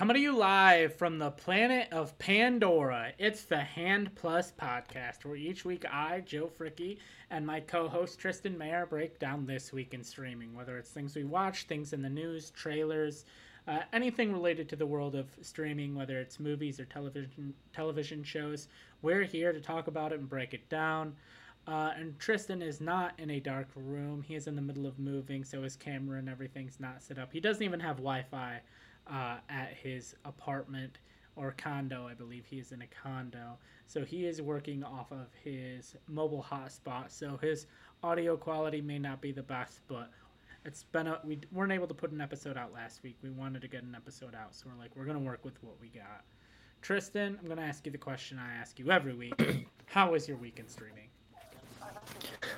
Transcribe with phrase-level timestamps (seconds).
[0.00, 5.36] Coming to you live from the planet of Pandora, it's the Hand Plus podcast, where
[5.36, 6.96] each week I, Joe Fricky,
[7.28, 11.14] and my co host Tristan Mayer break down this week in streaming, whether it's things
[11.14, 13.26] we watch, things in the news, trailers,
[13.68, 18.68] uh, anything related to the world of streaming, whether it's movies or television television shows.
[19.02, 21.14] We're here to talk about it and break it down.
[21.68, 24.22] Uh, and Tristan is not in a dark room.
[24.22, 27.34] He is in the middle of moving, so his camera and everything's not set up.
[27.34, 28.62] He doesn't even have Wi Fi
[29.06, 30.98] uh, at his apartment
[31.36, 32.06] or condo.
[32.06, 33.58] I believe he is in a condo.
[33.86, 37.10] So he is working off of his mobile hotspot.
[37.10, 37.66] So his
[38.02, 40.10] audio quality may not be the best, but
[40.64, 43.16] it's been a, we weren't able to put an episode out last week.
[43.22, 45.74] We wanted to get an episode out, so we're like we're gonna work with what
[45.80, 46.24] we got.
[46.82, 49.66] Tristan, I'm gonna ask you the question I ask you every week.
[49.86, 51.08] How was your week in streaming?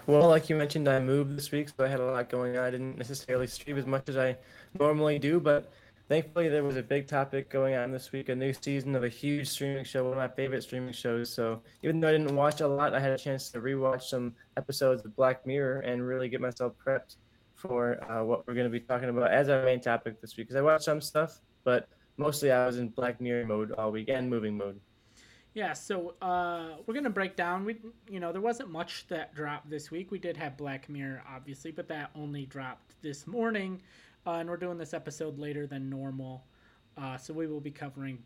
[0.07, 2.65] Well, like you mentioned, I moved this week, so I had a lot going on.
[2.65, 4.37] I didn't necessarily stream as much as I
[4.79, 5.73] normally do, but
[6.13, 9.09] thankfully there was a big topic going on this week, a new season of a
[9.09, 11.33] huge streaming show, one of my favorite streaming shows.
[11.33, 14.35] So even though I didn't watch a lot, I had a chance to rewatch some
[14.59, 17.17] episodes of Black Mirror and really get myself prepped
[17.55, 20.49] for uh, what we're going to be talking about as our main topic this week.
[20.49, 21.89] Because I watched some stuff, but
[22.19, 24.79] mostly I was in Black Mirror mode all week and moving mode.
[25.55, 27.65] Yeah, so uh, we're gonna break down.
[27.65, 27.77] We,
[28.11, 30.11] you know, there wasn't much that dropped this week.
[30.11, 33.83] We did have Black Mirror, obviously, but that only dropped this morning,
[34.27, 36.45] uh, and we're doing this episode later than normal.
[36.97, 38.19] Uh, so we will be covering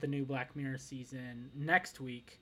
[0.00, 2.40] the new Black Mirror season next week.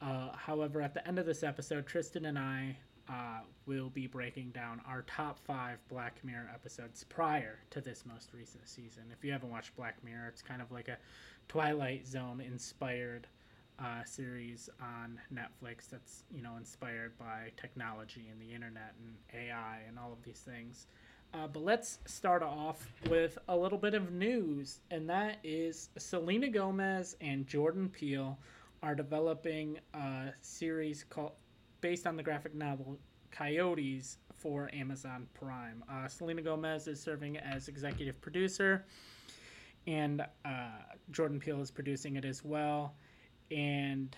[0.00, 2.76] Uh, however, at the end of this episode, Tristan and I
[3.08, 8.30] uh, will be breaking down our top five Black Mirror episodes prior to this most
[8.32, 9.04] recent season.
[9.12, 10.98] If you haven't watched Black Mirror, it's kind of like a
[11.48, 13.26] Twilight Zone inspired
[13.78, 19.80] uh, series on Netflix that's you know inspired by technology and the internet and AI
[19.88, 20.86] and all of these things.
[21.34, 26.48] Uh, but let's start off with a little bit of news, and that is Selena
[26.48, 28.38] Gomez and Jordan Peele
[28.84, 31.32] are developing a series called
[31.80, 32.96] based on the graphic novel
[33.32, 35.82] Coyotes for Amazon Prime.
[35.90, 38.84] Uh, Selena Gomez is serving as executive producer,
[39.88, 40.68] and uh,
[41.10, 42.94] Jordan Peele is producing it as well
[43.50, 44.16] and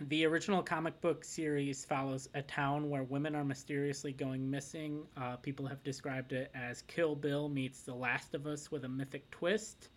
[0.00, 5.06] the original comic book series follows a town where women are mysteriously going missing.
[5.16, 8.88] Uh, people have described it as Kill Bill meets The Last of Us with a
[8.88, 9.88] mythic twist.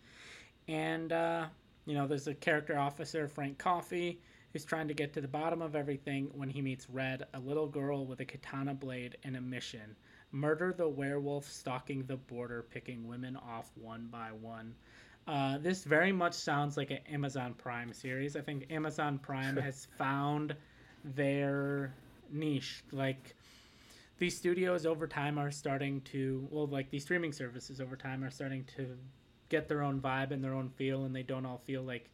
[0.68, 1.46] And, uh,
[1.84, 4.20] you know, there's a character officer, Frank Coffey,
[4.52, 7.68] who's trying to get to the bottom of everything when he meets Red, a little
[7.68, 9.96] girl with a katana blade and a mission
[10.32, 14.74] murder the werewolf stalking the border, picking women off one by one.
[15.26, 18.36] Uh, this very much sounds like an Amazon Prime series.
[18.36, 20.56] I think Amazon Prime has found
[21.04, 21.94] their
[22.30, 22.82] niche.
[22.90, 23.36] Like
[24.18, 28.30] these studios over time are starting to, well, like these streaming services over time are
[28.30, 28.96] starting to
[29.48, 32.10] get their own vibe and their own feel, and they don't all feel like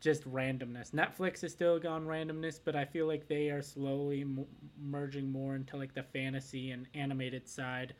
[0.00, 0.92] just randomness.
[0.92, 4.46] Netflix is still gone randomness, but I feel like they are slowly m-
[4.80, 7.94] merging more into like the fantasy and animated side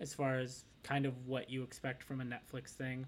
[0.00, 3.04] as far as kind of what you expect from a Netflix thing.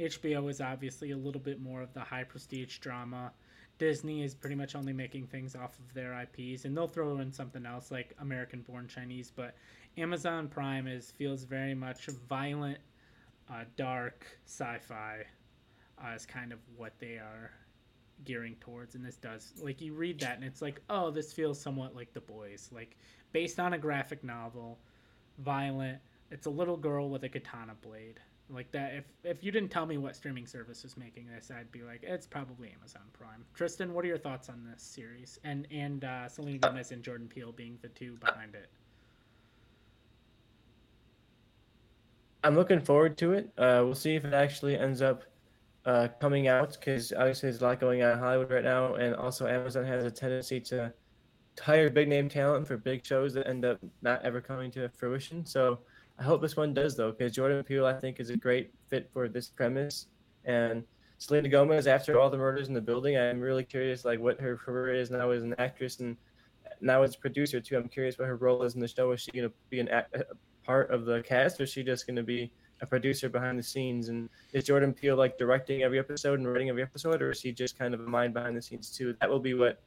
[0.00, 3.32] HBO is obviously a little bit more of the high prestige drama.
[3.78, 7.32] Disney is pretty much only making things off of their IPs, and they'll throw in
[7.32, 9.30] something else like American Born Chinese.
[9.34, 9.54] But
[9.98, 12.78] Amazon Prime is feels very much violent,
[13.50, 15.24] uh, dark sci-fi
[16.02, 17.50] uh, is kind of what they are
[18.24, 19.52] gearing towards, and this does.
[19.62, 22.96] Like you read that, and it's like, oh, this feels somewhat like The Boys, like
[23.32, 24.78] based on a graphic novel,
[25.38, 25.98] violent.
[26.30, 28.20] It's a little girl with a katana blade
[28.52, 31.70] like that if if you didn't tell me what streaming service was making this i'd
[31.70, 33.44] be like it's probably amazon prime.
[33.54, 35.38] Tristan what are your thoughts on this series?
[35.44, 38.68] And and uh, selena gomez and jordan peele being the two behind it.
[42.42, 43.52] I'm looking forward to it.
[43.58, 45.24] Uh, we'll see if it actually ends up
[45.84, 49.14] uh, coming out because obviously there's a lot going on in hollywood right now and
[49.14, 50.92] also amazon has a tendency to
[51.60, 55.44] hire big name talent for big shows that end up not ever coming to fruition.
[55.44, 55.80] So
[56.20, 59.08] I hope this one does though, because Jordan Peele I think is a great fit
[59.10, 60.06] for this premise,
[60.44, 60.84] and
[61.16, 64.56] Selena Gomez after all the murders in the building, I'm really curious like what her
[64.56, 66.16] career is now as an actress and
[66.82, 67.76] now as a producer too.
[67.76, 69.10] I'm curious what her role is in the show.
[69.12, 70.04] Is she going to be an a
[70.62, 72.52] part of the cast, or is she just going to be
[72.82, 74.08] a producer behind the scenes?
[74.08, 77.50] And is Jordan Peele like directing every episode and writing every episode, or is he
[77.50, 79.14] just kind of a mind behind the scenes too?
[79.20, 79.82] That will be what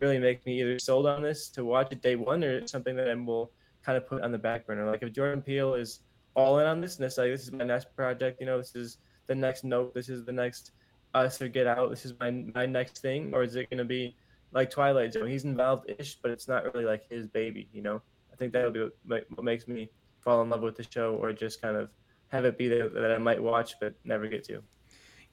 [0.00, 3.08] really make me either sold on this to watch it day one, or something that
[3.08, 3.50] I will
[3.84, 4.90] kind of put on the back burner.
[4.90, 6.00] Like if Jordan Peele is
[6.34, 8.74] all in on this, and it's like this is my next project, you know, this
[8.74, 10.72] is the next Nope, this is the next
[11.14, 13.84] us or Get Out, this is my my next thing, or is it going to
[13.84, 14.16] be
[14.52, 15.28] like Twilight Zone?
[15.28, 18.00] He's involved ish, but it's not really like his baby, you know.
[18.32, 19.90] I think that'll be what, makes me
[20.20, 21.90] fall in love with the show, or just kind of
[22.28, 24.62] have it be that I might watch but never get to.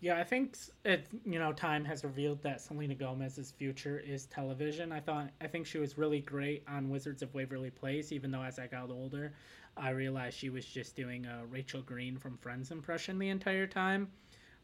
[0.05, 1.07] Yeah, I think it.
[1.25, 4.91] You know, time has revealed that Selena Gomez's future is television.
[4.91, 8.11] I thought, I think she was really great on Wizards of Waverly Place.
[8.11, 9.33] Even though as I got older,
[9.75, 14.09] I realized she was just doing a Rachel Green from Friends impression the entire time.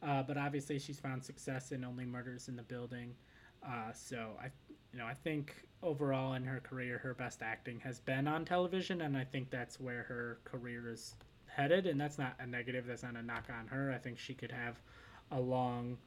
[0.04, 3.16] Uh, but obviously, she's found success in Only Murders in the Building.
[3.68, 4.52] Uh, so I,
[4.94, 9.02] you know, I think overall in her career, her best acting has been on television,
[9.02, 11.16] and I think that's where her career is
[11.48, 11.88] headed.
[11.88, 12.86] And that's not a negative.
[12.86, 13.92] That's not a knock on her.
[13.92, 14.80] I think she could have
[15.32, 15.98] a long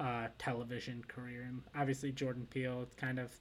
[0.00, 1.46] uh, television career.
[1.48, 3.32] And obviously, Jordan Peele, it's kind of,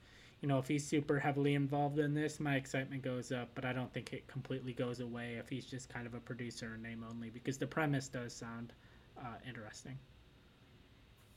[0.41, 3.73] you know, if he's super heavily involved in this, my excitement goes up, but I
[3.73, 7.05] don't think it completely goes away if he's just kind of a producer in name
[7.09, 8.73] only, because the premise does sound
[9.17, 9.97] uh, interesting.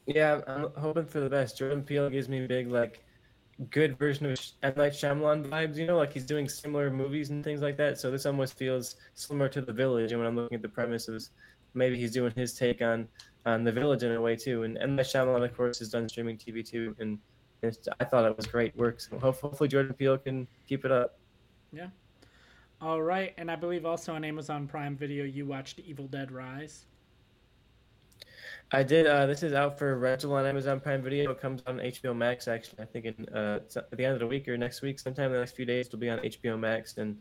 [0.06, 1.58] Yeah, I'm hoping for the best.
[1.58, 3.02] Jordan Peele gives me big, like,
[3.70, 4.74] good version of M.
[4.76, 7.98] Night Shyamalan vibes, you know, like he's doing similar movies and things like that.
[7.98, 10.12] So this almost feels similar to The Village.
[10.12, 11.30] And when I'm looking at the premises,
[11.72, 13.08] maybe he's doing his take on
[13.46, 14.64] on The Village in a way too.
[14.64, 14.96] And M.
[14.96, 17.18] Night Shyamalan, of course, has done streaming TV too, and
[18.00, 19.00] I thought it was great work.
[19.00, 21.18] So hopefully Jordan Peele can keep it up.
[21.72, 21.88] Yeah.
[22.80, 26.84] All right, and I believe also on Amazon Prime Video you watched Evil Dead Rise.
[28.72, 29.06] I did.
[29.06, 31.30] Uh, this is out for rental on Amazon Prime Video.
[31.30, 32.82] It comes on HBO Max actually.
[32.82, 35.32] I think in, uh, at the end of the week or next week, sometime in
[35.32, 36.98] the next few days, it'll be on HBO Max.
[36.98, 37.16] And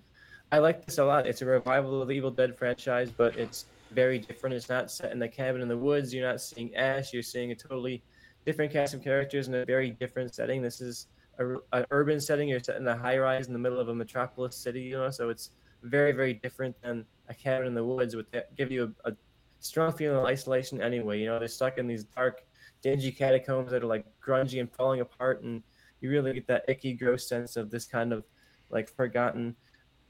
[0.52, 1.28] I like this a lot.
[1.28, 4.56] It's a revival of the Evil Dead franchise, but it's very different.
[4.56, 6.14] It's not set in the cabin in the woods.
[6.14, 7.14] You're not seeing Ash.
[7.14, 8.04] You're seeing a totally
[8.46, 10.62] different cast of characters in a very different setting.
[10.62, 11.08] This is
[11.40, 12.50] a, an urban setting.
[12.50, 14.82] You're set in a high rise in the middle of a metropolis city.
[14.82, 15.52] You know, so it's
[15.84, 18.16] very very different than a cabin in the woods.
[18.16, 18.28] Would
[18.58, 19.14] give you a, a
[19.60, 21.20] strong feeling of isolation anyway.
[21.20, 22.44] You know, they're stuck in these dark,
[22.82, 25.64] dingy catacombs that are like grungy and falling apart, and
[26.02, 28.26] you really get that icky, gross sense of this kind of
[28.70, 29.56] like forgotten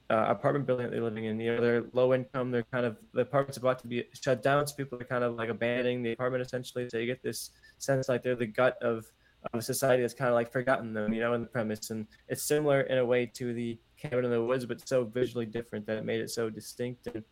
[0.10, 1.40] uh, apartment building that they're living in.
[1.40, 2.52] You know, they're low income.
[2.52, 5.36] They're kind of the apartment's about to be shut down, so people are kind of
[5.36, 6.90] like abandoning the apartment essentially.
[6.90, 9.06] So you get this sense like they're the gut of
[9.54, 11.92] of a society that's kind of like forgotten them, you know, in the premise.
[11.92, 15.46] And it's similar in a way to the cabin in the woods, but so visually
[15.46, 17.24] different that it made it so distinct and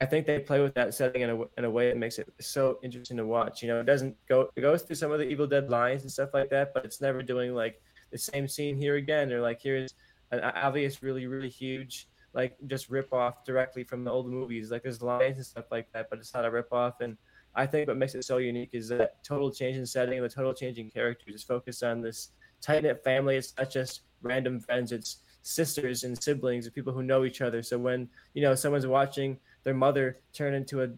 [0.00, 2.28] I think they play with that setting in a, in a way that makes it
[2.40, 3.62] so interesting to watch.
[3.62, 6.10] You know, it doesn't go it goes through some of the Evil Dead lines and
[6.10, 7.80] stuff like that, but it's never doing like
[8.10, 9.94] the same scene here again or like here's
[10.38, 14.70] an obvious, really, really huge like just rip off directly from the old movies.
[14.70, 17.00] Like there's lines and stuff like that, but it's not a rip off.
[17.00, 17.16] And
[17.54, 20.28] I think what makes it so unique is that total change in setting and the
[20.28, 21.34] total change in characters.
[21.34, 23.36] It's focused on this tight knit family.
[23.36, 24.90] It's not just random friends.
[24.90, 27.62] It's sisters and siblings of people who know each other.
[27.62, 30.88] So when you know someone's watching their mother turn into a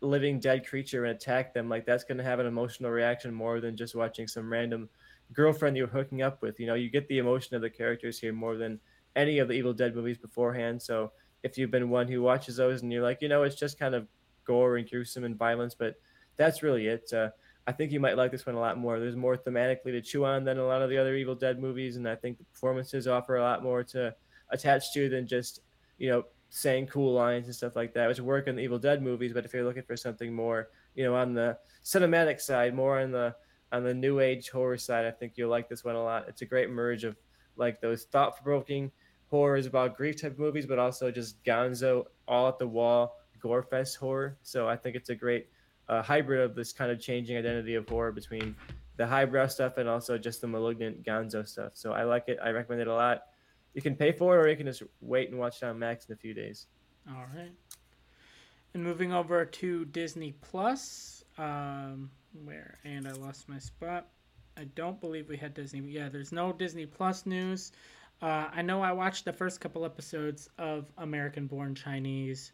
[0.00, 3.60] living dead creature and attack them, like that's going to have an emotional reaction more
[3.60, 4.88] than just watching some random
[5.32, 6.58] girlfriend you're hooking up with.
[6.60, 8.80] You know, you get the emotion of the characters here more than
[9.16, 10.80] any of the Evil Dead movies beforehand.
[10.80, 11.12] So
[11.42, 13.94] if you've been one who watches those and you're like, you know, it's just kind
[13.94, 14.06] of
[14.44, 15.96] gore and gruesome and violence, but
[16.36, 17.12] that's really it.
[17.12, 17.30] Uh,
[17.66, 18.98] I think you might like this one a lot more.
[18.98, 21.96] There's more thematically to chew on than a lot of the other Evil Dead movies,
[21.96, 24.14] and I think the performances offer a lot more to
[24.50, 25.60] attach to than just,
[25.98, 29.02] you know, saying cool lines and stuff like that, which work in the Evil Dead
[29.02, 29.32] movies.
[29.32, 33.12] But if you're looking for something more, you know, on the cinematic side, more on
[33.12, 33.36] the
[33.72, 36.26] on the new age horror side, I think you'll like this one a lot.
[36.28, 37.16] It's a great merge of
[37.56, 38.90] like those thought provoking
[39.28, 43.96] horrors about grief type movies, but also just gonzo, all at the wall, gore fest
[43.96, 44.36] horror.
[44.42, 45.48] So I think it's a great
[45.88, 48.56] uh, hybrid of this kind of changing identity of horror between
[48.96, 51.72] the highbrow stuff and also just the malignant gonzo stuff.
[51.74, 52.38] So I like it.
[52.42, 53.22] I recommend it a lot
[53.74, 56.06] you can pay for it or you can just wait and watch it on Max
[56.06, 56.66] in a few days.
[57.08, 57.52] All right.
[58.74, 62.10] And moving over to Disney Plus, um,
[62.44, 64.08] where and I lost my spot.
[64.56, 65.80] I don't believe we had Disney.
[65.80, 67.72] Yeah, there's no Disney Plus news.
[68.22, 72.52] Uh, I know I watched the first couple episodes of American Born Chinese.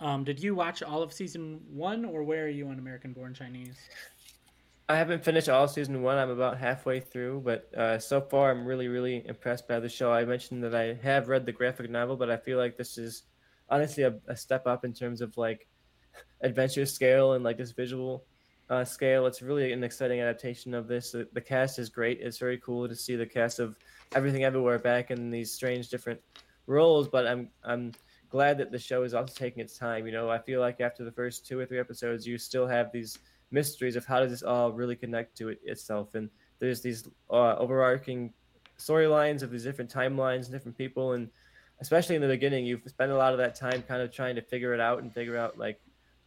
[0.00, 3.32] Um, did you watch all of season one, or where are you on American Born
[3.32, 3.76] Chinese?
[4.88, 6.18] I haven't finished all season one.
[6.18, 10.12] I'm about halfway through, but uh, so far I'm really, really impressed by the show.
[10.12, 13.24] I mentioned that I have read the graphic novel, but I feel like this is
[13.68, 15.66] honestly a, a step up in terms of like
[16.40, 18.24] adventure scale and like this visual
[18.70, 19.26] uh, scale.
[19.26, 21.12] It's really an exciting adaptation of this.
[21.12, 22.20] The, the, cast is great.
[22.20, 23.76] It's very cool to see the cast of
[24.14, 26.20] Everything Everywhere back in these strange different
[26.66, 27.08] roles.
[27.08, 27.92] But I'm I'm
[28.28, 30.06] glad that the show is also taking its time.
[30.06, 32.92] You know, I feel like after the first two or three episodes, you still have
[32.92, 33.18] these
[33.50, 36.14] mysteries of how does this all really connect to it itself.
[36.14, 38.32] And there's these uh, overarching
[38.78, 41.28] storylines of these different timelines, and different people, and
[41.80, 44.42] especially in the beginning, you spend a lot of that time kind of trying to
[44.42, 45.80] figure it out and figure out like,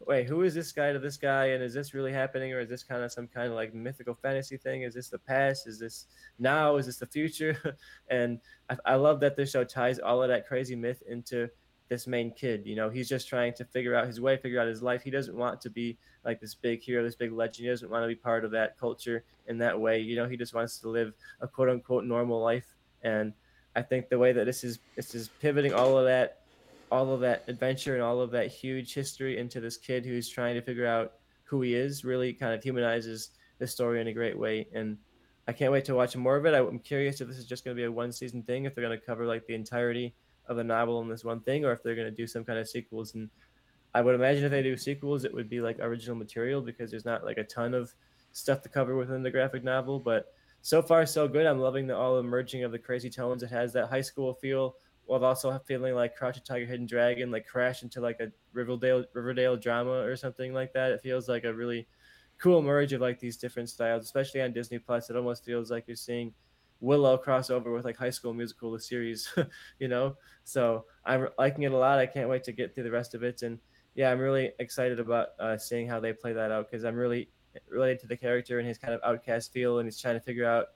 [0.08, 2.70] wait, who is this guy to this guy, and is this really happening, or is
[2.70, 4.84] this kind of some kind of like mythical fantasy thing?
[4.84, 5.68] Is this the past?
[5.68, 6.78] Is this now?
[6.78, 7.78] Is this the future?
[8.10, 8.40] and
[8.70, 11.50] I, I love that this show ties all of that crazy myth into
[11.90, 12.66] this main kid.
[12.66, 15.02] You know, he's just trying to figure out his way, figure out his life.
[15.02, 17.66] He doesn't want to be like this big hero, this big legend.
[17.66, 20.00] He doesn't want to be part of that culture in that way.
[20.00, 22.76] You know, he just wants to live a quote unquote normal life.
[23.02, 23.34] And
[23.76, 26.39] I think the way that this is this is pivoting all of that
[26.92, 30.56] all of that adventure and all of that huge history into this kid who's trying
[30.56, 34.38] to figure out who he is really kind of humanizes the story in a great
[34.38, 34.68] way.
[34.74, 34.98] And
[35.48, 36.54] I can't wait to watch more of it.
[36.54, 38.86] I'm curious if this is just going to be a one season thing, if they're
[38.86, 40.14] going to cover like the entirety
[40.48, 42.60] of the novel in this one thing, or if they're going to do some kind
[42.60, 43.16] of sequels.
[43.16, 43.30] And
[43.94, 47.06] I would imagine if they do sequels, it would be like original material because there's
[47.06, 47.94] not like a ton of
[48.32, 50.00] stuff to cover within the graphic novel.
[50.00, 51.46] But so far, so good.
[51.46, 53.44] I'm loving the all emerging of the crazy tones.
[53.44, 54.76] It has that high school feel
[55.10, 59.58] while also feeling like Crouching Tiger, Hidden Dragon, like crash into like a Riverdale Riverdale
[59.58, 60.92] drama or something like that.
[60.92, 61.88] It feels like a really
[62.38, 65.10] cool merge of like these different styles, especially on Disney Plus.
[65.10, 66.32] It almost feels like you're seeing
[66.80, 69.34] Willow crossover with like High School Musical, the series,
[69.80, 70.16] you know.
[70.44, 71.98] So I'm liking it a lot.
[71.98, 73.58] I can't wait to get through the rest of it, and
[73.96, 77.32] yeah, I'm really excited about uh, seeing how they play that out because I'm really
[77.68, 80.46] related to the character and his kind of outcast feel, and he's trying to figure
[80.46, 80.68] out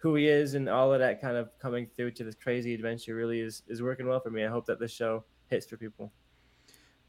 [0.00, 3.14] who he is and all of that kind of coming through to this crazy adventure
[3.14, 4.44] really is is working well for me.
[4.44, 6.10] I hope that this show hits for people.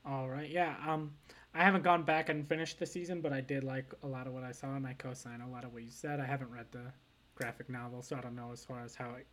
[0.05, 0.75] All right, yeah.
[0.85, 1.11] Um,
[1.53, 4.33] I haven't gone back and finished the season, but I did like a lot of
[4.33, 6.19] what I saw, and I co-sign a lot of what you said.
[6.19, 6.91] I haven't read the
[7.35, 9.27] graphic novel, so I don't know as far as how it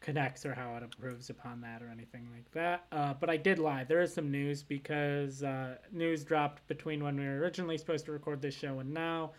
[0.00, 2.84] connects or how it improves upon that or anything like that.
[2.92, 3.84] Uh, but I did lie.
[3.84, 8.12] There is some news because uh, news dropped between when we were originally supposed to
[8.12, 9.32] record this show and now.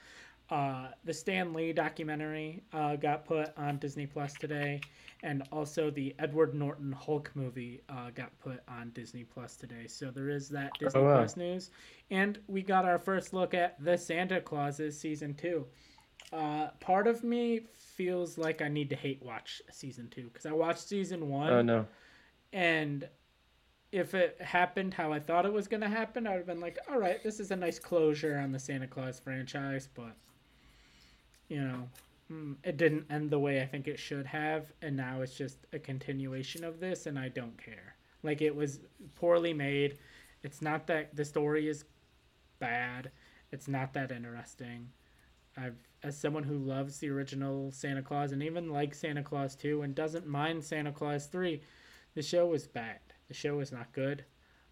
[0.50, 4.81] Uh, the Stan Lee documentary uh, got put on Disney Plus today,
[5.23, 9.88] and also the Edward Norton Hulk movie uh, got put on Disney Plus today.
[9.88, 11.17] So there is that oh, Disney oh, wow.
[11.17, 11.71] Plus news,
[12.12, 15.65] and we got our first look at the Santa Clauses season two.
[16.31, 20.51] Uh, part of me feels like I need to hate watch season two because I
[20.51, 21.51] watched season one.
[21.51, 21.85] Oh no!
[22.51, 23.07] And
[23.91, 26.79] if it happened how I thought it was gonna happen, I would have been like,
[26.89, 30.15] "All right, this is a nice closure on the Santa Claus franchise." But
[31.47, 31.89] you know,
[32.31, 35.57] mm, it didn't end the way I think it should have, and now it's just
[35.73, 37.95] a continuation of this, and I don't care.
[38.23, 38.79] Like it was
[39.15, 39.97] poorly made.
[40.43, 41.85] It's not that the story is
[42.59, 43.12] bad.
[43.51, 44.89] It's not that interesting.
[45.57, 49.83] I've as someone who loves the original Santa Claus and even likes Santa Claus 2
[49.83, 51.62] and doesn't mind Santa Claus 3,
[52.13, 53.00] the show was bad.
[53.29, 54.25] The show was not good.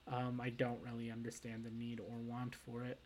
[0.08, 3.00] Um, I don't really understand the need or want for it.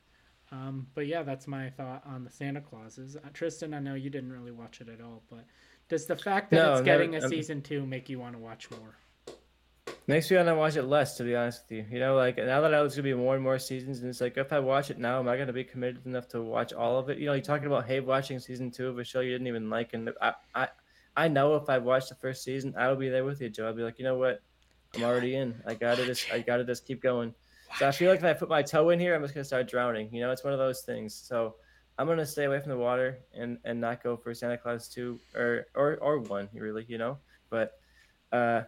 [0.51, 3.15] Um, but yeah, that's my thought on the Santa Clauses.
[3.15, 5.45] Uh, Tristan, I know you didn't really watch it at all, but
[5.89, 8.39] does the fact that no, it's getting never, a season two make you want to
[8.39, 8.95] watch more?
[10.07, 11.85] Makes me want to watch it less, to be honest with you.
[11.91, 14.09] You know, like now that I know there's gonna be more and more seasons, and
[14.09, 16.73] it's like if I watch it now, am I gonna be committed enough to watch
[16.73, 17.17] all of it?
[17.17, 19.69] You know, you're talking about hey, watching season two of a show you didn't even
[19.69, 20.67] like, and I, I,
[21.17, 23.67] I know if I watched the first season, I will be there with you, Joe.
[23.67, 24.41] I'll be like, you know what,
[24.95, 25.55] I'm already in.
[25.65, 27.33] I gotta just, I gotta just keep going.
[27.77, 29.67] So I feel like if I put my toe in here, I'm just gonna start
[29.67, 30.13] drowning.
[30.13, 31.13] You know, it's one of those things.
[31.13, 31.55] So
[31.98, 35.20] I'm gonna stay away from the water and and not go for Santa Claus two
[35.36, 36.86] or or or one really.
[36.88, 37.17] You know,
[37.50, 37.79] but
[38.32, 38.63] uh,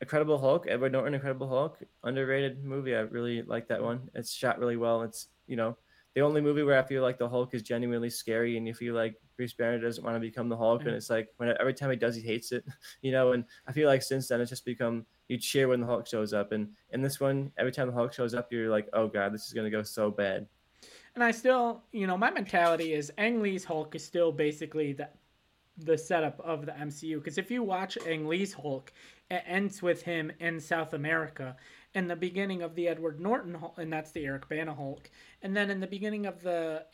[0.00, 2.94] Incredible Hulk, Edward Norton, Incredible Hulk, underrated movie.
[2.94, 4.10] I really like that one.
[4.14, 5.02] It's shot really well.
[5.02, 5.76] It's you know
[6.14, 8.94] the only movie where I feel like the Hulk is genuinely scary, and you feel
[8.94, 10.88] like Bruce Banner doesn't want to become the Hulk, mm-hmm.
[10.88, 12.64] and it's like when every time he does, he hates it,
[13.02, 13.32] you know.
[13.32, 16.32] And I feel like since then, it's just become you cheer when the Hulk shows
[16.32, 16.52] up.
[16.52, 19.46] And in this one, every time the Hulk shows up, you're like, oh god, this
[19.46, 20.46] is gonna go so bad.
[21.14, 25.08] And I still, you know, my mentality is Ang Lee's Hulk is still basically the
[25.78, 27.16] the setup of the MCU.
[27.16, 28.92] Because if you watch Ang Lee's Hulk,
[29.30, 31.56] it ends with him in South America
[31.94, 35.10] in the beginning of the Edward Norton Hulk, and that's the Eric Bana Hulk.
[35.42, 36.84] And then in the beginning of the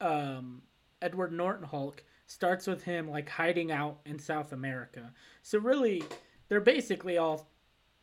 [0.00, 0.62] um,
[1.02, 5.12] Edward Norton Hulk starts with him like hiding out in South America.
[5.42, 6.02] So really,
[6.48, 7.48] they're basically all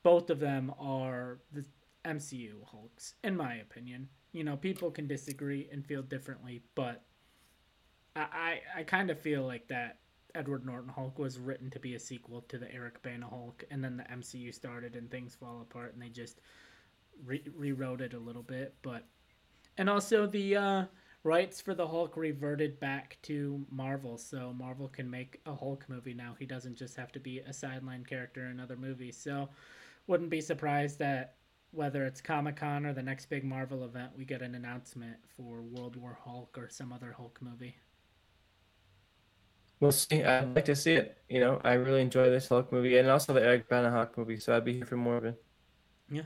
[0.04, 1.66] both of them are the
[2.06, 4.10] MCU Hulks, in my opinion.
[4.32, 7.04] You know, people can disagree and feel differently, but
[8.16, 10.00] I, I, I kind of feel like that
[10.34, 13.84] Edward Norton Hulk was written to be a sequel to the Eric Bana Hulk, and
[13.84, 16.42] then the MCU started and things fall apart, and they just
[17.26, 18.74] re- rewrote it a little bit.
[18.82, 19.06] But
[19.78, 20.86] and also the uh,
[21.24, 26.14] rights for the Hulk reverted back to Marvel, so Marvel can make a Hulk movie
[26.14, 26.36] now.
[26.40, 29.18] He doesn't just have to be a sideline character in other movies.
[29.18, 29.50] So
[30.12, 31.36] wouldn't be surprised that
[31.72, 35.62] whether it's Comic Con or the next big Marvel event, we get an announcement for
[35.62, 37.78] World War Hulk or some other Hulk movie.
[39.80, 40.22] We'll see.
[40.22, 41.18] I'd like to see it.
[41.30, 44.38] You know, I really enjoy this Hulk movie and also the Eric Bana Hulk movie,
[44.38, 45.42] so I'd be here for more of it.
[46.12, 46.24] Yeah.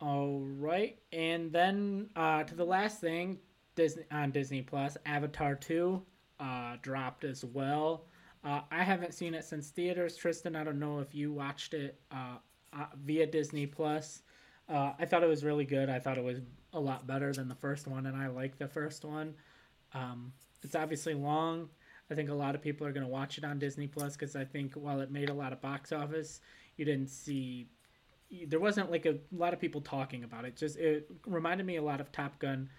[0.00, 3.38] All right, and then uh, to the last thing,
[3.76, 6.02] Disney on Disney Plus, Avatar two
[6.40, 8.06] uh, dropped as well.
[8.44, 10.16] Uh, I haven't seen it since theaters.
[10.16, 12.36] Tristan, I don't know if you watched it uh,
[12.72, 14.22] uh, via Disney Plus.
[14.68, 15.88] Uh, I thought it was really good.
[15.88, 16.40] I thought it was
[16.72, 19.34] a lot better than the first one, and I like the first one.
[19.94, 20.32] Um,
[20.62, 21.68] it's obviously long.
[22.10, 24.34] I think a lot of people are going to watch it on Disney Plus because
[24.34, 26.40] I think while it made a lot of box office,
[26.76, 27.68] you didn't see
[28.46, 30.56] there wasn't like a lot of people talking about it.
[30.56, 32.70] Just it reminded me a lot of Top Gun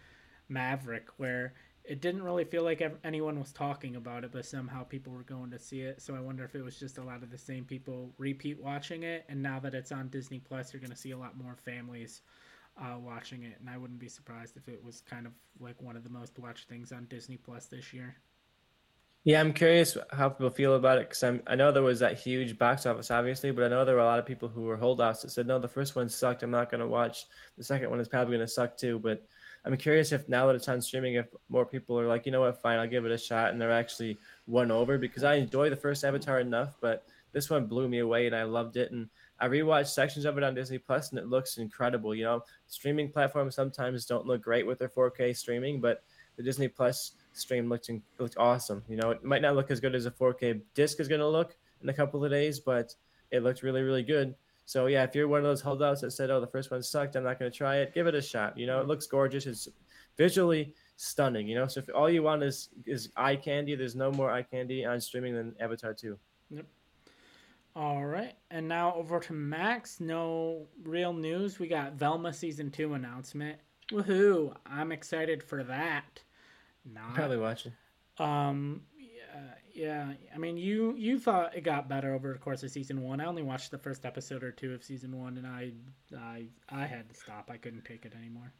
[0.49, 1.53] Maverick, where
[1.85, 5.51] it didn't really feel like anyone was talking about it, but somehow people were going
[5.51, 6.01] to see it.
[6.01, 9.03] So I wonder if it was just a lot of the same people repeat watching
[9.03, 9.25] it.
[9.27, 12.21] And now that it's on Disney Plus, you're going to see a lot more families
[12.77, 13.57] uh, watching it.
[13.59, 16.39] And I wouldn't be surprised if it was kind of like one of the most
[16.39, 18.15] watched things on Disney Plus this year.
[19.25, 22.57] Yeah, I'm curious how people feel about it because I know there was that huge
[22.57, 25.21] box office, obviously, but I know there were a lot of people who were holdouts
[25.21, 26.43] that said, no, the first one sucked.
[26.43, 27.25] I'm not going to watch.
[27.57, 28.99] The second one is probably going to suck too.
[28.99, 29.25] But
[29.65, 32.41] I'm curious if now that it's on streaming, if more people are like, you know
[32.41, 35.69] what, fine, I'll give it a shot, and they're actually won over because I enjoy
[35.69, 38.91] the first Avatar enough, but this one blew me away and I loved it.
[38.91, 42.13] And I rewatched sections of it on Disney Plus, and it looks incredible.
[42.13, 46.03] You know, streaming platforms sometimes don't look great with their 4K streaming, but
[46.37, 47.89] the Disney Plus stream looked
[48.19, 48.83] looked awesome.
[48.87, 51.27] You know, it might not look as good as a 4K disc is going to
[51.27, 52.95] look in a couple of days, but
[53.31, 54.35] it looked really, really good.
[54.65, 57.15] So yeah, if you're one of those holdouts that said, "Oh, the first one sucked,
[57.15, 58.57] I'm not going to try it," give it a shot.
[58.57, 59.45] You know, it looks gorgeous.
[59.45, 59.67] It's
[60.17, 61.47] visually stunning.
[61.47, 64.43] You know, so if all you want is is eye candy, there's no more eye
[64.43, 66.17] candy on streaming than Avatar 2.
[66.51, 66.65] Yep.
[67.75, 69.99] All right, and now over to Max.
[69.99, 71.59] No real news.
[71.59, 73.59] We got Velma season two announcement.
[73.91, 74.55] Woohoo!
[74.65, 76.21] I'm excited for that.
[76.85, 77.73] Not probably watching.
[78.19, 78.81] Um,
[79.73, 80.13] yeah.
[80.33, 83.19] I mean, you you thought it got better over the course of season one.
[83.19, 85.71] I only watched the first episode or two of season one, and I
[86.17, 87.49] I I had to stop.
[87.51, 88.53] I couldn't take it anymore.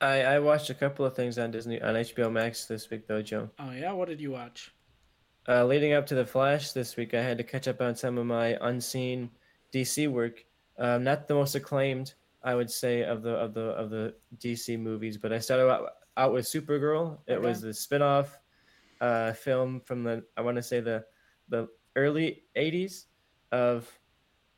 [0.00, 3.22] I I watched a couple of things on Disney on HBO Max this week though,
[3.22, 3.50] Joe.
[3.58, 4.72] Oh yeah, what did you watch?
[5.48, 8.18] Uh, leading up to the Flash this week, I had to catch up on some
[8.18, 9.30] of my unseen
[9.72, 10.44] DC work.
[10.76, 14.78] Um, not the most acclaimed I would say of the of the of the DC
[14.78, 15.16] movies.
[15.16, 17.18] But I started out, out with Supergirl.
[17.26, 17.46] It okay.
[17.46, 18.28] was the spinoff
[19.00, 21.04] uh, film from the I want to say the
[21.48, 23.04] the early '80s
[23.52, 23.90] of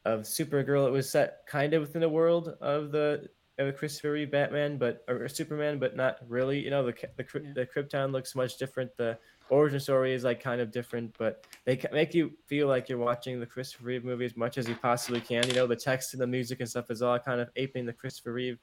[0.05, 0.87] of Supergirl.
[0.87, 5.05] It was set kind of within the world of the of Christopher Reeve Batman, but
[5.09, 6.63] or Superman, but not really.
[6.63, 7.53] You know, the the, yeah.
[7.55, 8.97] the Krypton looks much different.
[8.97, 9.19] The
[9.51, 13.41] origin story is like kind of different, but they make you feel like you're watching
[13.41, 15.47] the Christopher Reeve movie as much as you possibly can.
[15.49, 17.93] You know, the text and the music and stuff is all kind of aping the
[17.93, 18.59] Christopher Reeve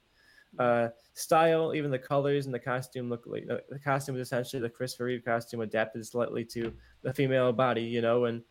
[0.58, 1.74] uh, style.
[1.74, 5.24] Even the colors and the costume look like the costume is essentially the Christopher Reeve
[5.24, 7.82] costume adapted slightly to the female body.
[7.82, 8.42] You know, and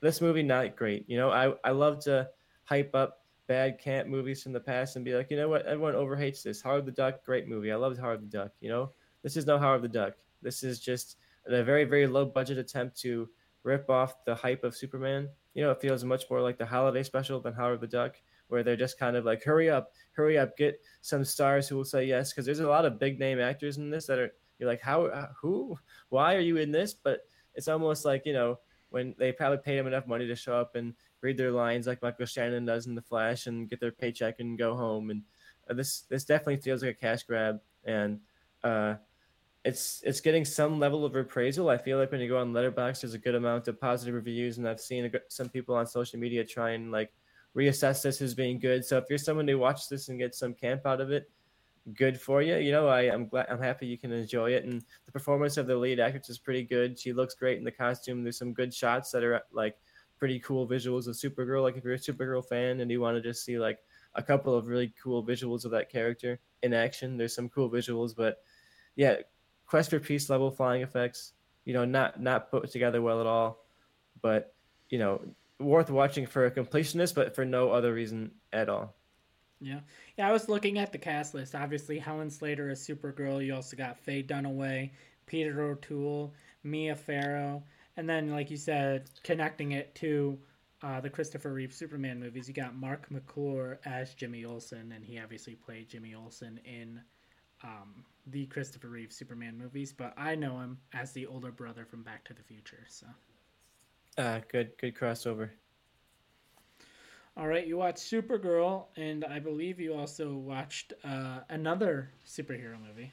[0.00, 1.04] this movie not great.
[1.08, 2.28] You know, I I love to
[2.64, 5.96] hype up bad camp movies from the past and be like, you know what, everyone
[5.96, 6.62] overhates this.
[6.62, 7.72] Howard the Duck, great movie.
[7.72, 8.52] I loved Howard the Duck.
[8.60, 10.14] You know, this is no Howard the Duck.
[10.40, 13.28] This is just a very very low budget attempt to
[13.62, 15.28] rip off the hype of Superman.
[15.54, 18.16] You know, it feels much more like the holiday special than Howard the Duck,
[18.50, 21.84] where they're just kind of like, hurry up, hurry up, get some stars who will
[21.84, 24.68] say yes, because there's a lot of big name actors in this that are you're
[24.68, 25.78] like, how, uh, who,
[26.10, 26.92] why are you in this?
[26.92, 27.20] But
[27.54, 28.58] it's almost like you know
[28.90, 32.02] when they probably paid him enough money to show up and read their lines like
[32.02, 35.10] Michael Shannon does in The Flash and get their paycheck and go home.
[35.10, 35.22] And
[35.68, 37.60] uh, this this definitely feels like a cash grab.
[37.84, 38.20] And
[38.64, 38.94] uh,
[39.64, 41.68] it's it's getting some level of appraisal.
[41.68, 44.58] I feel like when you go on Letterboxd, there's a good amount of positive reviews,
[44.58, 47.12] and I've seen a, some people on social media try and like
[47.56, 48.84] reassess this as being good.
[48.84, 51.30] So if you're someone who watches this and gets some camp out of it,
[51.94, 52.56] good for you.
[52.56, 55.66] You know, I, I'm glad, I'm happy you can enjoy it, and the performance of
[55.66, 56.98] the lead actress is pretty good.
[56.98, 58.22] She looks great in the costume.
[58.22, 59.76] There's some good shots that are like
[60.18, 61.62] pretty cool visuals of Supergirl.
[61.62, 63.78] Like if you're a Supergirl fan and you want to just see like
[64.14, 68.14] a couple of really cool visuals of that character in action, there's some cool visuals,
[68.14, 68.42] but
[68.96, 69.16] yeah,
[69.66, 71.32] Quest for Peace level flying effects.
[71.64, 73.64] You know, not not put together well at all,
[74.22, 74.54] but
[74.88, 75.20] you know,
[75.60, 78.94] worth watching for a completionist, but for no other reason at all.
[79.60, 79.80] Yeah,
[80.16, 80.28] yeah.
[80.28, 81.54] I was looking at the cast list.
[81.54, 83.44] Obviously, Helen Slater is Supergirl.
[83.44, 84.90] You also got Faye Dunaway,
[85.26, 86.32] Peter O'Toole,
[86.64, 87.62] Mia Farrow,
[87.96, 90.38] and then, like you said, connecting it to
[90.82, 95.18] uh, the Christopher Reeve Superman movies, you got Marc McClure as Jimmy Olsen, and he
[95.18, 97.00] obviously played Jimmy Olsen in
[97.62, 102.02] um, the Christopher Reeve Superman movies, but I know him as the older brother from
[102.02, 102.84] Back to the Future.
[102.88, 103.06] So,
[104.20, 105.50] uh, good, good crossover.
[107.36, 113.12] All right, you watched Supergirl, and I believe you also watched uh, another superhero movie.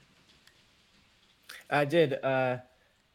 [1.69, 2.13] I did.
[2.23, 2.57] Uh,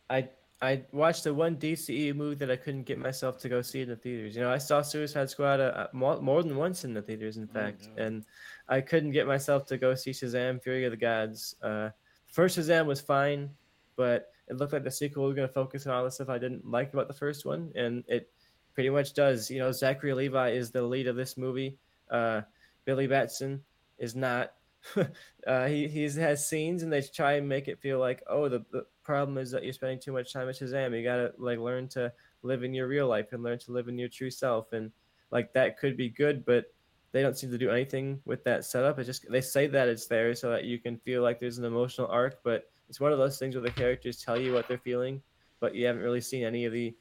[0.08, 0.28] I
[0.62, 3.88] I watched the one DCE movie that I couldn't get myself to go see in
[3.88, 4.36] the theaters.
[4.36, 7.48] You know, I saw Suicide Squad uh, more, more than once in the theaters, in
[7.50, 8.06] oh, fact, oh, no.
[8.06, 8.24] and
[8.68, 11.56] I couldn't get myself to go see Shazam: Fury of the Gods.
[11.62, 11.90] Uh,
[12.26, 13.50] first Shazam was fine,
[13.96, 16.38] but it looked like the sequel was going to focus on all the stuff I
[16.38, 18.30] didn't like about the first one, and it
[18.74, 19.50] pretty much does.
[19.50, 21.78] You know, Zachary Levi is the lead of this movie.
[22.10, 22.42] Uh,
[22.84, 23.62] Billy Batson
[23.98, 24.52] is not.
[25.46, 28.64] uh, he he's has scenes and they try and make it feel like oh the,
[28.72, 30.96] the problem is that you're spending too much time at Shazam.
[30.96, 33.96] You gotta like learn to live in your real life and learn to live in
[33.96, 34.90] your true self and
[35.30, 36.66] like that could be good, but
[37.12, 38.98] they don't seem to do anything with that setup.
[38.98, 41.64] It just they say that it's there so that you can feel like there's an
[41.64, 44.76] emotional arc, but it's one of those things where the characters tell you what they're
[44.76, 45.22] feeling,
[45.60, 46.94] but you haven't really seen any of the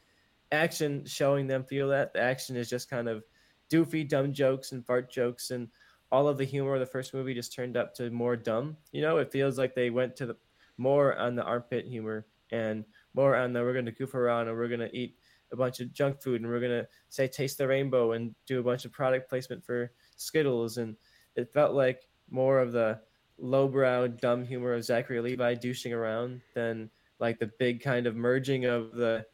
[0.53, 2.13] action showing them feel that.
[2.13, 3.25] The action is just kind of
[3.69, 5.67] doofy, dumb jokes and fart jokes, and
[6.09, 8.77] all of the humor of the first movie just turned up to more dumb.
[8.93, 10.37] You know, it feels like they went to the
[10.77, 14.55] more on the armpit humor and more on the we're going to goof around and
[14.55, 15.17] we're going to eat
[15.51, 18.61] a bunch of junk food and we're going to say taste the rainbow and do
[18.61, 20.77] a bunch of product placement for Skittles.
[20.77, 20.95] And
[21.35, 23.01] it felt like more of the
[23.41, 28.65] lowbrow, dumb humor of Zachary Levi douching around than like the big kind of merging
[28.65, 29.25] of the.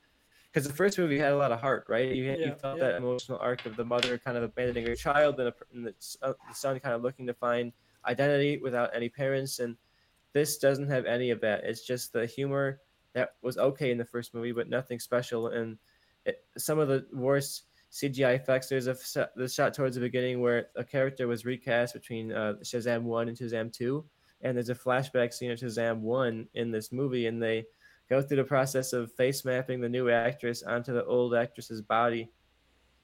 [0.51, 2.15] Because the first movie had a lot of heart, right?
[2.15, 2.85] You, yeah, you felt yeah.
[2.85, 5.93] that emotional arc of the mother kind of abandoning her child and, a, and the,
[6.23, 7.73] uh, the son kind of looking to find
[8.05, 9.59] identity without any parents.
[9.59, 9.75] And
[10.33, 11.63] this doesn't have any of that.
[11.63, 12.79] It's just the humor
[13.13, 15.47] that was okay in the first movie, but nothing special.
[15.47, 15.77] And
[16.25, 18.67] it, some of the worst CGI effects.
[18.67, 18.97] There's a
[19.35, 23.37] the shot towards the beginning where a character was recast between uh, Shazam one and
[23.37, 24.03] Shazam two,
[24.41, 27.65] and there's a flashback scene of Shazam one in this movie, and they
[28.09, 32.29] go through the process of face mapping the new actress onto the old actress's body,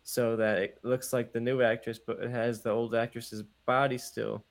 [0.04, 3.98] so that it looks like the new actress, but it has the old actress's body
[3.98, 4.44] still,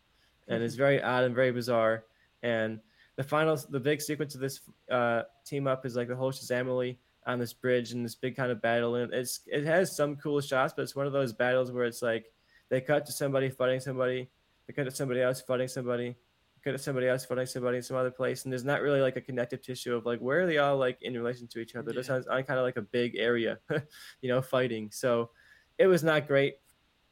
[0.49, 2.05] and it's very odd and very bizarre.
[2.43, 2.81] And
[3.17, 6.97] the final, the big sequence of this uh, team up is like the whole Shazamily
[7.27, 8.97] on this bridge and this big kind of battle.
[8.97, 12.03] And it's it has some cool shots, but it's one of those battles where it's
[12.03, 12.27] like
[12.69, 14.29] they cut to somebody fighting somebody,
[14.67, 16.17] they cut to somebody else fighting somebody,
[16.65, 19.17] cut to somebody else fighting somebody in some other place, and there's not really like
[19.17, 21.91] a connective tissue of like where are they all like in relation to each other.
[21.91, 21.97] Yeah.
[21.97, 23.59] This sounds on kind of like a big area,
[24.21, 24.91] you know, fighting.
[24.93, 25.31] So
[25.79, 26.55] it was not great.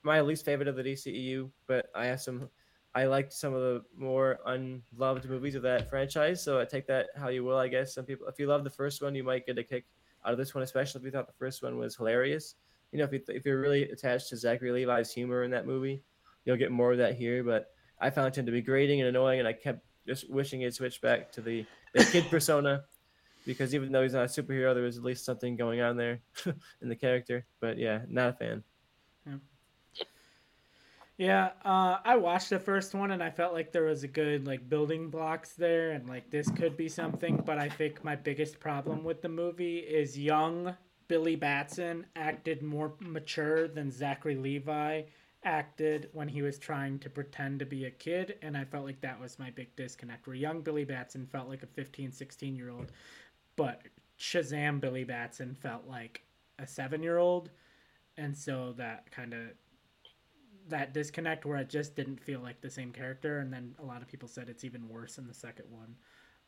[0.02, 2.48] My least favorite of the DCEU, but I have some.
[2.92, 7.08] I liked some of the more unloved movies of that franchise, so I take that
[7.16, 7.56] how you will.
[7.56, 9.84] I guess some people, if you love the first one, you might get a kick
[10.24, 12.54] out of this one, especially if you thought the first one was hilarious.
[12.92, 16.02] You know, if, you, if you're really attached to Zachary Levi's humor in that movie,
[16.44, 17.44] you'll get more of that here.
[17.44, 17.68] But
[18.00, 21.00] I found him to be grating and annoying, and I kept just wishing he'd switch
[21.00, 22.82] back to the, the kid persona
[23.46, 26.20] because even though he's not a superhero, there was at least something going on there
[26.82, 27.46] in the character.
[27.60, 28.64] But yeah, not a fan.
[31.20, 31.50] Yeah.
[31.66, 34.70] Uh, I watched the first one and I felt like there was a good like
[34.70, 37.42] building blocks there and like this could be something.
[37.44, 40.74] But I think my biggest problem with the movie is young
[41.08, 45.02] Billy Batson acted more mature than Zachary Levi
[45.44, 49.00] acted when he was trying to pretend to be a kid and i felt like
[49.00, 52.68] that was my big disconnect where young billy batson felt like a 15 16 year
[52.68, 52.92] old
[53.56, 53.80] but
[54.18, 56.20] shazam billy batson felt like
[56.58, 57.48] a seven year old
[58.18, 59.40] and so that kind of
[60.70, 63.38] that disconnect where it just didn't feel like the same character.
[63.38, 65.94] And then a lot of people said it's even worse in the second one.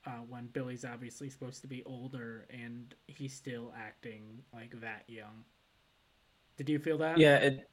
[0.04, 5.44] Uh, when Billy's obviously supposed to be older and he's still acting like that young.
[6.56, 7.18] Did you feel that?
[7.18, 7.70] Yeah, it,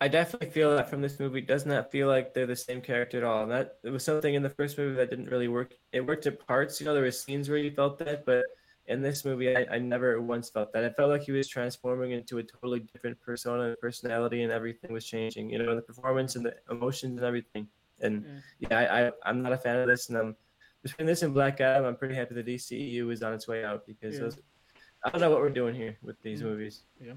[0.00, 1.40] I definitely feel that from this movie.
[1.40, 3.42] Does not feel like they're the same character at all.
[3.42, 5.74] And that it was something in the first movie that didn't really work.
[5.92, 6.80] It worked at parts.
[6.80, 8.44] You know, there were scenes where you felt that, but
[8.88, 10.84] in this movie, I, I never once felt that.
[10.84, 14.92] I felt like he was transforming into a totally different persona and personality, and everything
[14.92, 15.50] was changing.
[15.50, 17.68] You know, the performance and the emotions and everything.
[18.00, 18.42] And mm.
[18.60, 20.36] yeah, I, I I'm not a fan of this, and I'm
[20.82, 23.86] between this and Black Adam, I'm pretty happy the DCEU is on its way out
[23.86, 24.20] because yeah.
[24.20, 24.38] those,
[25.04, 26.46] I don't know what we're doing here with these yeah.
[26.46, 26.82] movies.
[27.04, 27.12] Yeah.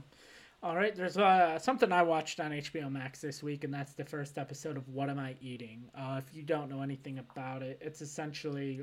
[0.64, 4.06] All right, there's uh, something I watched on HBO Max this week, and that's the
[4.06, 5.90] first episode of What Am I Eating?
[5.96, 8.82] Uh, if you don't know anything about it, it's essentially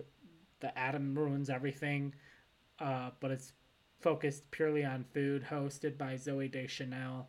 [0.58, 2.12] the Adam ruins everything
[2.80, 3.52] uh, but it's
[4.00, 7.28] focused purely on food, hosted by Zooey Deschanel.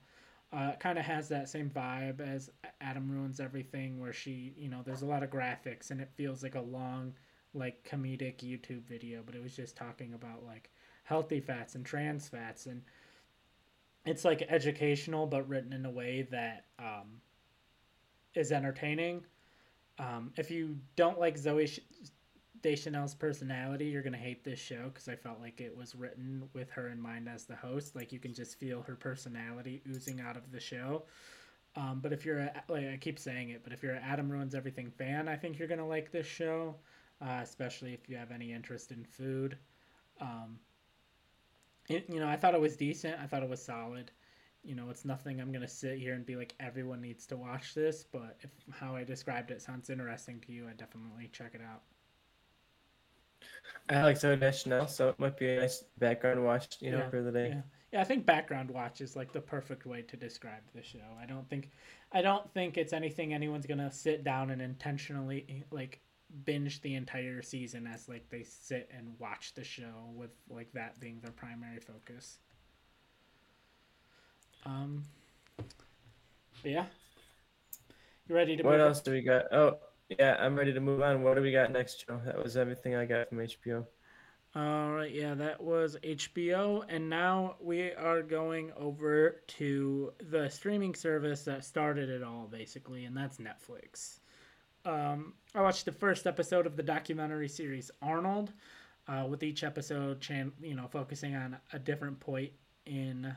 [0.51, 2.49] Uh, kind of has that same vibe as
[2.81, 6.41] Adam Ruins Everything, where she, you know, there's a lot of graphics and it feels
[6.41, 7.13] like a long,
[7.53, 10.71] like comedic YouTube video, but it was just talking about like
[11.03, 12.81] healthy fats and trans fats, and
[14.05, 17.21] it's like educational, but written in a way that um,
[18.33, 19.23] is entertaining.
[19.99, 21.79] Um, if you don't like Zooey
[22.61, 26.69] Deschanel's personality, you're gonna hate this show because I felt like it was written with
[26.71, 27.95] her in mind as the host.
[27.95, 31.03] Like you can just feel her personality oozing out of the show.
[31.75, 34.29] Um, but if you're a, like I keep saying it, but if you're an Adam
[34.31, 36.75] ruins everything fan, I think you're gonna like this show,
[37.21, 39.57] uh, especially if you have any interest in food.
[40.19, 40.59] Um,
[41.87, 43.19] it, you know, I thought it was decent.
[43.19, 44.11] I thought it was solid.
[44.63, 47.73] You know, it's nothing I'm gonna sit here and be like everyone needs to watch
[47.73, 48.03] this.
[48.03, 51.83] But if how I described it sounds interesting to you, I definitely check it out.
[53.89, 57.09] I like Zooey Deschanel, so it might be a nice background watch, you know, yeah,
[57.09, 57.49] for the day.
[57.49, 57.61] Yeah.
[57.91, 60.99] Yeah, I think background watch is like the perfect way to describe the show.
[61.19, 61.71] I don't think
[62.11, 65.99] I don't think it's anything anyone's going to sit down and intentionally like
[66.45, 70.99] binge the entire season as like they sit and watch the show with like that
[70.99, 72.37] being their primary focus.
[74.65, 75.03] Um
[76.63, 76.85] yeah.
[78.27, 79.51] You ready to What else do we got?
[79.51, 81.23] Oh, yeah, I'm ready to move on.
[81.23, 82.19] What do we got next, Joe?
[82.25, 83.85] That was everything I got from HBO.
[84.55, 90.95] All right, yeah, that was HBO, and now we are going over to the streaming
[90.95, 94.21] service that started it all, basically, and that's Netflix.
[94.85, 98.51] Um, I watched the first episode of the documentary series Arnold,
[99.07, 102.51] uh, with each episode, chan- you know, focusing on a different point
[102.87, 103.35] in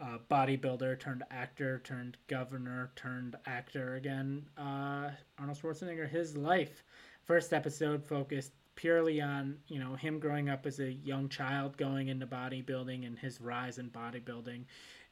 [0.00, 4.46] uh, bodybuilder turned actor turned governor turned actor again.
[4.56, 6.82] Uh, Arnold Schwarzenegger, his life.
[7.24, 12.08] First episode focused purely on you know him growing up as a young child going
[12.08, 14.64] into bodybuilding and his rise in bodybuilding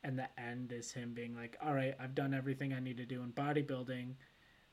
[0.03, 3.05] and the end is him being like all right i've done everything i need to
[3.05, 4.15] do in bodybuilding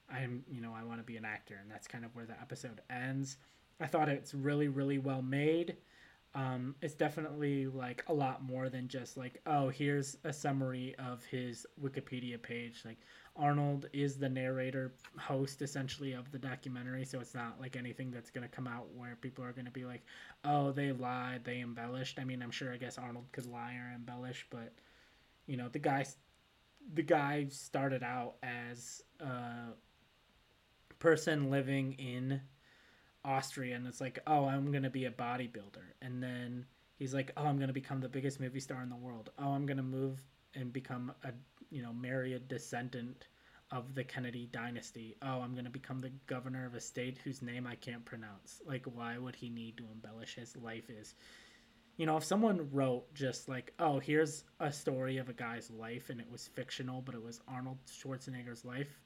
[0.09, 2.39] i'm you know i want to be an actor and that's kind of where the
[2.39, 3.37] episode ends
[3.81, 5.75] i thought it's really really well made
[6.35, 11.23] um, it's definitely like a lot more than just like oh here's a summary of
[11.25, 12.83] his wikipedia page.
[12.85, 12.99] Like
[13.35, 18.31] arnold is the narrator host essentially of the documentary so it's not like anything that's
[18.31, 20.03] going to come out where people are going to be like
[20.43, 22.19] oh they lied they embellished.
[22.19, 24.73] I mean i'm sure i guess arnold could lie or embellish but
[25.45, 26.05] you know the guy
[26.93, 29.73] the guy started out as a
[30.99, 32.41] person living in
[33.27, 37.45] Austria and it's like, oh, I'm gonna be a bodybuilder, and then he's like, oh,
[37.45, 39.29] I'm gonna become the biggest movie star in the world.
[39.37, 40.23] Oh, I'm gonna move
[40.55, 41.31] and become a
[41.69, 43.27] you know marry a descendant
[43.71, 45.17] of the Kennedy dynasty.
[45.21, 48.61] Oh, I'm gonna become the governor of a state whose name I can't pronounce.
[48.65, 50.89] Like, why would he need to embellish his life?
[50.89, 51.15] Is
[51.97, 56.09] you know, if someone wrote just like, oh, here's a story of a guy's life
[56.11, 59.01] and it was fictional, but it was Arnold Schwarzenegger's life,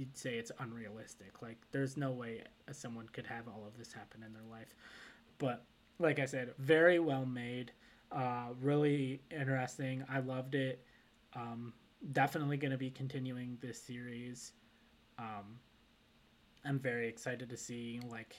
[0.00, 1.42] you'd say it's unrealistic.
[1.42, 4.74] Like there's no way someone could have all of this happen in their life.
[5.36, 5.62] But
[5.98, 7.70] like I said, very well made,
[8.10, 10.02] uh, really interesting.
[10.10, 10.82] I loved it.
[11.36, 11.74] Um,
[12.12, 14.52] definitely going to be continuing this series.
[15.18, 15.58] Um,
[16.64, 18.34] I'm very excited to see like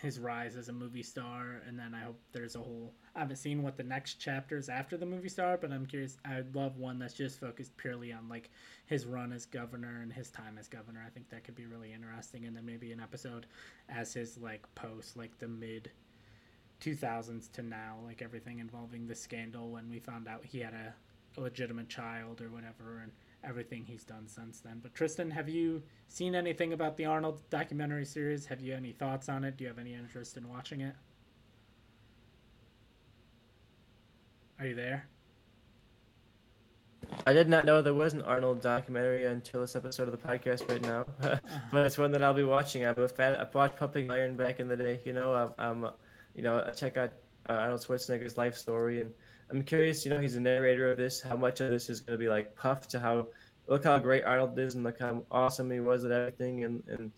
[0.00, 2.92] his rise as a movie star, and then I hope there's a whole.
[3.14, 6.18] I haven't seen what the next chapters after the movie star, but I'm curious.
[6.24, 8.50] I'd love one that's just focused purely on like
[8.86, 11.02] his run as governor and his time as governor.
[11.06, 13.46] I think that could be really interesting, and then maybe an episode
[13.88, 15.90] as his like post, like the mid
[16.80, 20.94] 2000s to now, like everything involving the scandal when we found out he had a,
[21.38, 23.12] a legitimate child or whatever, and
[23.46, 24.80] everything he's done since then.
[24.82, 28.46] But Tristan, have you seen anything about the Arnold documentary series?
[28.46, 29.56] Have you any thoughts on it?
[29.56, 30.94] Do you have any interest in watching it?
[34.58, 35.06] Are you there?
[37.26, 40.68] I did not know there was an Arnold documentary until this episode of the podcast
[40.68, 41.38] right now, uh-huh.
[41.70, 42.84] but it's one that I'll be watching.
[42.84, 43.36] I'm a fan.
[43.36, 45.00] I watched Pumping Iron back in the day.
[45.04, 45.90] You know, I'm, I'm
[46.34, 47.12] you know, I check out
[47.48, 49.12] uh, Arnold Schwarzenegger's life story and
[49.50, 51.20] I'm curious, you know, he's the narrator of this.
[51.20, 53.28] How much of this is going to be like puff to how
[53.68, 57.12] look how great Arnold is and look how awesome he was at everything and and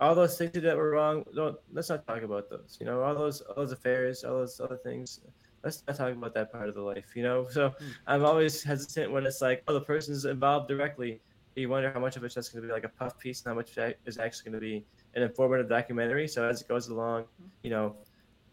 [0.00, 1.24] all those things that were wrong.
[1.34, 2.76] Don't let's not talk about those.
[2.80, 5.20] You know, all those all those affairs, all those other things.
[5.62, 7.12] Let's not talk about that part of the life.
[7.14, 7.74] You know, so mm.
[8.06, 11.20] I'm always hesitant when it's like, oh, the person's involved directly.
[11.54, 13.50] You wonder how much of it's just going to be like a puff piece and
[13.50, 16.26] how much is actually going to be an informative documentary.
[16.26, 17.24] So as it goes along,
[17.62, 17.94] you know,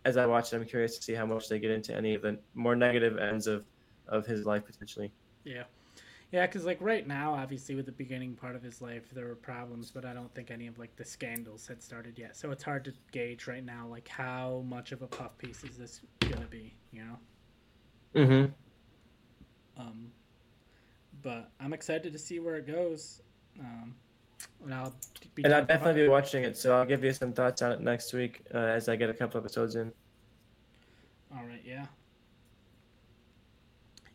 [0.06, 2.22] as I watch it, I'm curious to see how much they get into any of
[2.22, 3.66] the more negative ends of
[4.08, 5.12] of his life potentially.
[5.44, 5.64] Yeah.
[6.32, 9.36] Yeah, because like right now, obviously with the beginning part of his life, there were
[9.36, 12.38] problems, but I don't think any of like the scandals had started yet.
[12.38, 15.76] So it's hard to gauge right now, like how much of a puff piece is
[15.76, 17.18] this gonna be, you know?
[18.16, 19.82] Mm-hmm.
[19.82, 20.12] Um,
[21.24, 23.22] but I'm excited to see where it goes.
[23.60, 23.96] Um,
[24.64, 24.94] and I'll
[25.36, 27.82] be and I'll definitely be watching it, so I'll give you some thoughts on it
[27.82, 29.92] next week uh, as I get a couple episodes in.
[31.36, 31.86] All right, yeah.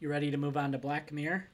[0.00, 1.46] You ready to move on to Black Mirror?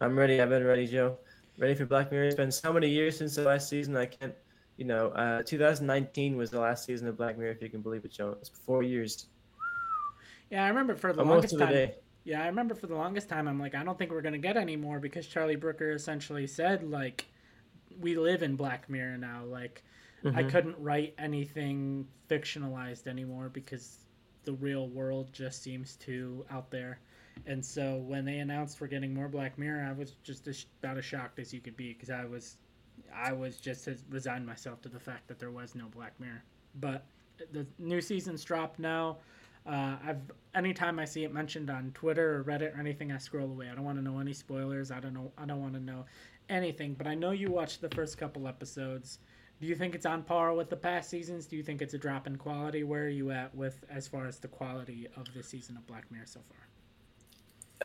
[0.00, 0.40] I'm ready.
[0.40, 1.16] I've been ready, Joe.
[1.58, 2.26] Ready for Black Mirror.
[2.26, 3.96] It's been so many years since the last season.
[3.96, 4.34] I can't,
[4.76, 8.04] you know, uh, 2019 was the last season of Black Mirror, if you can believe
[8.04, 8.36] it, Joe.
[8.40, 9.26] It's four years.
[10.50, 11.72] Yeah, I remember for the Almost longest time.
[11.72, 11.94] Day.
[12.24, 13.48] Yeah, I remember for the longest time.
[13.48, 16.88] I'm like, I don't think we're gonna get any more because Charlie Brooker essentially said
[16.90, 17.26] like
[17.98, 19.44] we live in Black Mirror now.
[19.44, 19.82] Like,
[20.24, 20.36] mm-hmm.
[20.36, 23.98] I couldn't write anything fictionalized anymore because
[24.44, 27.00] the real world just seems too out there.
[27.46, 30.98] And so when they announced we're getting more Black Mirror, I was just as, about
[30.98, 32.56] as shocked as you could be because I was,
[33.14, 36.42] I was just as resigned myself to the fact that there was no Black Mirror.
[36.80, 37.06] But
[37.52, 39.18] the new season's dropped now.
[39.66, 40.20] Uh, I've
[40.54, 43.68] anytime I see it mentioned on Twitter or Reddit or anything, I scroll away.
[43.70, 44.90] I don't want to know any spoilers.
[44.90, 45.32] I don't know.
[45.36, 46.06] I don't want to know
[46.50, 46.94] anything.
[46.94, 49.18] But I know you watched the first couple episodes.
[49.60, 51.46] Do you think it's on par with the past seasons?
[51.46, 52.82] Do you think it's a drop in quality?
[52.82, 56.10] Where are you at with as far as the quality of this season of Black
[56.10, 56.58] Mirror so far?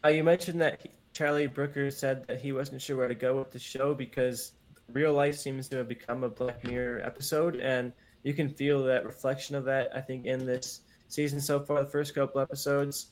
[0.03, 3.51] Uh, you mentioned that Charlie Brooker said that he wasn't sure where to go with
[3.51, 4.53] the show because
[4.91, 7.91] real life seems to have become a Black Mirror episode, and
[8.23, 9.95] you can feel that reflection of that.
[9.95, 13.07] I think in this season so far, the first couple episodes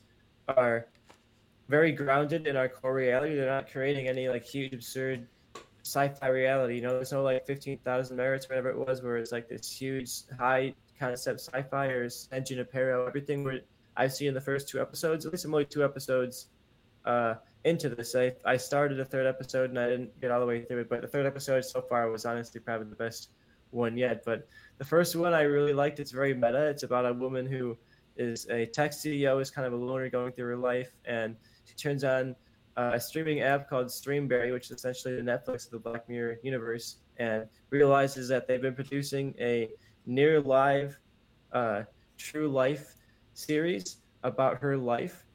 [0.48, 0.88] are
[1.70, 3.36] very grounded in our core reality.
[3.36, 5.28] They're not creating any like huge absurd
[5.84, 6.76] sci-fi reality.
[6.76, 9.72] You know, there's no like fifteen thousand merits, whatever it was, where it's like this
[9.72, 13.06] huge high concept sci-fi or San Junipero.
[13.06, 13.60] Everything where
[13.96, 16.48] I've seen in the first two episodes, at least I'm only two episodes
[17.06, 18.16] uh, into this.
[18.16, 20.90] I, I started the third episode and I didn't get all the way through it,
[20.90, 23.30] but the third episode so far was honestly probably the best
[23.72, 24.24] one yet.
[24.26, 26.00] But the first one I really liked.
[26.00, 26.68] It's very meta.
[26.68, 27.78] It's about a woman who
[28.16, 31.76] is a tech CEO, is kind of a loner going through her life, and she
[31.76, 32.36] turns on
[32.78, 36.98] a streaming app called Streamberry, which is essentially the Netflix of the Black Mirror universe,
[37.18, 39.70] and realizes that they've been producing a
[40.06, 41.00] near live,
[41.52, 41.84] uh,
[42.18, 42.96] true life
[43.34, 45.26] series about her life,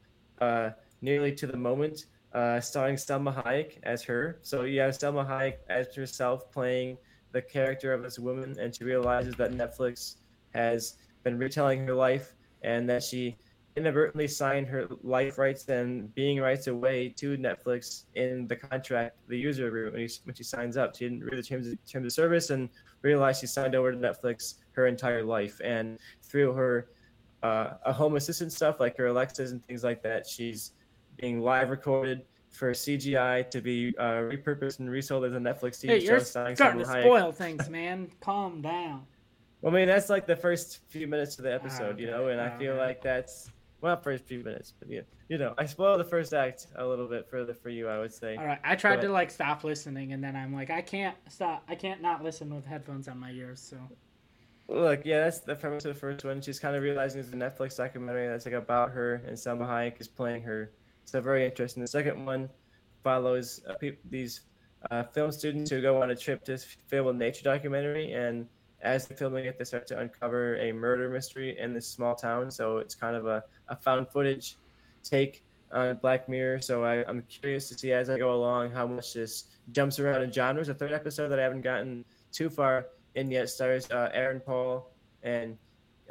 [0.41, 0.71] uh,
[1.01, 4.39] nearly to the moment, uh, starring Salma Hayek as her.
[4.43, 6.99] So you have Salma Hayek as herself playing
[7.33, 10.17] the character of this woman, and she realizes that Netflix
[10.55, 13.37] has been retelling her life and that she
[13.79, 19.39] inadvertently signed her life rights and being rights away to Netflix in the contract, the
[19.39, 20.97] user agreement when, when she signs up.
[20.97, 22.69] She didn't read the terms of, terms of service and
[23.03, 25.61] realized she signed over to Netflix her entire life.
[25.65, 26.89] And through her
[27.43, 30.73] uh, a home assistant stuff like her Alexas and things like that, she's
[31.17, 35.89] being live recorded for CGI to be uh, repurposed and resold as a Netflix TV
[35.89, 36.13] hey, show.
[36.13, 38.11] You're starting to spoil things, man.
[38.21, 39.07] Calm down.
[39.61, 42.29] Well, I mean, that's like the first few minutes of the episode, oh, you know,
[42.29, 45.67] and I feel like that's well, not first few minutes, but yeah, you know, I
[45.67, 48.37] spoiled the first act a little bit for the for you, I would say.
[48.37, 51.17] All right, I tried but, to like stop listening, and then I'm like, I can't
[51.29, 51.63] stop.
[51.69, 53.61] I can't not listen with headphones on my ears.
[53.61, 53.77] So.
[54.71, 56.43] Look, yeah, that's the premise of the first one.
[56.43, 60.01] She's kind of realizing it's a Netflix documentary that's like about her, and Salma Hayek
[60.01, 60.73] is playing her.
[61.05, 61.81] So very interesting.
[61.81, 62.51] The second one
[63.03, 64.43] follows uh, pe- these
[64.91, 68.47] uh, film students who go on a trip to film a nature documentary, and
[68.83, 72.51] as they're filming it, they start to uncover a murder mystery in this small town.
[72.51, 74.57] So it's kind of a, a found footage
[75.03, 76.61] take on Black Mirror.
[76.61, 80.23] So I, am curious to see as I go along how much this jumps around
[80.23, 80.69] in genres.
[80.69, 84.91] The third episode that I haven't gotten too far in yet stars uh, Aaron Paul
[85.23, 85.57] and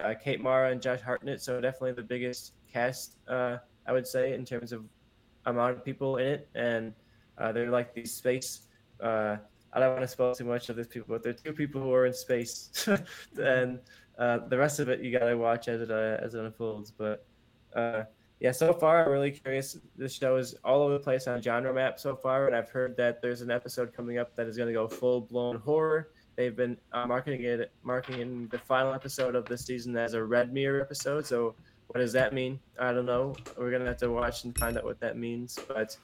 [0.03, 1.41] uh, Kate Mara and Josh Hartnett.
[1.41, 4.83] So definitely the biggest cast, uh, I would say, in terms of
[5.45, 6.49] amount of people in it.
[6.53, 6.93] And
[7.37, 8.61] uh, they're like these space
[8.99, 9.37] uh,
[9.77, 11.79] I don't want to spoil too much of these people, but there are two people
[11.79, 12.89] who are in space,
[13.37, 13.77] and
[14.17, 16.89] uh, the rest of it you gotta watch as it uh, as it unfolds.
[16.89, 17.23] But
[17.75, 18.05] uh,
[18.39, 19.77] yeah, so far I'm really curious.
[19.95, 22.97] This show is all over the place on genre map so far, and I've heard
[22.97, 26.09] that there's an episode coming up that is to go full blown horror.
[26.37, 30.51] They've been uh, marketing it, marketing the final episode of this season as a Red
[30.51, 31.27] Mirror episode.
[31.27, 31.53] So
[31.89, 32.59] what does that mean?
[32.79, 33.35] I don't know.
[33.55, 35.95] We're gonna have to watch and find out what that means, but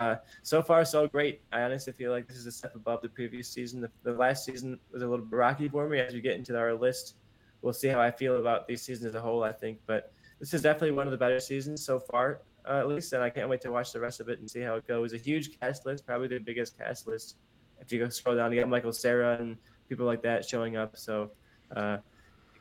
[0.00, 1.40] uh, so far, so great.
[1.52, 3.80] I honestly feel like this is a step above the previous season.
[3.80, 5.98] The, the, last season was a little rocky for me.
[5.98, 7.16] As we get into our list,
[7.62, 9.42] we'll see how I feel about these seasons as a whole.
[9.42, 12.88] I think, but this is definitely one of the better seasons so far, uh, at
[12.88, 13.12] least.
[13.12, 15.12] And I can't wait to watch the rest of it and see how it goes.
[15.12, 17.36] A huge cast list, probably the biggest cast list.
[17.80, 19.56] If you go scroll down, you get Michael Cera and
[19.88, 20.96] people like that showing up.
[20.96, 21.30] So
[21.76, 21.98] uh,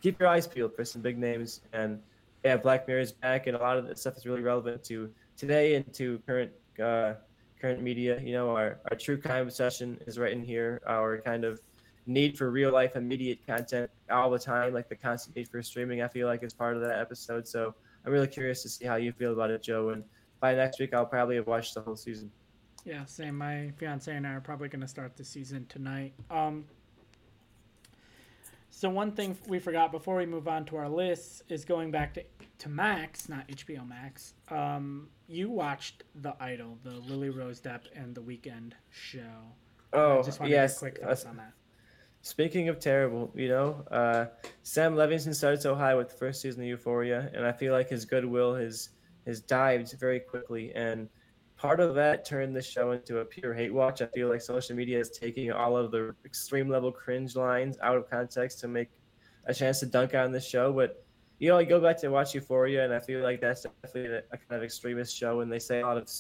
[0.02, 1.62] keep your eyes peeled for some big names.
[1.72, 2.00] And
[2.44, 5.10] yeah, Black Mirror is back, and a lot of that stuff is really relevant to
[5.38, 7.14] today and to current uh,
[7.60, 8.20] current media.
[8.22, 10.82] You know, our, our true crime obsession is right in here.
[10.88, 11.60] Our kind of
[12.06, 16.02] need for real life immediate content all the time, like the constant need for streaming,
[16.02, 17.48] I feel like is part of that episode.
[17.48, 17.74] So
[18.06, 19.90] I'm really curious to see how you feel about it, Joe.
[19.90, 20.04] And
[20.40, 22.32] by next week, I'll probably have watched the whole season.
[22.86, 23.38] Yeah, same.
[23.38, 26.14] My fiance and I are probably going to start the season tonight.
[26.30, 26.66] Um,
[28.76, 32.16] so one thing we forgot before we move on to our list is going back
[32.16, 32.24] to
[32.58, 34.34] to Max, not HBO Max.
[34.50, 39.20] Um, you watched The Idol, the Lily Rose Depp and The Weeknd show.
[39.92, 40.80] Oh, I just yes.
[40.80, 41.54] quick thoughts uh, on that.
[42.24, 44.26] Speaking of terrible, you know, uh,
[44.64, 47.90] Sam Levinson started so high with the first season of Euphoria, and I feel like
[47.90, 48.90] his goodwill has
[49.28, 51.10] has dived very quickly, and
[51.64, 54.02] part of that turned the show into a pure hate watch.
[54.02, 57.96] I feel like social media is taking all of the extreme level cringe lines out
[57.96, 58.90] of context to make
[59.46, 60.74] a chance to dunk on this show.
[60.74, 61.06] But
[61.40, 64.24] you know, I go back to watch Euphoria, and I feel like that's definitely a,
[64.34, 66.12] a kind of extremist show, and they say a lot of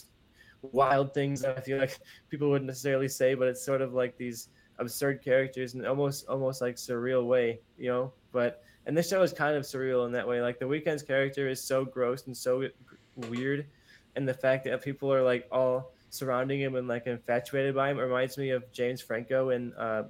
[0.62, 4.18] wild things that I feel like people wouldn't necessarily say, but it's sort of like
[4.18, 4.48] these
[4.80, 8.14] absurd characters in almost almost like surreal way, you know.
[8.32, 10.42] But and this show is kind of surreal in that way.
[10.42, 12.70] Like the Weeknd's character is so gross and so
[13.30, 13.66] weird,
[14.16, 17.98] and the fact that people are like all surrounding him and like infatuated by him
[17.98, 20.04] reminds me of James Franco in uh,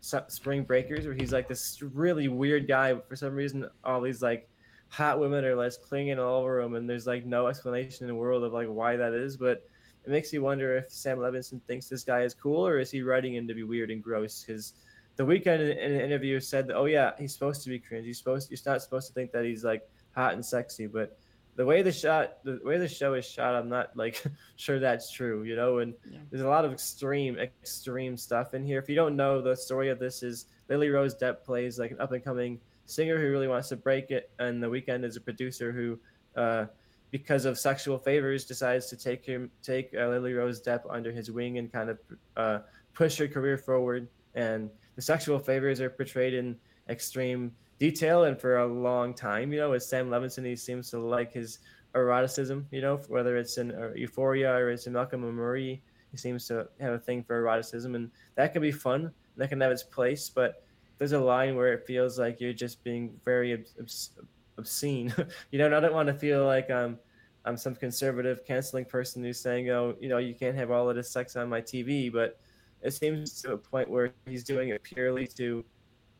[0.00, 4.22] Spring Breakers, where he's like this really weird guy, but for some reason all these
[4.22, 4.48] like
[4.88, 8.14] hot women are like clinging all over him, and there's like no explanation in the
[8.14, 9.64] world of like why that is, but.
[10.04, 13.02] It makes you wonder if Sam Levinson thinks this guy is cool, or is he
[13.02, 14.42] writing him to be weird and gross?
[14.42, 14.72] Because
[15.18, 18.06] the Weeknd in, an interview said that, oh yeah, he's supposed to be cringe.
[18.06, 21.18] He's supposed you're not supposed to think that he's like hot and sexy, but
[21.58, 24.22] the way the shot the way the show is shot, I'm not like
[24.56, 26.20] sure that's true, you know, and yeah.
[26.30, 28.78] there's a lot of extreme extreme stuff in here.
[28.78, 32.00] If you don't know the story of this is Lily Rose Depp plays like an
[32.00, 35.20] up and coming singer who really wants to break it and the Weeknd is a
[35.20, 35.98] producer who
[36.40, 36.66] uh,
[37.10, 41.28] because of sexual favors decides to take him take uh, Lily Rose Depp under his
[41.28, 41.98] wing and kind of
[42.36, 42.58] uh,
[42.94, 44.06] push her career forward
[44.36, 46.56] and the sexual favors are portrayed in
[46.88, 49.52] extreme detail and for a long time.
[49.52, 51.58] You know, with Sam Levinson, he seems to like his
[51.94, 52.66] eroticism.
[52.70, 56.46] You know, whether it's in uh, Euphoria or it's in Malcolm and Marie, he seems
[56.48, 59.12] to have a thing for eroticism, and that can be fun.
[59.36, 60.64] That can have its place, but
[60.98, 64.10] there's a line where it feels like you're just being very obs-
[64.56, 65.14] obscene.
[65.52, 66.98] you know, and I don't want to feel like I'm
[67.44, 70.96] I'm some conservative canceling person who's saying, oh, you know, you can't have all of
[70.96, 72.38] this sex on my TV, but
[72.82, 75.64] it seems to a point where he's doing it purely to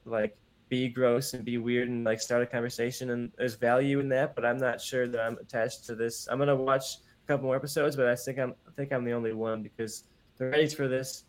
[0.04, 0.36] like
[0.68, 4.34] be gross and be weird and like start a conversation and there's value in that
[4.34, 6.28] but i'm not sure that i'm attached to this.
[6.30, 9.12] I'm gonna watch a couple more episodes but i think i'm i think i'm the
[9.12, 10.04] only one because
[10.36, 11.24] the ratings for this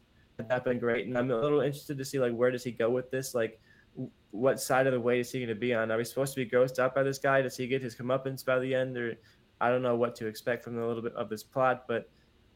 [0.50, 2.90] have been great and i'm a little interested to see like where does he go
[2.90, 3.36] with this?
[3.36, 3.60] Like
[4.32, 5.92] what side of the way is he going to be on?
[5.92, 7.42] Are we supposed to be grossed out by this guy?
[7.42, 9.16] Does he get his comeuppance by the end or
[9.62, 12.10] i don't know what to expect from a little bit of this plot but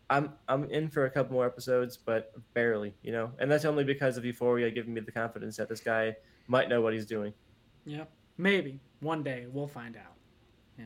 [0.10, 3.32] I'm I'm in for a couple more episodes, but barely, you know.
[3.40, 6.16] And that's only because of Euphoria giving me the confidence that this guy
[6.48, 7.34] might know what he's doing.
[7.86, 8.06] Yeah,
[8.38, 10.14] maybe one day we'll find out.
[10.78, 10.86] Yeah.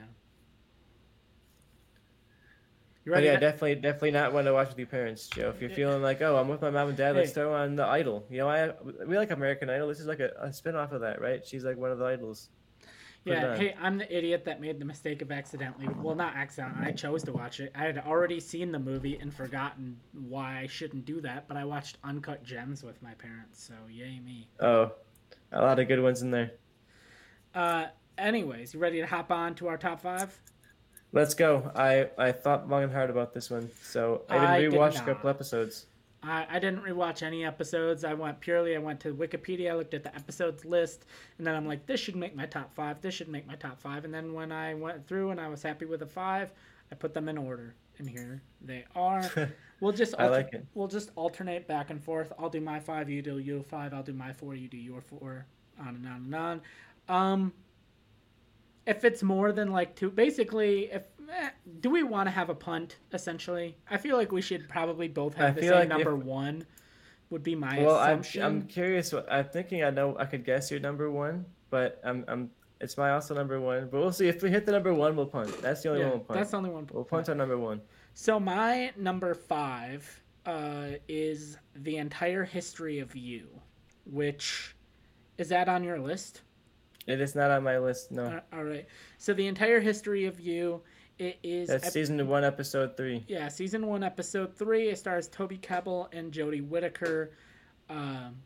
[3.05, 3.27] You ready?
[3.27, 5.49] But yeah, definitely, definitely not one to watch with your parents, Joe.
[5.49, 7.35] If you're feeling like, oh, I'm with my mom and dad, let's hey.
[7.35, 8.25] throw on the Idol.
[8.29, 8.73] You know, I
[9.05, 9.87] we like American Idol.
[9.87, 11.45] This is like a, a spin off of that, right?
[11.45, 12.49] She's like one of the idols.
[13.27, 15.87] Yeah, hey, I'm the idiot that made the mistake of accidentally.
[16.01, 16.87] Well, not accidentally.
[16.87, 17.71] I chose to watch it.
[17.75, 21.47] I had already seen the movie and forgotten why I shouldn't do that.
[21.47, 24.47] But I watched Uncut Gems with my parents, so yay me.
[24.61, 24.93] Oh,
[25.51, 26.51] a lot of good ones in there.
[27.53, 27.87] Uh,
[28.17, 30.37] anyways, you ready to hop on to our top five?
[31.13, 31.71] Let's go.
[31.75, 35.29] I I thought long and hard about this one, so I didn't rewatch a couple
[35.29, 35.85] episodes.
[36.23, 38.03] I, I didn't rewatch any episodes.
[38.03, 41.05] I went purely, I went to Wikipedia, I looked at the episodes list,
[41.37, 43.01] and then I'm like, this should make my top five.
[43.01, 44.03] This should make my top five.
[44.03, 46.51] And then when I went through and I was happy with the five,
[46.91, 47.75] I put them in order.
[47.99, 49.29] And here they are.
[49.79, 50.65] We'll just alter- I like it.
[50.73, 52.33] We'll just alternate back and forth.
[52.39, 53.93] I'll do my five, you do your five.
[53.93, 55.45] I'll do my four, you do your four.
[55.79, 56.61] On and on and on.
[57.09, 57.53] Um,
[58.87, 61.49] if it's more than like two, basically, if eh,
[61.81, 62.97] do we want to have a punt?
[63.13, 66.23] Essentially, I feel like we should probably both have I the same like number if,
[66.23, 66.65] one.
[67.29, 68.41] Would be my well, assumption.
[68.41, 69.13] I'm, I'm curious.
[69.13, 72.49] I'm thinking I know I could guess your number one, but I'm I'm
[72.79, 73.89] it's my also number one.
[73.91, 75.61] But we'll see if we hit the number one, we'll punt.
[75.61, 76.39] That's the only yeah, one we'll punt.
[76.39, 76.89] That's the only one.
[76.91, 77.81] We'll punt on number one.
[78.19, 83.47] So my number five uh, is the entire history of you,
[84.07, 84.75] which
[85.37, 86.41] is that on your list?
[87.05, 88.11] It is not on my list.
[88.11, 88.23] No.
[88.23, 88.87] Uh, all right.
[89.19, 90.81] So the entire history of you.
[91.19, 93.23] It is That's ep- season one, episode three.
[93.27, 94.89] Yeah, season one, episode three.
[94.89, 97.33] It stars Toby Kebbell and Jodie Whittaker,
[97.87, 98.37] um,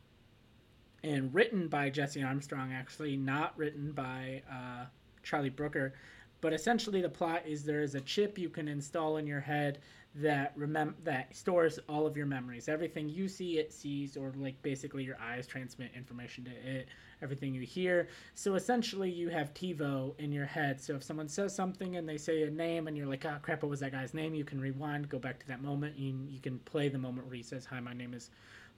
[1.02, 2.74] and written by Jesse Armstrong.
[2.74, 4.84] Actually, not written by uh,
[5.22, 5.94] Charlie Brooker.
[6.42, 9.78] But essentially, the plot is there is a chip you can install in your head
[10.16, 12.68] that remem- that stores all of your memories.
[12.68, 16.88] Everything you see, it sees, or like basically your eyes transmit information to it.
[17.22, 18.08] Everything you hear.
[18.34, 20.80] So essentially, you have TiVo in your head.
[20.80, 23.62] So if someone says something and they say a name, and you're like, "Oh crap,
[23.62, 25.96] what was that guy's name?" You can rewind, go back to that moment.
[25.96, 28.30] You you can play the moment where he says, "Hi, my name is,"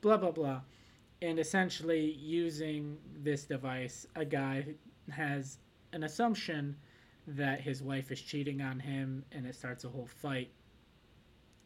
[0.03, 0.61] blah blah blah.
[1.23, 4.67] And essentially, using this device, a guy
[5.11, 5.59] has
[5.95, 6.77] an assumption
[7.27, 10.51] that his wife is cheating on him, and it starts a whole fight.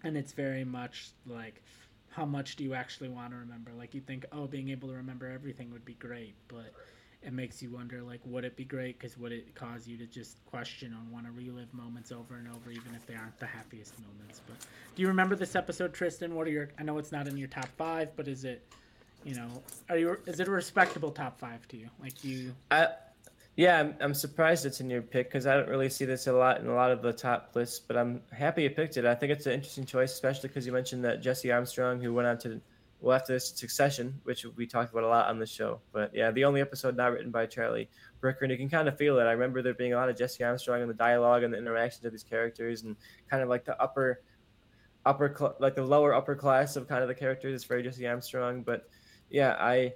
[0.04, 1.62] And it's very much like
[2.10, 3.70] how much do you actually want to remember?
[3.76, 6.72] Like you think oh being able to remember everything would be great but
[7.22, 8.98] it makes you wonder like would it be great?
[8.98, 12.48] Because would it cause you to just question and want to relive moments over and
[12.48, 14.40] over even if they aren't the happiest moments?
[14.46, 14.56] But
[14.94, 16.34] do you remember this episode tristan?
[16.34, 18.66] What are your i know it's not in your top five but is it
[19.24, 19.48] you know
[19.88, 21.88] are you is it a respectable top five to you?
[22.00, 22.88] Like you i
[23.58, 26.32] yeah, I'm, I'm surprised it's in your pick because I don't really see this a
[26.32, 29.04] lot in a lot of the top lists, but I'm happy you picked it.
[29.04, 32.28] I think it's an interesting choice, especially because you mentioned that Jesse Armstrong, who went
[32.28, 32.60] on to
[33.00, 35.80] well after this Succession, which we talked about a lot on the show.
[35.90, 37.90] But yeah, the only episode not written by Charlie
[38.20, 39.24] Brooker, and you can kind of feel it.
[39.24, 42.04] I remember there being a lot of Jesse Armstrong in the dialogue and the interactions
[42.04, 42.94] of these characters, and
[43.28, 44.22] kind of like the upper,
[45.04, 47.54] upper, like the lower upper class of kind of the characters.
[47.54, 48.88] is very Jesse Armstrong, but
[49.30, 49.94] yeah, I.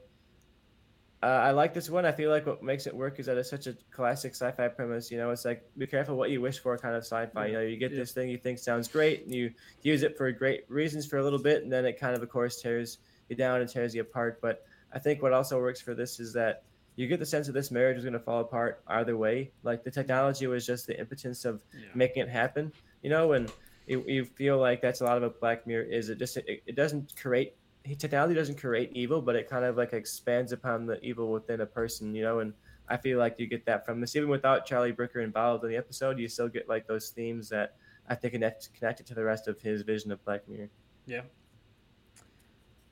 [1.23, 2.05] Uh, I like this one.
[2.05, 5.09] I feel like what makes it work is that it's such a classic sci-fi premise.
[5.11, 7.47] You know, it's like be careful what you wish for, kind of sci-fi.
[7.47, 7.99] You know, you get Yeah.
[8.01, 9.53] this thing you think sounds great, and you
[9.83, 12.29] use it for great reasons for a little bit, and then it kind of, of
[12.29, 12.99] course, tears
[13.29, 14.41] you down and tears you apart.
[14.41, 16.65] But I think what also works for this is that
[16.97, 19.53] you get the sense that this marriage is going to fall apart either way.
[19.63, 21.87] Like the technology was just the impotence of Yeah.
[21.95, 23.51] making it happen, you know, and
[23.87, 26.09] you, you feel like that's a lot of what Black Mirror is.
[26.11, 27.55] It just it, it doesn't create
[27.85, 31.67] technology doesn't create evil, but it kind of like expands upon the evil within a
[31.67, 32.53] person, you know, and
[32.89, 34.17] I feel like you get that from this.
[34.17, 37.77] Even without Charlie Brooker involved in the episode, you still get like those themes that
[38.09, 40.69] I think connect connected to the rest of his vision of Black Mirror.
[41.07, 41.23] Yeah.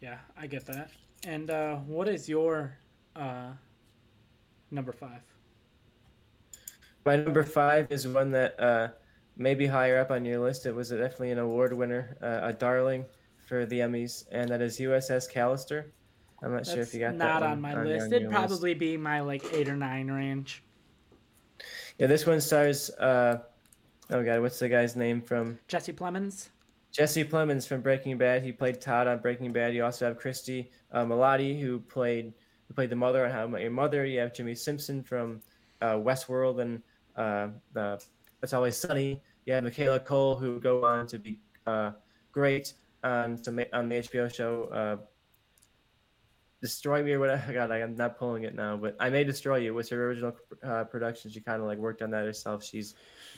[0.00, 0.90] Yeah, I get that.
[1.24, 2.78] And uh, what is your
[3.14, 3.50] uh,
[4.70, 5.20] number five?
[7.04, 8.88] My number five is one that uh,
[9.36, 10.66] may be higher up on your list.
[10.66, 13.04] It was definitely an award winner, uh, a darling
[13.50, 15.86] for the Emmys, and that is USS Callister.
[16.40, 18.06] I'm not sure if you got not that one on my your- list.
[18.06, 18.38] on It'd your list.
[18.48, 20.62] probably be my like eight or nine range.
[21.98, 22.90] Yeah, this one stars.
[22.90, 23.40] Uh,
[24.10, 26.50] oh god, what's the guy's name from Jesse Plemons.
[26.92, 28.44] Jesse Plemons from Breaking Bad.
[28.44, 29.74] He played Todd on Breaking Bad.
[29.74, 32.32] You also have Christy uh, Milioti who played
[32.68, 34.06] who played the mother on How I Met Your Mother.
[34.06, 35.40] You have Jimmy Simpson from
[35.82, 36.80] uh, Westworld and
[37.16, 38.00] uh, the
[38.44, 39.20] It's Always Sunny.
[39.44, 41.90] You have Michaela Coel who go on to be uh,
[42.30, 44.64] great on the HBO show.
[44.64, 44.96] Uh,
[46.60, 47.52] Destroy Me or whatever.
[47.54, 50.84] God, I'm not pulling it now, but I May Destroy You was her original uh,
[50.84, 51.30] production.
[51.30, 52.64] She kind of like worked on that herself.
[52.64, 52.94] She's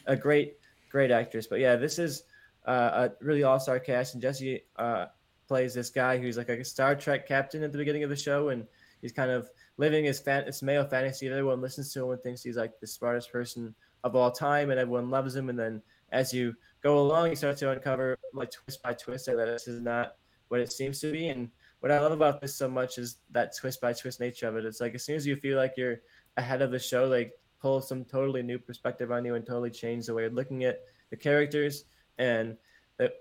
[0.06, 0.56] a great,
[0.90, 1.46] great actress.
[1.46, 2.24] But yeah, this is
[2.66, 5.06] uh, a really all star cast, and Jesse uh,
[5.46, 8.48] plays this guy who's like a Star Trek captain at the beginning of the show,
[8.48, 8.66] and
[9.00, 11.28] he's kind of living his, fan- his male fantasy.
[11.28, 14.80] Everyone listens to him and thinks he's like the smartest person of all time, and
[14.80, 15.48] everyone loves him.
[15.48, 19.36] And then as you go along, you start to uncover like twist by twist that
[19.36, 20.16] this is not
[20.48, 21.28] what it seems to be.
[21.28, 21.48] And
[21.80, 24.64] what I love about this so much is that twist by twist nature of it.
[24.64, 26.00] It's like as soon as you feel like you're
[26.36, 30.06] ahead of the show, like pull some totally new perspective on you and totally change
[30.06, 30.80] the way you're looking at
[31.10, 31.84] the characters.
[32.18, 32.56] And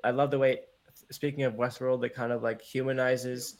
[0.04, 0.62] I love the way,
[1.12, 3.58] speaking of Westworld, it kind of like humanizes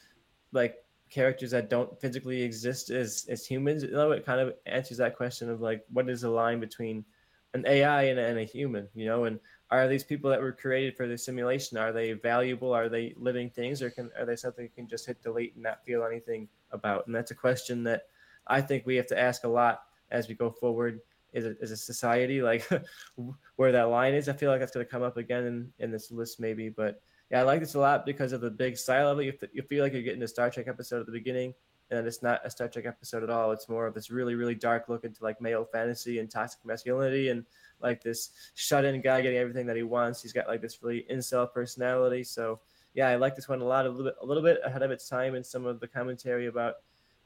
[0.52, 0.76] like
[1.10, 3.84] characters that don't physically exist as, as humans.
[3.84, 7.06] You know, it kind of answers that question of like, what is the line between
[7.54, 9.40] an AI and and a human, you know, and
[9.72, 11.78] are these people that were created for the simulation?
[11.78, 12.74] Are they valuable?
[12.74, 13.82] Are they living things?
[13.82, 17.08] Or can are they something you can just hit delete and not feel anything about?
[17.08, 18.04] And that's a question that
[18.48, 21.00] i think we have to ask a lot as we go forward
[21.36, 22.68] as a, a society like
[23.56, 24.28] where that line is.
[24.28, 27.02] I feel like that's going to come up again in, in this list maybe but
[27.30, 29.62] yeah i like this a lot because of the big style of it you, you
[29.62, 31.54] feel like you're getting a star trek episode at the beginning
[31.92, 33.52] and it's not a star trek episode at all.
[33.52, 37.30] It's more of this really really dark look into like male fantasy and toxic masculinity
[37.30, 37.46] and
[37.82, 40.22] like this shut-in guy getting everything that he wants.
[40.22, 42.24] He's got like this really incel personality.
[42.24, 42.60] So
[42.94, 43.86] yeah, I like this one a lot.
[43.86, 46.48] A little bit, a little bit ahead of its time in some of the commentary
[46.48, 46.76] about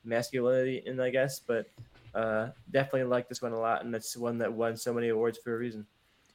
[0.03, 1.67] masculinity, and I guess, but
[2.13, 3.83] uh, definitely like this one a lot.
[3.83, 5.85] And it's one that won so many awards for a reason.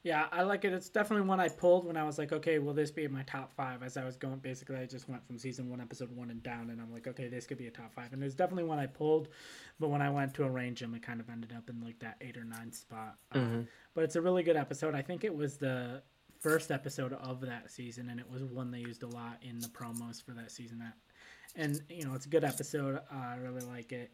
[0.03, 0.73] Yeah, I like it.
[0.73, 3.21] It's definitely one I pulled when I was like, okay, will this be in my
[3.23, 3.83] top five?
[3.83, 6.71] As I was going, basically, I just went from season one, episode one, and down,
[6.71, 8.11] and I'm like, okay, this could be a top five.
[8.11, 9.27] And it's definitely one I pulled,
[9.79, 12.17] but when I went to arrange them, it kind of ended up in like that
[12.19, 13.17] eight or nine spot.
[13.31, 13.67] Uh, Mhm.
[13.93, 14.95] but it's a really good episode.
[14.95, 16.01] I think it was the
[16.39, 19.67] first episode of that season, and it was one they used a lot in the
[19.67, 20.79] promos for that season.
[20.79, 20.97] That,
[21.55, 22.95] and you know, it's a good episode.
[22.95, 24.09] Uh, I really like it.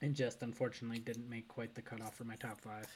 [0.00, 2.86] And just unfortunately didn't make quite the cutoff for my top five.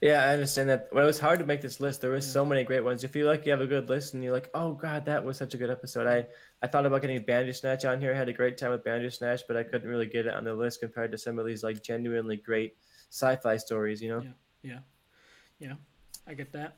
[0.00, 0.88] Yeah, I understand that.
[0.92, 2.00] Well, it was hard to make this list.
[2.00, 2.32] There was Yeah.
[2.32, 3.04] so many great ones.
[3.04, 5.24] If You feel like you have a good list, and you're like, "Oh God, that
[5.24, 6.26] was such a good episode." I
[6.62, 8.12] I thought about getting Bandersnatch on here.
[8.12, 10.54] I had a great time with Bandersnatch, but I couldn't really get it on the
[10.54, 12.76] list compared to some of these like genuinely great
[13.10, 14.02] sci-fi stories.
[14.02, 14.22] You know?
[14.62, 14.80] Yeah.
[15.60, 15.74] Yeah.
[16.26, 16.76] I get that.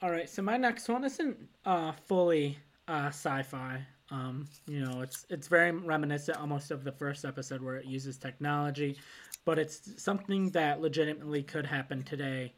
[0.00, 3.86] All right, so my next one isn't uh, fully uh, sci-fi.
[4.10, 8.18] Um, you know, it's it's very reminiscent almost of the first episode where it uses
[8.18, 8.98] technology,
[9.44, 12.52] but it's something that legitimately could happen today,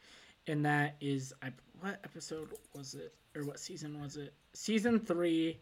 [0.47, 4.35] and that is I what episode was it or what season was it?
[4.53, 5.59] Season three,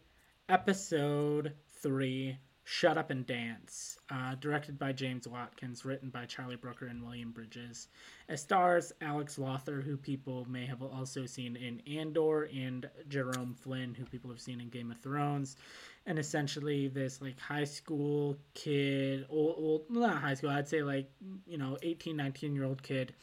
[0.49, 2.37] episode three.
[2.65, 7.31] Shut Up and Dance, uh, directed by James Watkins, written by Charlie Brooker and William
[7.31, 7.89] Bridges.
[8.29, 13.93] It stars Alex Lawther, who people may have also seen in Andor, and Jerome Flynn,
[13.93, 15.57] who people have seen in Game of Thrones.
[16.05, 21.09] And essentially, this like high school kid, old, old not high school, I'd say like
[21.47, 23.13] you know 18, 19 year old kid,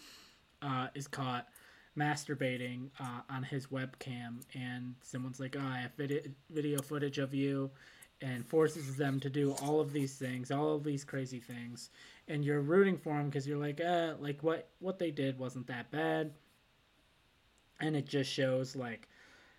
[0.63, 1.49] uh, is caught
[1.97, 7.35] masturbating uh, on his webcam, and someone's like, "Oh, I have vid- video footage of
[7.35, 7.71] you,"
[8.23, 11.91] and forces them to do all of these things, all of these crazy things,
[12.29, 15.67] and you're rooting for them because you're like, "Uh, like what what they did wasn't
[15.67, 16.33] that bad,"
[17.81, 19.09] and it just shows like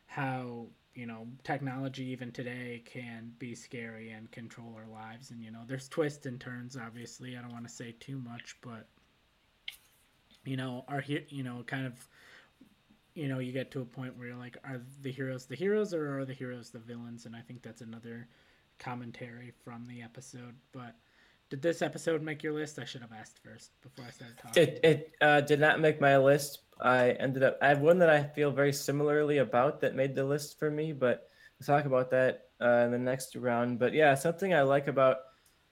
[0.06, 5.32] how you know technology even today can be scary and control our lives.
[5.32, 7.38] And you know there's twists and turns obviously.
[7.38, 8.88] I don't want to say too much but
[10.44, 11.94] you know are here you know kind of
[13.14, 15.94] you know you get to a point where you're like are the heroes the heroes
[15.94, 17.26] or are the heroes the villains?
[17.26, 18.28] And i think that's another
[18.80, 20.56] commentary from the episode.
[20.74, 20.96] But
[21.52, 22.80] did this episode make your list?
[22.80, 24.64] I should have asked first before i started talking.
[24.64, 26.60] It it uh, did not make my list.
[26.80, 30.24] I ended up i have one that i feel very similarly about that made the
[30.24, 31.28] list for me but
[31.60, 33.78] we'll talk about that uh, in the next round.
[33.78, 35.18] But yeah something i like about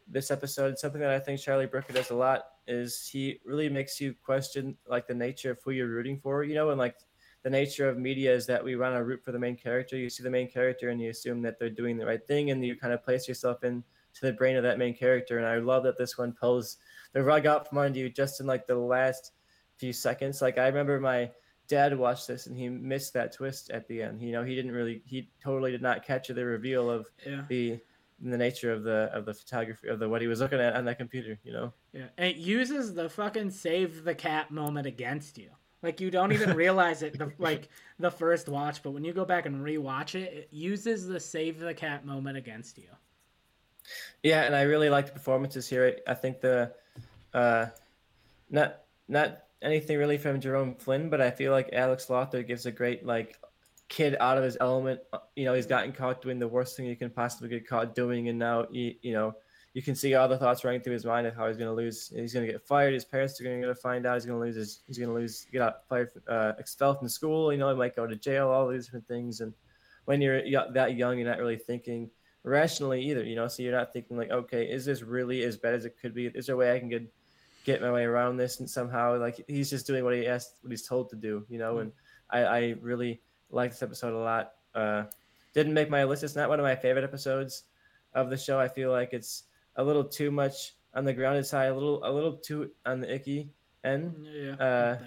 [0.07, 4.01] this episode something that i think charlie brooker does a lot is he really makes
[4.01, 6.95] you question like the nature of who you're rooting for you know and like
[7.43, 9.95] the nature of media is that we want to root for the main character.
[9.95, 12.63] You see the main character and you assume that they're doing the right thing, and
[12.65, 13.84] you kind of place yourself in
[14.20, 15.38] to the brain of that main character.
[15.38, 16.78] And I love that this one pulls
[17.13, 19.32] the rug out from under you just in like the last
[19.78, 20.41] few seconds.
[20.41, 21.32] Like I remember my
[21.67, 24.22] dad watched this and he missed that twist at the end.
[24.22, 27.43] You know, he didn't really, he totally did not catch the reveal of yeah.
[27.47, 27.80] the
[28.22, 30.86] the nature of the of the photography of the what he was looking at on
[30.86, 31.39] that computer.
[31.43, 31.74] You know.
[31.93, 35.51] Yeah, and it uses the fucking save the cat moment against you.
[35.82, 39.26] Like you don't even realize it the, like the first watch, but when you go
[39.26, 42.89] back and rewatch it, it uses the save the cat moment against you.
[44.23, 45.97] Yeah, and I really like the performances here.
[46.07, 46.73] I think the
[47.34, 47.67] uh
[48.49, 52.71] not not anything really from Jerome Flynn, but I feel like Alex Lawther gives a
[52.71, 53.38] great like
[53.88, 55.01] kid out of his element.
[55.36, 58.30] You know, he's gotten caught doing the worst thing you can possibly get caught doing,
[58.30, 59.36] and now he, you know
[59.73, 61.75] you can see all the thoughts running through his mind of how he's going to
[61.75, 62.11] lose.
[62.15, 62.93] He's going to get fired.
[62.93, 64.15] His parents are going to find out.
[64.15, 64.55] He's going to lose.
[64.55, 65.45] His, he's going to lose.
[65.51, 67.51] Get out, fired, uh, expelled from school.
[67.51, 68.49] You know, he might go to jail.
[68.49, 69.41] All these different things.
[69.41, 69.53] And
[70.05, 70.41] when you're
[70.73, 72.09] that young, you're not really thinking
[72.44, 73.24] rationally either.
[73.24, 75.98] You know, so you're not thinking like, okay, is this really as bad as it
[76.02, 76.28] could be?
[76.28, 77.12] Is there a way I can get
[77.66, 78.60] get my way around this?
[78.60, 81.46] And somehow, like, he's just doing what he asked, what he's told to do.
[81.50, 81.82] You know, mm-hmm.
[81.82, 81.92] and
[82.30, 83.22] I, I really
[83.52, 84.54] like this episode a lot.
[84.74, 85.04] Uh,
[85.54, 86.24] didn't make my list.
[86.24, 87.64] It's not one of my favorite episodes
[88.14, 88.60] of the show.
[88.60, 89.44] I feel like it's
[89.76, 93.14] a little too much on the grounded side, a little a little too on the
[93.14, 93.50] icky
[93.84, 94.16] end.
[94.32, 94.54] Yeah.
[94.54, 94.98] Uh,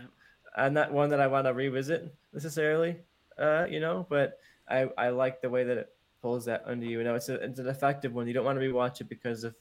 [0.57, 2.97] I'm not one that I want to revisit necessarily,
[3.39, 6.99] uh, you know, but I, I like the way that it pulls that under you.
[6.99, 8.27] You know, it's a, it's an effective one.
[8.27, 9.55] You don't want to rewatch it because of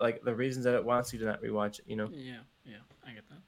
[0.00, 1.84] like the reasons that it wants you to not rewatch it.
[1.86, 2.08] You know.
[2.12, 3.38] Yeah, yeah, I get that.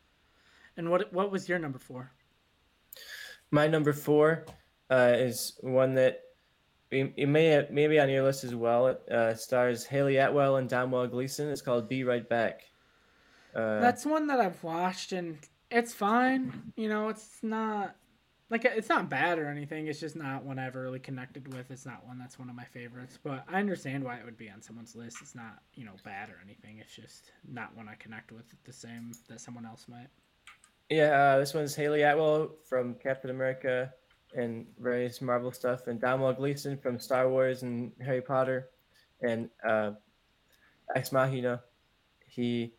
[0.77, 2.13] And what what was your number four?
[3.51, 4.47] My number four
[4.91, 6.21] uh, is one that
[6.91, 8.89] it may maybe on your list as well.
[8.89, 11.49] It uh, stars Hayley Atwell and Domhnall Gleeson.
[11.49, 12.63] It's called Be Right Back.
[13.55, 15.39] Uh, That's one that I've watched and
[15.71, 16.73] it's fine.
[16.77, 17.97] You know, it's not
[18.53, 19.87] like it's not bad or anything.
[19.87, 21.71] It's just not one I've really connected with.
[21.71, 23.19] It's not one that's one of my favorites.
[23.21, 25.17] But I understand why it would be on someone's list.
[25.23, 26.79] It's not you know bad or anything.
[26.79, 30.09] It's just not one I connect with the same that someone else might.
[30.91, 33.91] Yeah, uh, this one's Hayley Atwell from Captain America
[34.37, 38.69] and various Marvel stuff, and Domhnall Gleeson from Star Wars and Harry Potter,
[39.23, 39.93] and uh,
[40.95, 41.63] Ex Machina.
[42.27, 42.75] He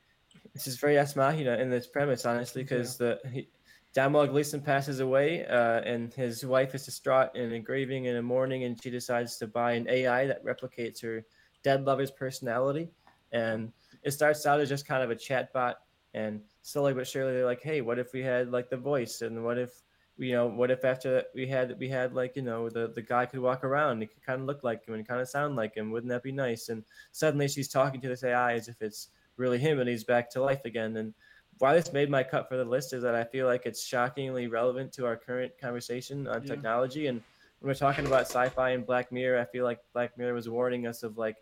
[0.53, 3.15] this is very Ex Machina in this premise, honestly, because yeah.
[3.23, 3.47] the he,
[3.93, 8.63] Domhnall Gleeson passes away, uh, and his wife is distraught and grieving in the morning,
[8.63, 11.23] and she decides to buy an AI that replicates her
[11.61, 12.89] dead lover's personality,
[13.31, 13.71] and
[14.03, 15.77] it starts out as just kind of a chat bot,
[16.15, 19.43] and slowly but surely they're like, hey, what if we had like the voice, and
[19.43, 19.83] what if
[20.17, 23.27] you know, what if after we had we had like you know the the guy
[23.27, 25.75] could walk around, he could kind of look like him and kind of sound like
[25.75, 25.91] him.
[25.91, 26.69] Wouldn't that be nice?
[26.69, 30.31] And suddenly she's talking to this AI as if it's really him, and he's back
[30.31, 30.97] to life again.
[30.97, 31.13] And
[31.59, 34.47] why this made my cut for the list is that I feel like it's shockingly
[34.47, 36.47] relevant to our current conversation on yeah.
[36.47, 37.07] technology.
[37.07, 37.21] And
[37.59, 40.87] when we're talking about sci-fi and Black Mirror, I feel like Black Mirror was warning
[40.87, 41.37] us of like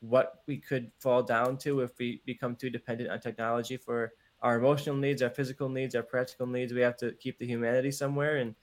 [0.00, 4.12] what we could fall down to if we become too dependent on technology for
[4.42, 6.72] our emotional needs, our physical needs, our practical needs.
[6.72, 8.36] We have to keep the humanity somewhere.
[8.36, 8.54] And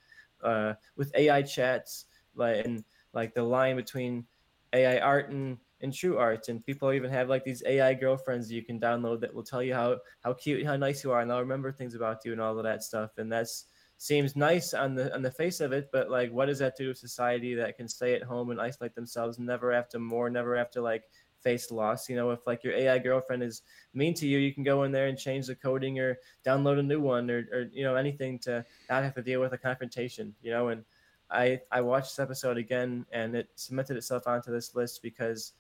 [0.44, 2.84] uh, with AI chats, like and
[3.14, 4.26] like the line between
[4.74, 8.64] AI art and, and true art, and people even have like these AI girlfriends you
[8.64, 11.40] can download that will tell you how how cute, how nice you are, and they'll
[11.40, 13.12] remember things about you and all of that stuff.
[13.18, 13.66] And that's
[13.98, 16.92] seems nice on the on the face of it, but like, what does that do
[16.94, 20.58] to society that can stay at home and isolate themselves, never have to more, never
[20.58, 21.04] have to like
[21.44, 22.10] face loss.
[22.10, 23.62] You know, if like your AI girlfriend is
[23.94, 26.84] mean to you, you can go in there and change the coding or download a
[26.84, 30.34] new one or, or you know anything to not have to deal with a confrontation.
[30.42, 30.84] You know, and
[31.30, 35.54] I I watched this episode again and it cemented itself onto this list because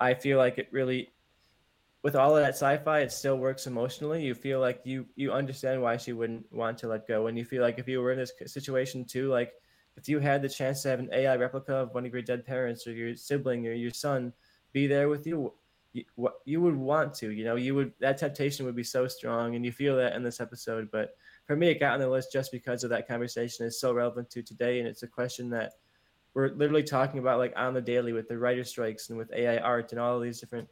[0.00, 1.10] I feel like it really
[2.02, 4.24] with all of that sci-fi, it still works emotionally.
[4.24, 7.44] You feel like you you understand why she wouldn't want to let go, and you
[7.44, 9.54] feel like if you were in this situation too, like
[9.96, 12.46] if you had the chance to have an AI replica of one of your dead
[12.46, 14.32] parents or your sibling or your son
[14.72, 15.52] be there with you,
[15.94, 16.04] you,
[16.44, 17.30] you would want to.
[17.30, 20.22] You know, you would that temptation would be so strong, and you feel that in
[20.22, 20.90] this episode.
[20.92, 23.92] But for me, it got on the list just because of that conversation is so
[23.92, 25.72] relevant to today, and it's a question that
[26.36, 29.56] we're literally talking about like on the daily with the writer strikes and with AI
[29.56, 30.68] art and all these different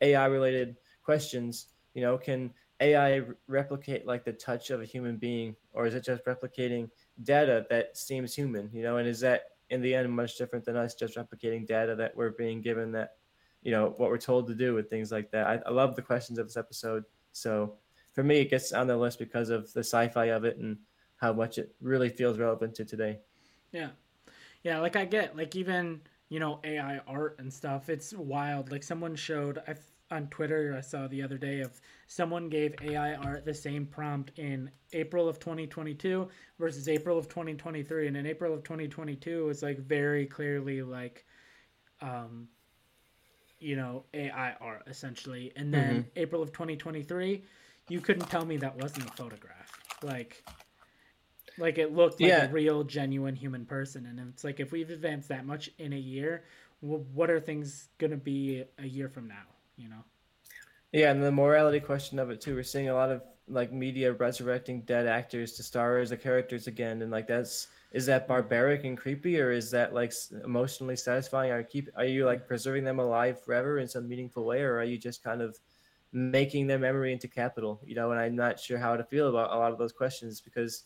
[0.00, 1.68] AI related questions.
[1.94, 6.02] You know, can AI replicate like the touch of a human being, or is it
[6.02, 6.90] just replicating
[7.22, 8.68] data that seems human?
[8.72, 11.94] You know, and is that in the end much different than us just replicating data
[11.94, 13.12] that we're being given that,
[13.62, 15.46] you know, what we're told to do with things like that?
[15.46, 17.04] I, I love the questions of this episode.
[17.30, 17.74] So
[18.14, 20.76] for me, it gets on the list because of the sci-fi of it and
[21.18, 23.20] how much it really feels relevant to today.
[23.70, 23.90] Yeah,
[24.64, 24.80] yeah.
[24.80, 27.88] Like I get like even you know AI art and stuff.
[27.88, 28.72] It's wild.
[28.72, 29.74] Like someone showed I
[30.10, 34.38] on Twitter I saw the other day of someone gave AI art the same prompt
[34.38, 39.62] in April of 2022 versus April of 2023 and in April of 2022 it was
[39.62, 41.24] like very clearly like
[42.02, 42.46] um
[43.58, 46.08] you know AI art essentially and then mm-hmm.
[46.16, 47.42] April of 2023
[47.88, 50.44] you couldn't tell me that wasn't a photograph like
[51.58, 52.46] like it looked like yeah.
[52.46, 55.98] a real genuine human person and it's like if we've advanced that much in a
[55.98, 56.44] year
[56.80, 59.44] what are things going to be a year from now
[59.76, 60.04] you know.
[60.92, 62.54] Yeah, and the morality question of it too.
[62.54, 66.66] We're seeing a lot of like media resurrecting dead actors to star as the characters
[66.66, 70.12] again, and like that's is that barbaric and creepy, or is that like
[70.44, 71.50] emotionally satisfying?
[71.50, 74.84] Are keep are you like preserving them alive forever in some meaningful way, or are
[74.84, 75.58] you just kind of
[76.12, 77.80] making their memory into capital?
[77.84, 80.40] You know, and I'm not sure how to feel about a lot of those questions
[80.40, 80.84] because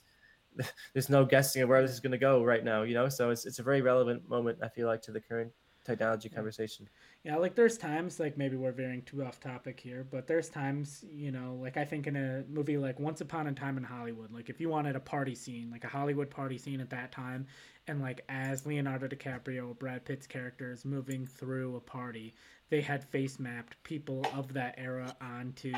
[0.92, 2.82] there's no guessing of where this is going to go right now.
[2.82, 4.58] You know, so it's it's a very relevant moment.
[4.62, 5.52] I feel like to the current
[5.88, 6.88] technology conversation.
[7.24, 11.04] Yeah, like there's times like maybe we're veering too off topic here, but there's times,
[11.10, 14.30] you know, like I think in a movie like Once Upon a Time in Hollywood,
[14.30, 17.46] like if you wanted a party scene, like a Hollywood party scene at that time,
[17.86, 22.34] and like as Leonardo DiCaprio, Brad Pitt's character is moving through a party,
[22.68, 25.72] they had face mapped people of that era onto,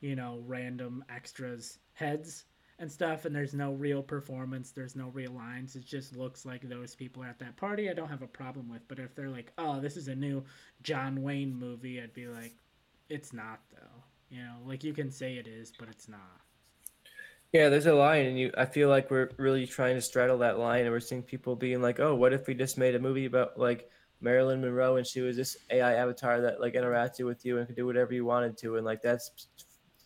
[0.00, 2.44] you know, random extras heads
[2.78, 5.76] and stuff and there's no real performance there's no real lines.
[5.76, 8.68] It just looks like those people are at that party i don't have a problem
[8.68, 10.44] with but if they're like oh this is a new
[10.82, 12.54] john wayne movie i'd be like
[13.08, 14.02] it's not though.
[14.30, 16.40] You know like you can say it is but it's not.
[17.52, 20.58] Yeah there's a line and you i feel like we're really trying to straddle that
[20.58, 23.26] line and we're seeing people being like oh what if we just made a movie
[23.26, 27.58] about like marilyn monroe and she was this ai avatar that like interacted with you
[27.58, 29.46] and could do whatever you wanted to and like that's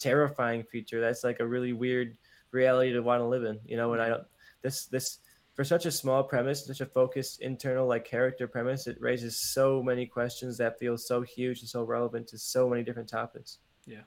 [0.00, 1.00] terrifying feature.
[1.00, 2.16] That's like a really weird
[2.52, 3.92] reality to want to live in, you know.
[3.92, 4.24] And I don't
[4.62, 5.18] this this
[5.54, 9.82] for such a small premise, such a focused internal like character premise, it raises so
[9.82, 13.58] many questions that feel so huge and so relevant to so many different topics.
[13.86, 14.02] Yeah.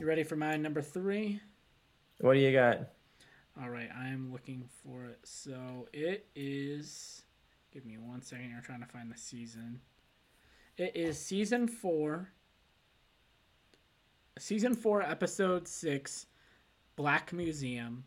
[0.00, 1.40] You ready for my number three?
[2.20, 2.88] What do you got?
[3.60, 5.18] All right, I'm looking for it.
[5.24, 7.22] So it is.
[7.72, 8.50] Give me one second.
[8.50, 9.80] You're trying to find the season.
[10.78, 12.30] It is season four.
[14.38, 16.26] Season four, episode six,
[16.94, 18.04] Black Museum,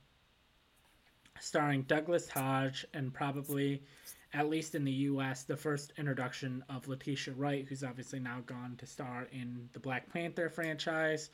[1.40, 3.84] starring Douglas Hodge, and probably,
[4.34, 8.76] at least in the U.S., the first introduction of Letitia Wright, who's obviously now gone
[8.78, 11.30] to star in the Black Panther franchise.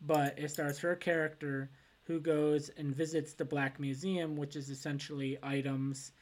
[0.00, 1.70] But it stars her character
[2.04, 6.12] who goes and visits the Black Museum, which is essentially items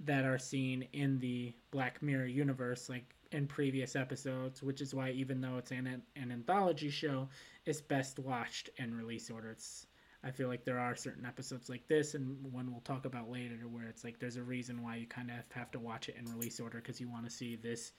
[0.00, 5.10] that are seen in the Black Mirror universe, like in previous episodes, which is why
[5.10, 7.28] even though it's an, an anthology show,
[7.66, 9.50] it's best watched in release order.
[9.50, 9.86] It's
[10.22, 13.56] I feel like there are certain episodes like this, and one we'll talk about later,
[13.70, 16.30] where it's like there's a reason why you kind of have to watch it in
[16.30, 17.92] release order because you want to see this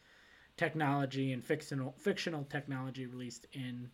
[0.57, 3.89] technology and fictional fictional technology released in,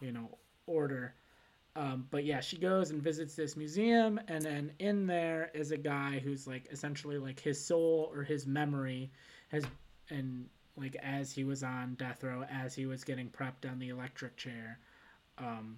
[0.00, 1.14] you know, order.
[1.76, 5.76] Um, but yeah, she goes and visits this museum, and then in there is a
[5.76, 9.12] guy who's like essentially like his soul or his memory
[9.48, 9.64] has,
[10.08, 10.46] and
[10.76, 14.36] like as he was on death row, as he was getting prepped on the electric
[14.36, 14.78] chair,
[15.36, 15.76] um,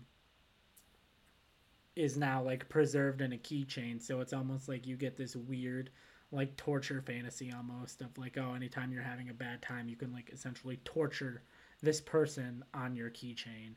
[2.01, 4.01] is now like preserved in a keychain.
[4.03, 5.91] So it's almost like you get this weird
[6.33, 10.13] like torture fantasy almost of like oh anytime you're having a bad time you can
[10.13, 11.43] like essentially torture
[11.83, 13.73] this person on your keychain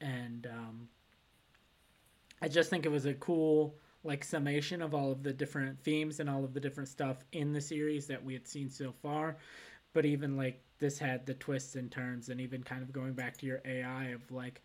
[0.00, 0.88] and um,
[2.40, 6.18] i just think it was a cool like summation of all of the different themes
[6.18, 9.36] and all of the different stuff in the series that we had seen so far
[9.92, 13.36] but even like this had the twists and turns and even kind of going back
[13.36, 14.62] to your ai of like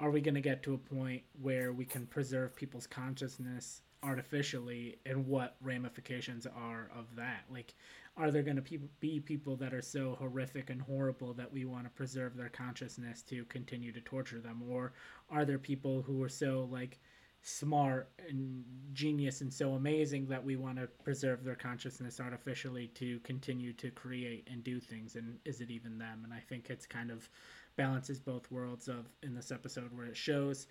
[0.00, 4.98] are we going to get to a point where we can preserve people's consciousness artificially
[5.06, 7.44] and what ramifications are of that.
[7.50, 7.74] Like,
[8.16, 11.84] are there going to be people that are so horrific and horrible that we want
[11.84, 14.62] to preserve their consciousness to continue to torture them?
[14.68, 14.92] Or
[15.30, 17.00] are there people who are so, like,
[17.46, 18.64] smart and
[18.94, 23.90] genius and so amazing that we want to preserve their consciousness artificially to continue to
[23.90, 27.28] create and do things and is it even them and i think it's kind of
[27.76, 30.66] balances both worlds of in this episode where it shows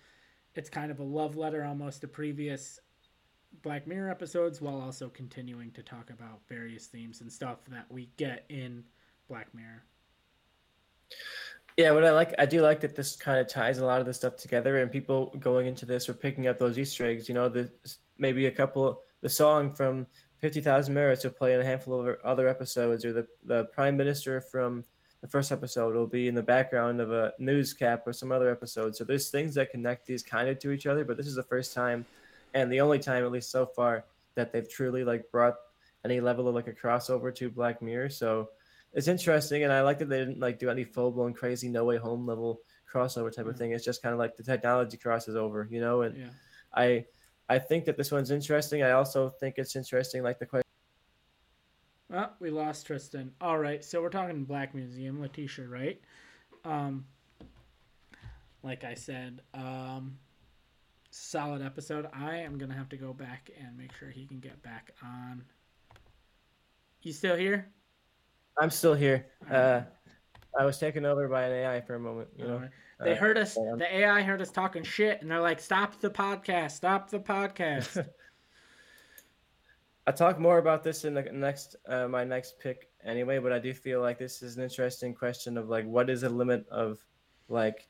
[0.54, 2.80] it's kind of a love letter almost to previous
[3.62, 8.08] black mirror episodes while also continuing to talk about various themes and stuff that we
[8.16, 8.82] get in
[9.28, 9.84] black mirror
[11.76, 14.06] yeah, what I like, I do like that this kind of ties a lot of
[14.06, 17.28] this stuff together, and people going into this are picking up those Easter eggs.
[17.28, 17.68] You know, the
[18.16, 20.06] maybe a couple, the song from
[20.38, 23.96] Fifty Thousand Merits will play in a handful of other episodes, or the the Prime
[23.96, 24.84] Minister from
[25.24, 28.50] the first episode will be in the background of a news cap or some other
[28.50, 28.94] episode.
[28.94, 31.42] So there's things that connect these kind of to each other, but this is the
[31.42, 32.04] first time,
[32.52, 34.04] and the only time, at least so far,
[34.34, 35.54] that they've truly like brought
[36.04, 38.10] any level of like a crossover to Black Mirror.
[38.10, 38.50] So
[38.92, 41.86] it's interesting, and I like that they didn't like do any full blown crazy No
[41.86, 42.60] Way Home level
[42.92, 43.60] crossover type of mm-hmm.
[43.60, 43.72] thing.
[43.72, 46.02] It's just kind of like the technology crosses over, you know.
[46.02, 46.26] And yeah.
[46.74, 47.06] I
[47.48, 48.82] I think that this one's interesting.
[48.82, 50.63] I also think it's interesting, like the question.
[52.14, 53.32] Well, we lost Tristan.
[53.40, 56.00] All right, so we're talking Black Museum, Letitia, Wright?
[56.64, 57.06] Um,
[58.62, 60.16] like I said, um,
[61.10, 62.06] solid episode.
[62.12, 65.44] I am gonna have to go back and make sure he can get back on.
[67.02, 67.66] You still here?
[68.60, 69.26] I'm still here.
[69.50, 69.80] Uh,
[70.56, 72.28] I was taken over by an AI for a moment.
[72.38, 72.68] You know,
[73.00, 73.54] they uh, heard us.
[73.54, 76.70] The AI heard us talking shit, and they're like, "Stop the podcast!
[76.70, 78.08] Stop the podcast!"
[80.06, 83.58] I talk more about this in the next uh, my next pick anyway, but I
[83.58, 86.98] do feel like this is an interesting question of like, what is the limit of
[87.48, 87.88] like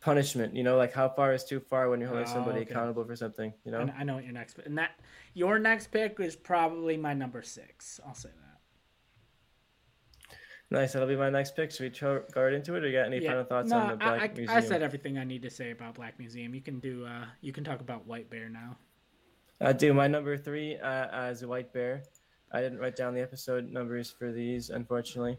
[0.00, 0.56] punishment?
[0.56, 2.70] You know, like how far is too far when you're holding oh, somebody okay.
[2.70, 3.52] accountable for something?
[3.64, 4.92] You know, I, I know what your next pick, and that
[5.34, 8.00] your next pick is probably my number six.
[8.04, 8.46] I'll say that.
[10.68, 10.94] Nice.
[10.94, 11.70] That'll be my next pick.
[11.70, 13.30] Should we go right into it, or you got any yeah.
[13.30, 14.50] final thoughts no, on the Black I, Museum?
[14.50, 16.56] I said everything I need to say about Black Museum.
[16.56, 17.06] You can do.
[17.06, 18.76] Uh, you can talk about White Bear now.
[19.60, 19.94] I do.
[19.94, 22.02] My number three uh, as a White Bear.
[22.52, 25.38] I didn't write down the episode numbers for these, unfortunately,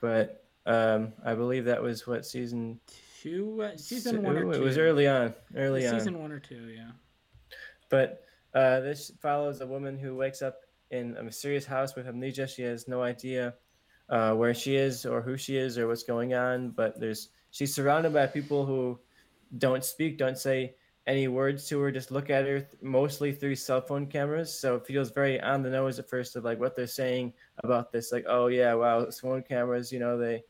[0.00, 2.78] but um, I believe that was what season
[3.20, 4.52] two, uh, season one or two.
[4.52, 5.34] It was early on.
[5.56, 6.00] Early season on.
[6.00, 6.90] Season one or two, yeah.
[7.88, 8.22] But
[8.54, 12.46] uh, this follows a woman who wakes up in a mysterious house with amnesia.
[12.46, 13.54] She has no idea
[14.08, 16.70] uh, where she is or who she is or what's going on.
[16.70, 18.98] But there's she's surrounded by people who
[19.56, 20.74] don't speak, don't say
[21.08, 24.52] any words to her, just look at her th- mostly through cell phone cameras.
[24.52, 27.32] So it feels very on the nose at first of like what they're saying
[27.64, 28.12] about this.
[28.12, 30.44] Like, oh yeah, wow, phone cameras, you know, they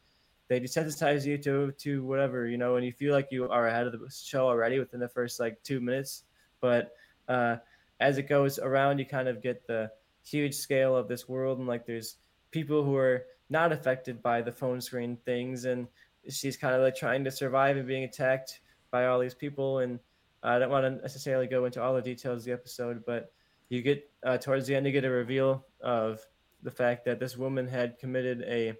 [0.48, 3.86] they desensitize you to to whatever, you know, and you feel like you are ahead
[3.86, 6.24] of the show already within the first like two minutes.
[6.60, 6.92] But
[7.28, 7.56] uh,
[8.00, 9.92] as it goes around, you kind of get the
[10.24, 12.16] huge scale of this world, and like there's
[12.50, 15.86] people who are not affected by the phone screen things and
[16.28, 19.98] she's kind of like trying to survive and being attacked by all these people and
[20.42, 23.32] i don't want to necessarily go into all the details of the episode but
[23.68, 26.20] you get uh, towards the end you get a reveal of
[26.62, 28.72] the fact that this woman had committed a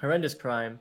[0.00, 0.78] horrendous crime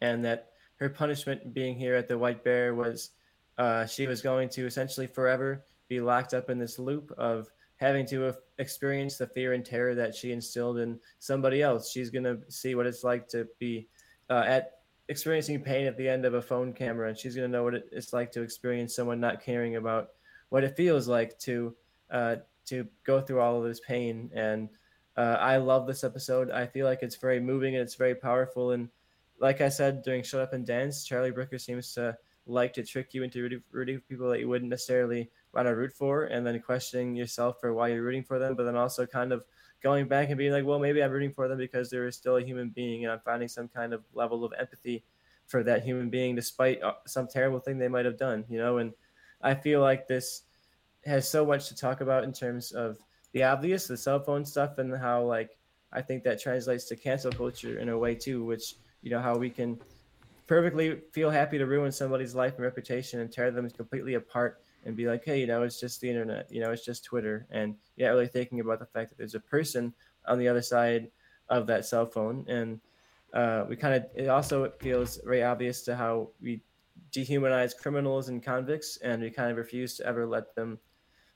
[0.00, 3.10] and that her punishment being here at the white bear was
[3.58, 8.06] uh, she was going to essentially forever be locked up in this loop of having
[8.06, 11.90] to experience the fear and terror that she instilled in somebody else.
[11.90, 13.88] She's going to see what it's like to be
[14.30, 14.79] uh, at
[15.10, 17.74] experiencing pain at the end of a phone camera, and she's going to know what
[17.74, 20.10] it's like to experience someone not caring about
[20.48, 21.74] what it feels like to
[22.10, 22.36] uh,
[22.66, 24.30] to go through all of this pain.
[24.32, 24.68] And
[25.16, 26.50] uh, I love this episode.
[26.50, 28.70] I feel like it's very moving and it's very powerful.
[28.70, 28.88] And
[29.40, 33.12] like I said during Shut Up and Dance, Charlie Brooker seems to like to trick
[33.12, 36.46] you into rooting, rooting for people that you wouldn't necessarily want to root for, and
[36.46, 39.44] then questioning yourself for why you're rooting for them, but then also kind of
[39.82, 42.42] going back and being like, well, maybe I'm rooting for them because they're still a
[42.42, 45.04] human being, and I'm finding some kind of level of empathy
[45.46, 48.78] for that human being, despite uh, some terrible thing they might have done, you know.
[48.78, 48.92] And
[49.42, 50.42] I feel like this
[51.04, 52.98] has so much to talk about in terms of
[53.32, 55.58] the obvious, the cell phone stuff, and how like
[55.92, 59.36] I think that translates to cancel culture in a way too, which you know how
[59.36, 59.78] we can
[60.46, 64.96] perfectly feel happy to ruin somebody's life and reputation and tear them completely apart and
[64.96, 67.74] be like, hey, you know, it's just the internet, you know, it's just Twitter, and
[67.96, 69.92] yeah, really thinking about the fact that there's a person
[70.26, 71.10] on the other side
[71.48, 72.80] of that cell phone, and
[73.34, 76.62] uh, we kind of it also feels very obvious to how we
[77.12, 80.78] dehumanize criminals and convicts, and we kind of refuse to ever let them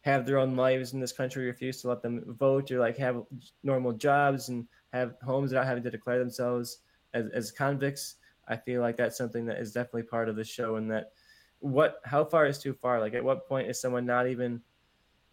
[0.02, 3.22] have their own lives in this country, refuse to let them vote or like have
[3.62, 6.78] normal jobs and have homes without having to declare themselves
[7.14, 8.16] as, as convicts.
[8.46, 11.12] I feel like that's something that is definitely part of the show, and that
[11.60, 13.00] what how far is too far?
[13.00, 14.60] Like at what point is someone not even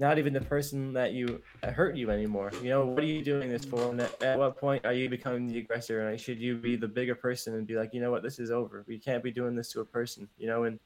[0.02, 2.52] not even the person that you hurt you anymore.
[2.64, 3.92] You know, what are you doing this for?
[3.92, 6.08] And at, at what point are you becoming the aggressor?
[6.08, 8.50] And should you be the bigger person and be like, you know what, this is
[8.50, 8.84] over.
[8.88, 10.28] We can't be doing this to a person.
[10.40, 10.80] You know, and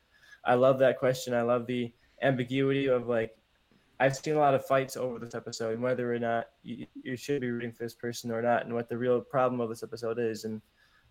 [0.44, 1.34] I love that question.
[1.34, 3.38] I love the ambiguity of like,
[4.02, 7.16] I've seen a lot of fights over this episode and whether or not you, you
[7.16, 9.84] should be rooting for this person or not, and what the real problem of this
[9.84, 10.44] episode is.
[10.44, 10.62] And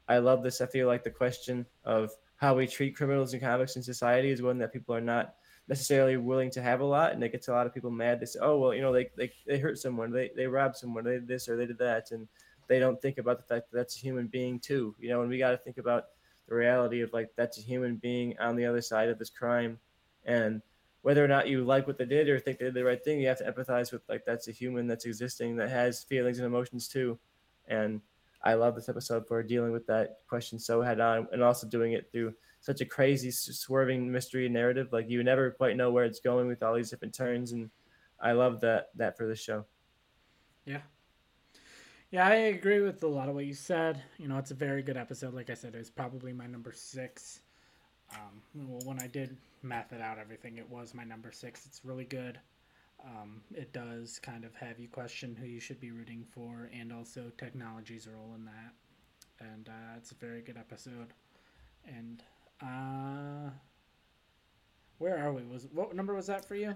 [0.09, 0.61] I love this.
[0.61, 4.43] I feel like the question of how we treat criminals and convicts in society is
[4.43, 5.35] one that people are not
[5.69, 8.21] necessarily willing to have a lot, and it gets a lot of people mad.
[8.21, 11.05] They say, "Oh, well, you know, they they, they hurt someone, they they robbed someone,
[11.05, 12.29] they did this or they did that," and
[12.67, 14.95] they don't think about the fact that that's a human being too.
[14.99, 16.05] You know, and we got to think about
[16.49, 19.79] the reality of like that's a human being on the other side of this crime,
[20.25, 20.61] and
[21.03, 23.21] whether or not you like what they did or think they did the right thing,
[23.21, 26.47] you have to empathize with like that's a human that's existing that has feelings and
[26.47, 27.19] emotions too,
[27.69, 28.01] and
[28.45, 31.93] I love this episode for dealing with that question so head on, and also doing
[31.93, 34.89] it through such a crazy, swerving mystery narrative.
[34.93, 37.71] Like you never quite know where it's going with all these different turns, and
[38.21, 39.65] I love that that for the show.
[40.67, 40.83] Yeah,
[42.11, 44.01] yeah, I agree with a lot of what you said.
[44.19, 45.35] You know, it's a very good episode.
[45.35, 47.41] Like I said, it's probably my number six.
[48.13, 51.67] Um, well, when I did math it out, everything, it was my number six.
[51.67, 52.39] It's really good.
[53.07, 56.93] Um, it does kind of have you question who you should be rooting for and
[56.93, 58.73] also technology's role in that.
[59.41, 61.13] And uh, it's a very good episode.
[61.87, 62.23] And
[62.63, 63.51] uh,
[64.99, 65.43] where are we?
[65.43, 66.75] Was what number was that for you?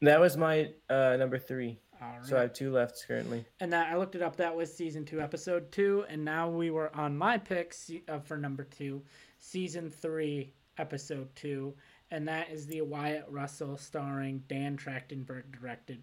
[0.00, 1.80] That was my uh, number three.
[2.22, 3.44] So I have two left currently.
[3.58, 4.36] And that I looked it up.
[4.36, 8.36] That was season two, episode two, and now we were on my picks uh, for
[8.36, 9.02] number two,
[9.40, 11.74] season three, episode two,
[12.10, 16.02] and that is the Wyatt Russell starring Dan Trachtenberg directed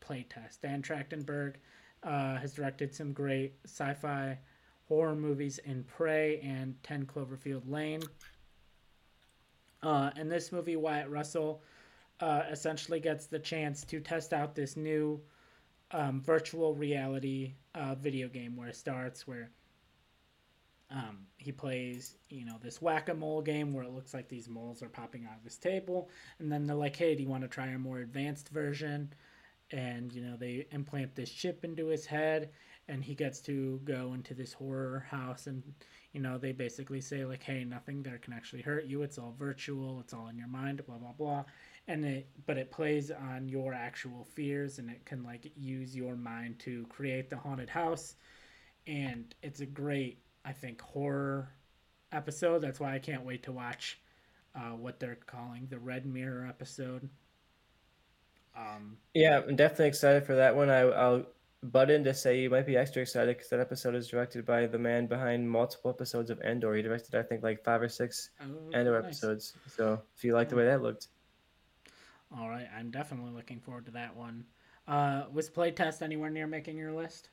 [0.00, 0.60] playtest.
[0.62, 1.54] Dan Trachtenberg
[2.02, 4.38] uh, has directed some great sci-fi
[4.88, 8.02] horror movies in Prey and 10 Cloverfield Lane.
[9.82, 11.62] Uh, this movie, Wyatt Russell
[12.20, 15.20] uh, essentially gets the chance to test out this new
[15.92, 19.50] um, virtual reality uh, video game where it starts where
[20.90, 24.48] um, he plays, you know, this whack a mole game where it looks like these
[24.48, 26.08] moles are popping out of his table.
[26.38, 29.12] And then they're like, hey, do you want to try a more advanced version?
[29.72, 32.50] And, you know, they implant this chip into his head
[32.88, 35.64] and he gets to go into this horror house and,
[36.12, 39.02] you know, they basically say, like, hey, nothing there can actually hurt you.
[39.02, 41.44] It's all virtual, it's all in your mind, blah, blah, blah.
[41.88, 46.14] And it, but it plays on your actual fears and it can, like, use your
[46.14, 48.14] mind to create the haunted house.
[48.86, 51.50] And it's a great I think, horror
[52.12, 52.60] episode.
[52.60, 54.00] That's why I can't wait to watch
[54.54, 57.08] uh, what they're calling the Red Mirror episode.
[58.56, 60.70] Um, yeah, I'm definitely excited for that one.
[60.70, 61.26] I, will
[61.62, 64.66] butt in to say you might be extra excited because that episode is directed by
[64.66, 66.74] the man behind multiple episodes of Andor.
[66.74, 69.04] He directed, I think, like five or six oh, Andor nice.
[69.04, 69.54] episodes.
[69.74, 71.08] So if you like the way that looked.
[72.36, 74.44] All right, I'm definitely looking forward to that one.
[74.88, 77.30] Uh, was playtest anywhere near making your list?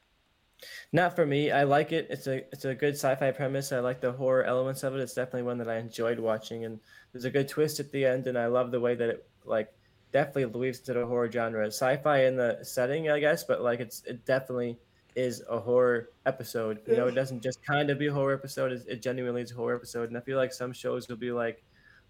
[0.91, 1.51] Not for me.
[1.51, 2.07] I like it.
[2.09, 3.72] It's a it's a good sci-fi premise.
[3.72, 5.01] I like the horror elements of it.
[5.01, 6.80] It's definitely one that I enjoyed watching, and
[7.11, 9.74] there's a good twist at the end, and I love the way that it like
[10.11, 11.66] definitely leaves to the horror genre.
[11.68, 14.80] Sci-fi in the setting, I guess, but like it's it definitely
[15.16, 16.82] is a horror episode.
[16.88, 18.72] You know, it doesn't just kind of be a horror episode.
[18.72, 21.32] It, it genuinely is a horror episode, and I feel like some shows will be
[21.32, 21.64] like,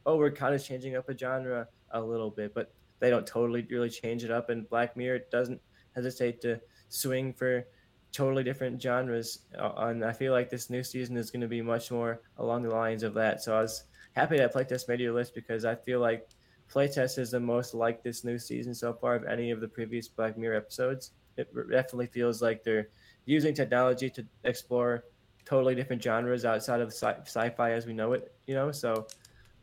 [0.06, 3.66] oh, we're kind of changing up a genre a little bit, but they don't totally
[3.70, 4.50] really change it up.
[4.50, 5.62] And Black Mirror doesn't
[5.94, 7.68] hesitate to swing for
[8.14, 9.40] totally different genres.
[9.58, 12.64] Uh, and I feel like this new season is going to be much more along
[12.64, 13.44] the lines of that.
[13.44, 13.84] So I was
[14.14, 16.30] happy that Playtest made your list because I feel like
[16.72, 20.08] Playtest is the most like this new season so far of any of the previous
[20.08, 21.12] Black Mirror episodes.
[21.36, 22.90] It definitely feels like they're
[23.26, 25.06] using technology to explore
[25.46, 28.34] totally different genres outside of sci- sci-fi as we know it.
[28.46, 29.08] You know, so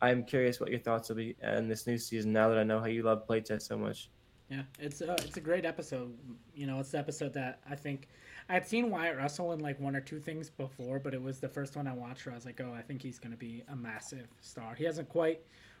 [0.01, 2.79] I'm curious what your thoughts will be in this new season now that I know
[2.79, 4.09] how you love Playtest so much.
[4.49, 6.13] Yeah, it's uh, it's a great episode.
[6.53, 8.09] You know, it's the episode that I think
[8.51, 11.47] I'd seen Wyatt Russell in like one or two things before, but it was the
[11.47, 13.63] first one I watched where I was like, oh, I think he's going to be
[13.69, 14.75] a massive star.
[14.75, 15.39] He hasn't quite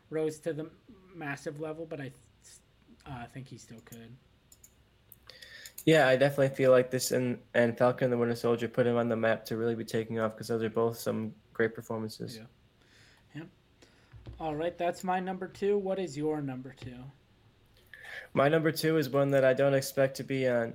[0.09, 0.69] rose to the
[1.13, 2.11] massive level, but I
[3.05, 4.15] uh, think he still could.
[5.85, 8.95] Yeah, I definitely feel like this and and Falcon and the Winter Soldier put him
[8.95, 12.37] on the map to really be taking off because those are both some great performances.
[12.37, 12.43] Yeah.
[13.35, 13.47] Yep.
[14.39, 15.77] All right, that's my number two.
[15.77, 17.03] What is your number two?
[18.33, 20.73] My number two is one that I don't expect to be on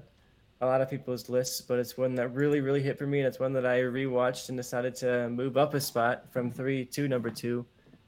[0.60, 3.26] a lot of people's lists, but it's one that really, really hit for me, and
[3.26, 7.08] it's one that I rewatched and decided to move up a spot from three to
[7.08, 7.66] number two.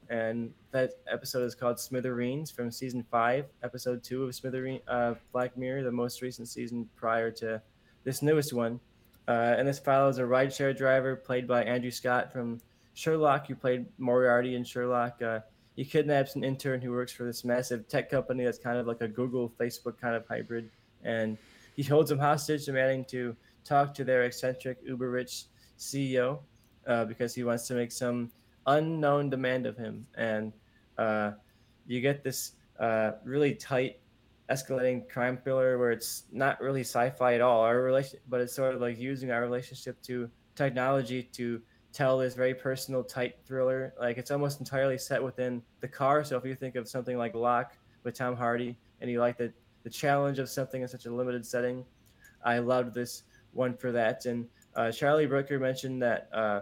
[0.09, 5.55] And that episode is called Smithereens from season five, episode two of Smithereen uh, Black
[5.55, 7.61] Mirror, the most recent season prior to
[8.03, 8.79] this newest one.
[9.27, 12.59] Uh, and this follows a rideshare driver played by Andrew Scott from
[12.95, 15.21] Sherlock, who played Moriarty in Sherlock.
[15.21, 15.41] Uh,
[15.75, 19.01] he kidnaps an intern who works for this massive tech company that's kind of like
[19.01, 20.71] a Google, Facebook kind of hybrid,
[21.03, 21.37] and
[21.79, 25.45] he holds him hostage, demanding to talk to their eccentric, uber rich
[25.77, 26.39] CEO
[26.85, 28.29] uh, because he wants to make some
[28.67, 30.05] unknown demand of him.
[30.17, 30.51] And
[30.97, 31.31] uh,
[31.87, 32.51] you get this
[32.81, 34.01] uh, really tight,
[34.49, 37.61] escalating crime thriller where it's not really sci-fi at all.
[37.61, 41.61] Our relation, but it's sort of like using our relationship to technology to
[41.93, 43.93] tell this very personal, tight thriller.
[43.97, 46.25] Like it's almost entirely set within the car.
[46.25, 49.53] So if you think of something like Locke with Tom Hardy, and you like the
[49.83, 51.85] the challenge of something in such a limited setting,
[52.43, 53.23] I loved this
[53.53, 54.25] one for that.
[54.25, 56.61] And uh, Charlie Brooker mentioned that uh,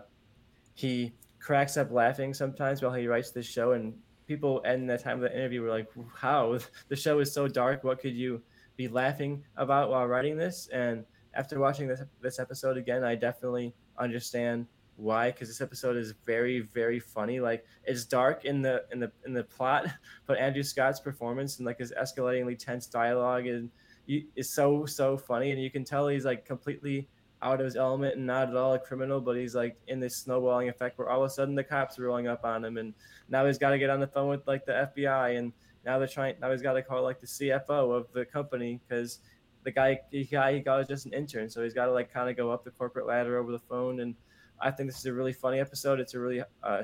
[0.74, 3.94] he cracks up laughing sometimes while he writes this show, and
[4.28, 7.84] people in the time of the interview were like, "How the show is so dark?
[7.84, 8.42] What could you
[8.76, 13.74] be laughing about while writing this?" And after watching this this episode again, I definitely
[13.98, 14.68] understand
[14.98, 17.40] why because this episode is very very funny.
[17.40, 19.88] Like it's dark in the in the in the plot
[20.26, 23.70] but andrew scott's performance and like his escalatingly tense dialogue and
[24.08, 25.52] is so so funny.
[25.52, 27.08] And you can tell he's like completely
[27.42, 30.18] out of his element and not at all a criminal but he's like in this
[30.18, 32.96] snowballing effect where all of a sudden the cops are rolling up on him and
[33.30, 35.54] now he's got to get on the phone with like the fbi and
[35.86, 39.20] now they're trying now he's got to call like the cfo of the company because
[39.68, 41.50] the guy the guy he got is just an intern.
[41.50, 44.00] So he's got to like kind of go up the corporate ladder over the phone
[44.00, 44.16] and
[44.60, 46.00] I think this is a really funny episode.
[46.00, 46.84] It's a really uh,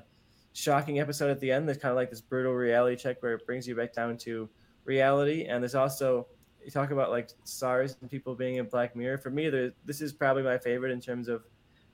[0.54, 1.68] shocking episode at the end.
[1.68, 4.50] There's kind of like this brutal reality check where it brings you back down to
[4.86, 5.46] reality.
[5.46, 6.28] And there's also
[6.64, 9.18] you talk about like stars and people being in Black Mirror.
[9.18, 9.50] For me,
[9.86, 11.44] this is probably my favorite in terms of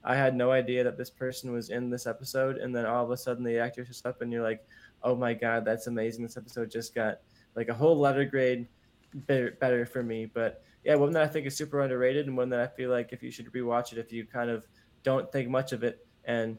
[0.04, 3.10] I had no idea that this person was in this episode, and then all of
[3.10, 4.64] a sudden the actor shows up, and you're like,
[5.02, 6.22] "Oh my god, that's amazing!
[6.22, 7.20] This episode just got
[7.54, 8.66] like a whole letter grade
[9.14, 12.48] better, better for me." But yeah, one that I think is super underrated, and one
[12.50, 14.66] that I feel like if you should rewatch it, if you kind of
[15.02, 16.58] don't think much of it and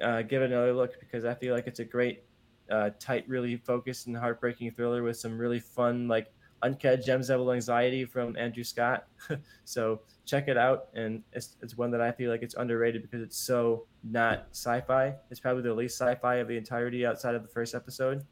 [0.00, 2.24] uh, give it another look because I feel like it's a great,
[2.70, 7.48] uh, tight, really focused and heartbreaking thriller with some really fun, like uncut gems of
[7.48, 9.06] anxiety from Andrew Scott.
[9.64, 13.20] so check it out, and it's, it's one that I feel like it's underrated because
[13.20, 15.14] it's so not sci-fi.
[15.30, 18.24] It's probably the least sci-fi of the entirety outside of the first episode,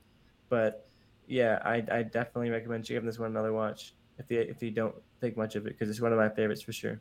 [0.48, 0.86] but
[1.26, 4.70] yeah, I, I definitely recommend you giving this one another watch if you if you
[4.70, 7.00] don't think much of it because it's one of my favorites for sure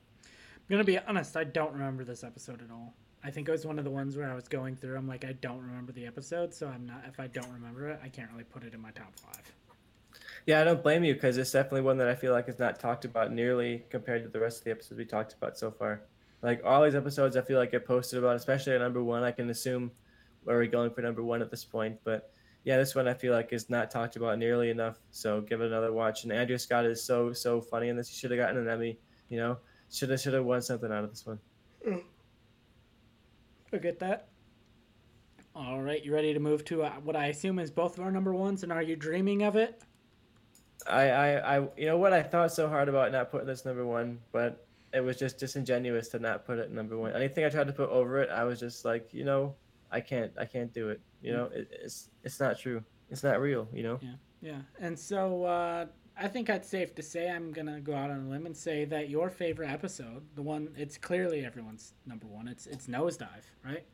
[0.70, 2.94] gonna be honest, I don't remember this episode at all.
[3.24, 4.98] I think it was one of the ones where I was going through.
[4.98, 7.04] I'm like, I don't remember the episode, so I'm not.
[7.08, 9.52] If I don't remember it, I can't really put it in my top five.
[10.46, 12.80] Yeah, I don't blame you because it's definitely one that I feel like is not
[12.80, 16.02] talked about nearly compared to the rest of the episodes we talked about so far.
[16.42, 19.24] Like all these episodes, I feel like get posted about, especially at number one.
[19.24, 19.92] I can assume
[20.44, 22.32] where we're going for number one at this point, but
[22.64, 24.98] yeah, this one I feel like is not talked about nearly enough.
[25.12, 26.24] So give it another watch.
[26.24, 28.10] And Andrew Scott is so so funny in this.
[28.10, 28.98] He should have gotten an Emmy.
[29.30, 29.58] You know,
[29.92, 31.40] should have should have won something out of this one.
[31.88, 32.04] Mm.
[33.74, 34.28] I get that.
[35.56, 38.12] All right, you ready to move to uh, what I assume is both of our
[38.12, 39.82] number ones, and are you dreaming of it?
[40.88, 42.14] I, I, I, you know what?
[42.14, 46.08] I thought so hard about not putting this number one, but it was just disingenuous
[46.10, 47.14] to not put it number one.
[47.14, 49.54] Anything I tried to put over it, I was just like, you know,
[49.92, 51.02] I can't, I can't do it.
[51.22, 52.82] You know, it, it's, it's not true.
[53.10, 53.68] It's not real.
[53.74, 54.00] You know.
[54.02, 54.60] Yeah, yeah.
[54.80, 55.86] And so, uh,
[56.22, 58.84] I think it's safe to say I'm gonna go out on a limb and say
[58.86, 62.48] that your favorite episode, the one it's clearly everyone's number one.
[62.48, 63.86] It's it's nosedive, right?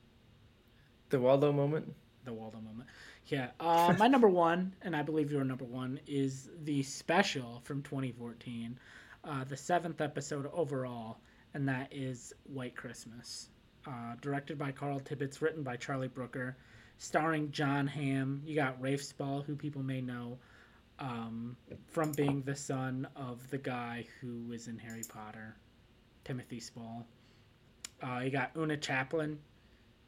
[1.10, 1.94] The Waldo moment.
[2.24, 2.90] The Waldo moment.
[3.28, 3.52] Yeah.
[3.60, 8.80] Uh, my number one, and I believe your number one, is the special from 2014,
[9.24, 11.20] uh, the seventh episode overall,
[11.54, 13.50] and that is White Christmas.
[13.86, 16.58] Uh, directed by Carl Tibbetts, written by Charlie Brooker,
[16.98, 18.42] starring Jon Hamm.
[18.44, 20.40] You got Rafe Spall, who people may know
[21.00, 21.58] um,
[21.88, 25.56] from being the son of the guy who was in Harry Potter,
[26.24, 27.06] Timothy Spall.
[28.02, 29.40] Uh, you got Oona Chaplin,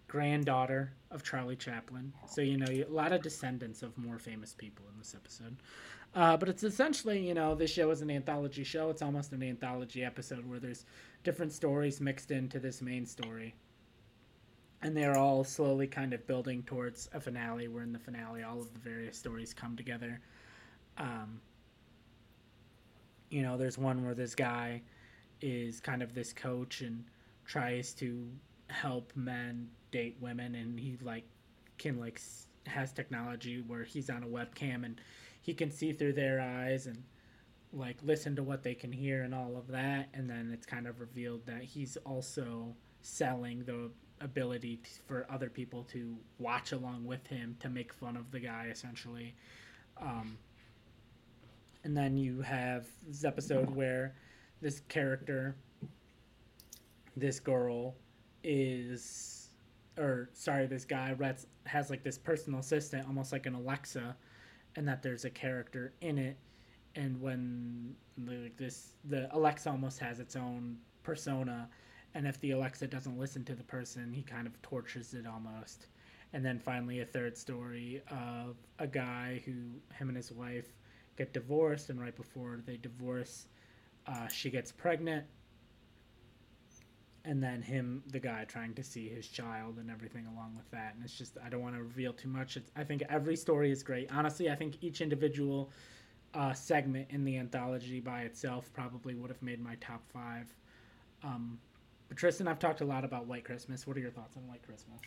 [0.08, 2.14] granddaughter of Charlie Chaplin.
[2.28, 5.58] So, you know, a lot of descendants of more famous people in this episode.
[6.16, 8.90] Uh, but it's essentially, you know, this show is an anthology show.
[8.90, 10.86] It's almost an anthology episode where there's
[11.24, 13.56] different stories mixed into this main story.
[14.82, 18.60] And they're all slowly kind of building towards a finale, where in the finale, all
[18.60, 20.22] of the various stories come together
[20.98, 21.40] um,
[23.30, 24.82] you know, there's one where this guy
[25.42, 27.04] is kind of this coach and
[27.46, 28.28] tries to
[28.70, 31.26] help men date women, and he like
[31.78, 32.22] can like
[32.66, 35.00] has technology where he's on a webcam and
[35.42, 37.02] he can see through their eyes and
[37.74, 40.10] like listen to what they can hear and all of that.
[40.14, 45.50] And then it's kind of revealed that he's also selling the ability to, for other
[45.50, 49.36] people to watch along with him to make fun of the guy essentially.
[50.02, 50.38] Um,
[51.88, 54.14] and then you have this episode where
[54.62, 55.56] this character,
[57.16, 57.96] this girl,
[58.44, 59.52] is
[59.98, 64.18] or sorry, this guy Rhett's has like this personal assistant, almost like an Alexa,
[64.76, 66.38] and that there's a character in it.
[66.96, 71.70] And when like this, the Alexa almost has its own persona,
[72.16, 75.88] and if the Alexa doesn't listen to the person, he kind of tortures it almost.
[76.34, 79.54] And then finally, a third story of a guy who
[79.94, 80.68] him and his wife
[81.18, 83.48] get divorced, and right before they divorce,
[84.06, 85.26] uh, she gets pregnant.
[87.26, 90.96] And then him the guy trying to see his child and everything along with that.
[90.96, 92.56] And it's just i don't want to reveal too much.
[92.56, 94.10] It's, i think every story is great.
[94.12, 95.70] Honestly i think each individual
[96.34, 100.54] uh, segment in the anthology by itself probably would have made my top five.
[101.24, 101.58] Um,
[102.08, 103.86] but tristan i've talked a lot about white christmas.
[103.86, 105.00] What are your thoughts on white christmas?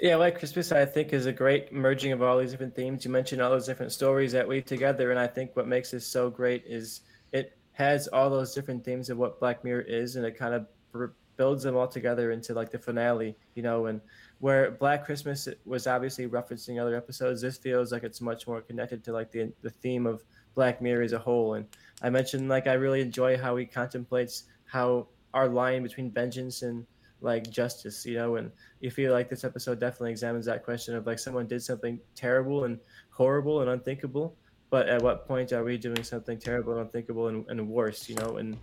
[0.00, 3.04] Yeah white christmas i think is a great merging of all these different themes.
[3.04, 6.06] You mentioned all those different stories that weave together and i think what makes this
[6.06, 7.00] so great is
[7.32, 10.66] it has all those different themes of what black mirror is and it kind of
[11.38, 14.02] builds them all together into like the finale, you know, and
[14.40, 19.02] where Black Christmas was obviously referencing other episodes, this feels like it's much more connected
[19.04, 20.22] to like the the theme of
[20.54, 21.54] Black Mirror as a whole.
[21.54, 21.66] And
[22.02, 25.06] I mentioned like I really enjoy how he contemplates how
[25.38, 26.84] our line between vengeance and
[27.20, 28.50] like justice, you know, and
[28.80, 32.64] you feel like this episode definitely examines that question of like someone did something terrible
[32.64, 32.78] and
[33.10, 34.36] horrible and unthinkable,
[34.70, 38.16] but at what point are we doing something terrible and unthinkable and, and worse, you
[38.16, 38.56] know, and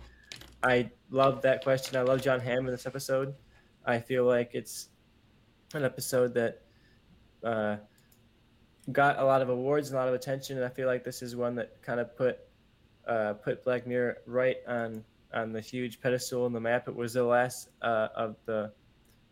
[0.62, 1.96] I love that question.
[1.96, 3.34] I love Jon Hamm in this episode.
[3.84, 4.88] I feel like it's
[5.74, 6.62] an episode that
[7.44, 7.76] uh,
[8.92, 11.22] got a lot of awards and a lot of attention, and I feel like this
[11.22, 12.38] is one that kind of put
[13.06, 15.04] uh, put Black Mirror right on
[15.36, 16.88] on the huge pedestal on the map.
[16.88, 18.72] It was the last uh, of the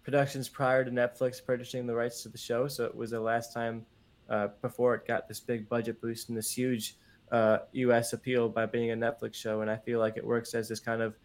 [0.05, 3.53] productions prior to Netflix purchasing the rights to the show, so it was the last
[3.53, 3.85] time
[4.29, 6.97] uh, before it got this big budget boost and this huge
[7.33, 8.13] uh, U.S.
[8.13, 11.03] appeal by being a Netflix show, and I feel like it works as this kind
[11.03, 11.17] of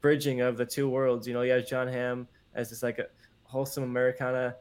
[0.00, 1.28] bridging of the two worlds.
[1.28, 3.06] You know, you have Jon Hamm as this like a
[3.44, 4.56] wholesome Americana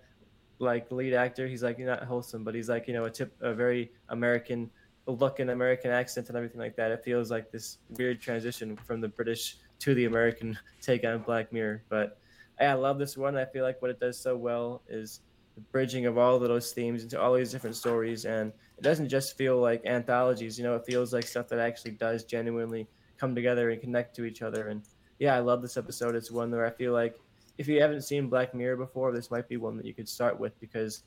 [0.60, 1.48] like lead actor.
[1.48, 4.70] He's like not wholesome, but he's like you know a tip a very American
[5.08, 6.92] look and American accent and everything like that.
[6.92, 11.52] It feels like this weird transition from the British to the American take on Black
[11.54, 11.84] Mirror.
[11.90, 12.20] But
[12.60, 13.38] I love this one.
[13.38, 15.22] I feel like what it does so well is
[15.56, 19.08] the bridging of all of those themes into all these different stories and it doesn't
[19.08, 23.34] just feel like anthologies you know it feels like stuff that actually does genuinely come
[23.34, 24.82] together and connect to each other and
[25.20, 26.16] yeah, I love this episode.
[26.16, 27.20] It's one where I feel like
[27.58, 30.40] if you haven't seen Black Mirror before, this might be one that you could start
[30.40, 31.04] with because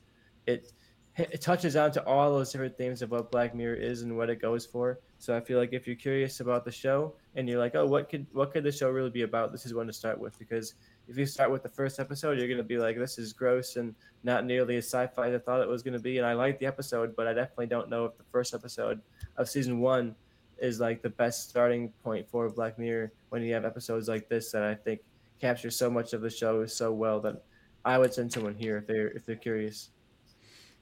[0.47, 0.71] it
[1.19, 4.29] it touches on to all those different themes of what Black Mirror is and what
[4.29, 4.99] it goes for.
[5.17, 8.09] So I feel like if you're curious about the show and you're like, oh, what
[8.09, 9.51] could what could the show really be about?
[9.51, 10.75] This is one to start with because
[11.07, 13.93] if you start with the first episode, you're gonna be like, this is gross and
[14.23, 16.17] not nearly as sci-fi as I thought it was gonna be.
[16.17, 19.01] And I like the episode, but I definitely don't know if the first episode
[19.37, 20.15] of season one
[20.57, 24.51] is like the best starting point for Black Mirror when you have episodes like this
[24.51, 25.01] that I think
[25.39, 27.43] capture so much of the show so well that
[27.85, 29.89] I would send someone here if they're if they're curious.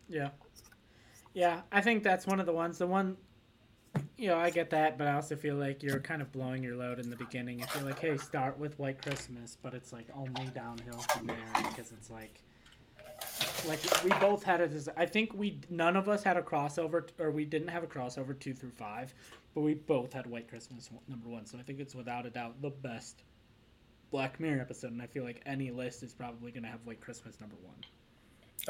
[0.07, 0.29] Yeah.
[1.33, 2.77] Yeah, I think that's one of the ones.
[2.77, 3.17] The one
[4.17, 6.75] you know, I get that, but I also feel like you're kind of blowing your
[6.75, 7.59] load in the beginning.
[7.59, 11.37] If you're like, hey, start with White Christmas, but it's like only downhill from there
[11.69, 12.41] because it's like
[13.67, 17.31] like we both had as I think we none of us had a crossover or
[17.31, 19.13] we didn't have a crossover two through five,
[19.53, 21.45] but we both had White Christmas number one.
[21.45, 23.23] So I think it's without a doubt the best
[24.09, 27.39] Black Mirror episode, and I feel like any list is probably gonna have White Christmas
[27.39, 27.77] number one.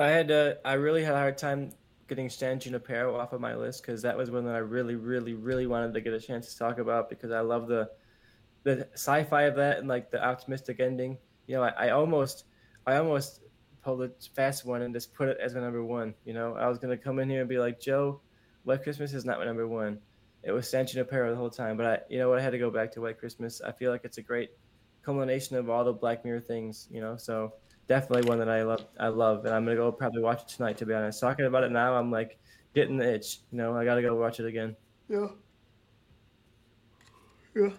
[0.04, 1.72] I had uh, I really had a hard time
[2.08, 5.34] getting San Junipero off of my list because that was one that I really, really,
[5.34, 7.90] really wanted to get a chance to talk about because I love the
[8.64, 11.18] the sci-fi of that and like the optimistic ending.
[11.48, 12.46] You know, I, I almost
[12.86, 13.42] I almost
[13.82, 16.14] pull the fast one and just put it as my number one.
[16.26, 18.22] You know, I was gonna come in here and be like, Joe,
[18.64, 20.00] White Christmas is not my number one.
[20.44, 22.60] It was San Junipero the whole time, but I, you know what, I had to
[22.60, 23.62] go back to White Christmas.
[23.62, 24.52] I feel like it's a great
[25.02, 26.88] culmination of all the Black Mirror things.
[26.92, 27.54] You know, so
[27.88, 28.86] definitely one that I love.
[29.00, 30.78] I love, and I'm gonna go probably watch it tonight.
[30.78, 32.38] To be honest, talking about it now, I'm like
[32.76, 33.40] getting the itch.
[33.52, 34.76] You know, I gotta go watch it again.
[35.10, 35.28] Yeah.
[37.56, 37.70] Yeah.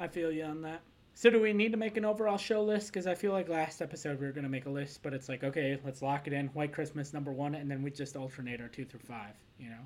[0.00, 0.80] I feel you on that.
[1.14, 2.92] So do we need to make an overall show list?
[2.92, 5.44] Because I feel like last episode we were gonna make a list, but it's like
[5.44, 6.46] okay, let's lock it in.
[6.48, 9.34] White Christmas number one, and then we just alternate our two through five.
[9.58, 9.80] You know.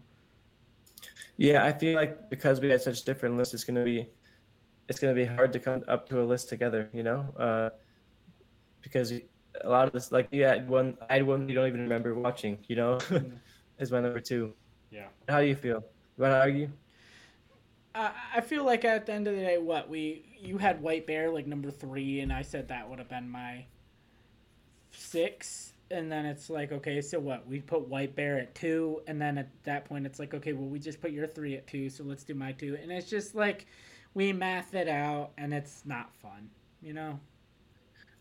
[1.36, 4.09] Yeah, I feel like because we had such different lists, it's gonna be
[4.88, 6.90] it's gonna be hard to come up to a list together.
[6.92, 7.70] You know, uh,
[8.82, 9.12] because
[9.61, 12.15] a lot of this, like you had one, I had one you don't even remember
[12.15, 12.59] watching.
[12.69, 13.33] You know, mm.
[13.79, 14.53] is my number two.
[14.91, 15.07] Yeah.
[15.29, 15.85] How do you feel?
[16.16, 16.70] You want to argue?
[17.95, 21.31] I feel like at the end of the day, what we you had White Bear
[21.31, 23.66] like number three, and I said that would have been my
[24.93, 27.47] six, and then it's like okay, so what?
[27.47, 30.69] We put White Bear at two, and then at that point, it's like okay, well,
[30.69, 33.35] we just put your three at two, so let's do my two, and it's just
[33.35, 33.66] like
[34.15, 36.49] we math it out, and it's not fun,
[36.81, 37.20] you know.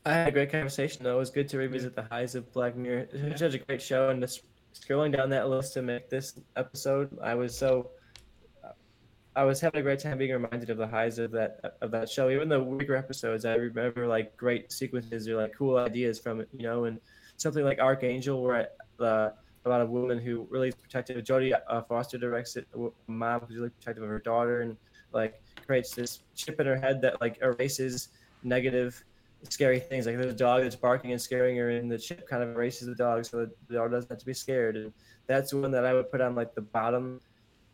[0.05, 1.15] I had a great conversation though.
[1.15, 3.07] It was good to revisit the highs of Black Mirror.
[3.13, 4.41] It was such a great show, and just
[4.73, 7.91] scrolling down that list to make this episode, I was so
[9.35, 12.09] I was having a great time being reminded of the highs of that of that
[12.09, 12.29] show.
[12.29, 16.49] Even the weaker episodes, I remember like great sequences or like cool ideas from it,
[16.51, 16.99] you know, and
[17.37, 18.69] something like Arkangel, where
[18.99, 19.29] uh,
[19.63, 21.23] about a woman who really is protective.
[21.23, 22.67] Jodie uh, Foster directs it,
[23.07, 24.75] mom who's really protective of her daughter, and
[25.13, 28.09] like creates this chip in her head that like erases
[28.43, 29.01] negative,
[29.49, 30.05] scary things.
[30.05, 32.87] Like there's a dog that's barking and scaring her, and the chip kind of erases
[32.87, 34.75] the dog, so the dog doesn't have to be scared.
[34.75, 34.93] And
[35.27, 37.19] that's one that I would put on like the bottom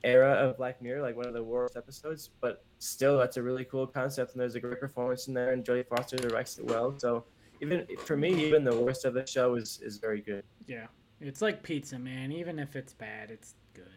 [0.03, 2.29] era of Black Mirror, like one of the worst episodes.
[2.41, 5.63] But still, that's a really cool concept, and there's a great performance in there, and
[5.63, 6.97] Jodie Foster directs it well.
[6.99, 7.25] So
[7.61, 10.43] even for me, even the worst of the show is is very good.
[10.67, 10.87] Yeah,
[11.19, 12.31] it's like pizza, man.
[12.31, 13.96] Even if it's bad, it's good.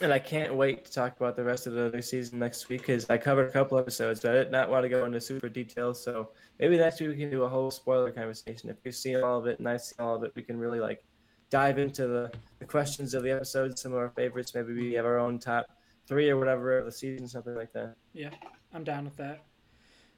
[0.00, 2.82] And I can't wait to talk about the rest of the other season next week
[2.82, 4.20] because I covered a couple episodes.
[4.20, 6.02] But I did not want to go into super details.
[6.02, 6.30] So
[6.60, 8.70] maybe next week we can do a whole spoiler conversation.
[8.70, 10.78] If you've seen all of it and I've seen all of it, we can really
[10.78, 11.02] like
[11.50, 12.30] dive into the,
[12.60, 14.54] the questions of the episodes, some of our favorites.
[14.54, 15.66] Maybe we have our own top
[16.06, 17.96] three or whatever of the season, something like that.
[18.12, 18.30] Yeah,
[18.72, 19.44] I'm down with that.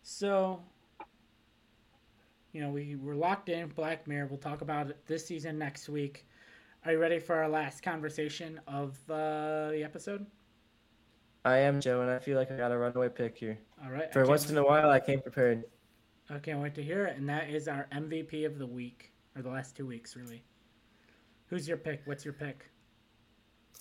[0.03, 0.61] So,
[2.53, 4.27] you know, we, we're locked in Black Mirror.
[4.27, 6.27] We'll talk about it this season next week.
[6.87, 10.25] Are you ready for our last conversation of uh, the episode?
[11.45, 13.59] I am, Joe, and I feel like I got a runaway pick here.
[13.85, 14.11] All right.
[14.11, 15.65] For once in a while, I came prepared.
[16.31, 17.19] I can't wait to hear it.
[17.19, 20.43] And that is our MVP of the week, or the last two weeks, really.
[21.49, 22.01] Who's your pick?
[22.07, 22.71] What's your pick?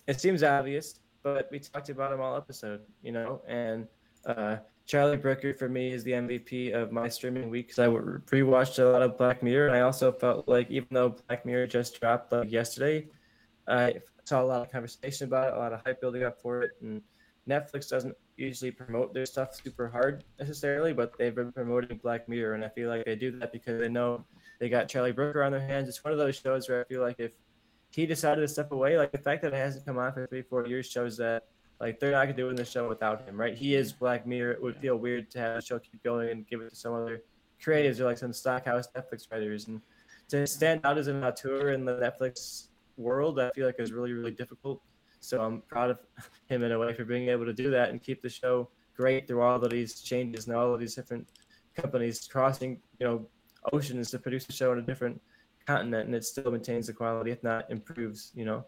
[0.07, 3.87] It seems obvious, but we talked about him all episode, you know, and
[4.25, 4.57] uh,
[4.89, 8.85] Charlie Brooker for me is the MVP of my streaming week because I rewatched a
[8.85, 12.31] lot of Black Mirror, and I also felt like even though Black Mirror just dropped
[12.31, 13.07] like yesterday,
[13.67, 16.63] I saw a lot of conversation about it, a lot of hype building up for
[16.63, 17.03] it, and
[17.47, 22.55] Netflix doesn't usually promote their stuff super hard necessarily, but they've been promoting Black Mirror,
[22.55, 24.25] and I feel like they do that because they know
[24.59, 25.87] they got Charlie Brooker on their hands.
[25.87, 27.33] It's one of those shows where I feel like if
[27.91, 28.97] he decided to step away.
[28.97, 31.47] Like the fact that it hasn't come on for three, four years shows that
[31.79, 33.57] like they're not gonna do in the show without him, right?
[33.57, 34.53] He is Black Mirror.
[34.53, 36.93] It would feel weird to have the show keep going and give it to some
[36.93, 37.23] other
[37.63, 39.67] creatives or like some stockhouse Netflix writers.
[39.67, 39.81] And
[40.29, 44.13] to stand out as an auteur in the Netflix world, I feel like is really,
[44.13, 44.81] really difficult.
[45.21, 45.99] So I'm proud of
[46.49, 49.27] him in a way for being able to do that and keep the show great
[49.27, 51.29] through all of these changes and all of these different
[51.75, 53.25] companies crossing, you know,
[53.73, 55.21] oceans to produce a show on a different
[55.65, 58.65] continent and it still maintains the quality if not improves you know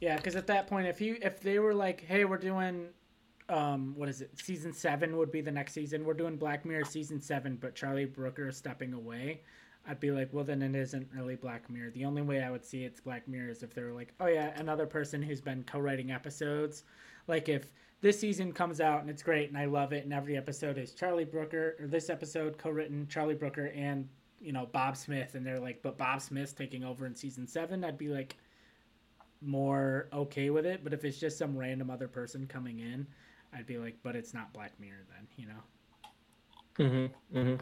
[0.00, 2.88] yeah because at that point if you if they were like hey we're doing
[3.48, 4.30] um what is it?
[4.40, 6.04] Season seven would be the next season.
[6.04, 9.42] We're doing black mirror season seven but charlie brooker is stepping away
[9.88, 11.90] i'd be like well then it isn't really black mirror.
[11.90, 14.26] The only way i would see it's black mirror is if they were like oh
[14.26, 16.84] yeah another person who's been co-writing episodes.
[17.28, 20.36] Like if this season comes out and it's great and i love it and every
[20.36, 24.08] episode is charlie brooker or this episode co-written charlie brooker and
[24.40, 27.84] you know Bob Smith, and they're like, but Bob Smith's taking over in season seven,
[27.84, 28.36] I'd be like
[29.42, 30.82] more okay with it.
[30.82, 33.06] But if it's just some random other person coming in,
[33.52, 35.62] I'd be like, but it's not Black Mirror then, you know.
[36.78, 37.10] Mhm.
[37.32, 37.60] Mhm.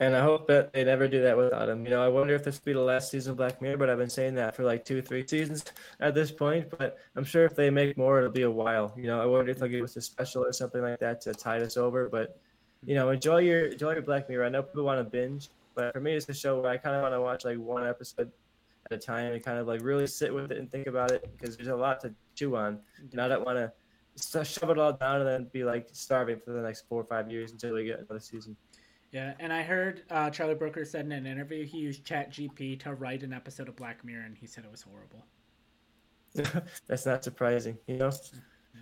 [0.00, 1.84] And I hope that they never do that without him.
[1.84, 3.90] You know, I wonder if this will be the last season of Black Mirror, but
[3.90, 5.64] I've been saying that for like two, three seasons
[6.00, 6.68] at this point.
[6.76, 8.92] But I'm sure if they make more, it'll be a while.
[8.96, 11.32] You know, I wonder if they'll give us a special or something like that to
[11.32, 12.08] tide us over.
[12.08, 12.40] But
[12.84, 14.46] you know, enjoy your enjoy your Black Mirror.
[14.46, 16.96] I know people want to binge, but for me, it's a show where I kind
[16.96, 18.30] of want to watch like one episode
[18.86, 21.28] at a time and kind of like really sit with it and think about it
[21.36, 22.78] because there's a lot to chew on.
[23.12, 26.52] And I don't want to shove it all down and then be like starving for
[26.52, 28.56] the next four or five years until we get another season.
[29.14, 32.80] Yeah, and I heard uh, Charlie Brooker said in an interview he used Chat GP
[32.80, 35.24] to write an episode of Black Mirror, and he said it was horrible.
[36.88, 38.10] That's not surprising, you know.
[38.74, 38.80] Yeah.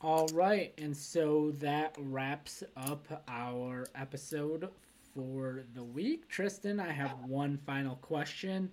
[0.00, 4.68] All right, and so that wraps up our episode
[5.14, 6.28] for the week.
[6.28, 8.70] Tristan, I have one final question.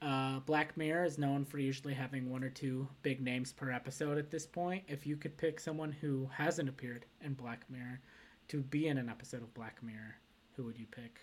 [0.00, 4.16] Uh, Black Mirror is known for usually having one or two big names per episode
[4.16, 4.84] at this point.
[4.86, 8.00] If you could pick someone who hasn't appeared in Black Mirror
[8.48, 10.14] to be in an episode of Black Mirror,
[10.56, 11.20] who would you pick?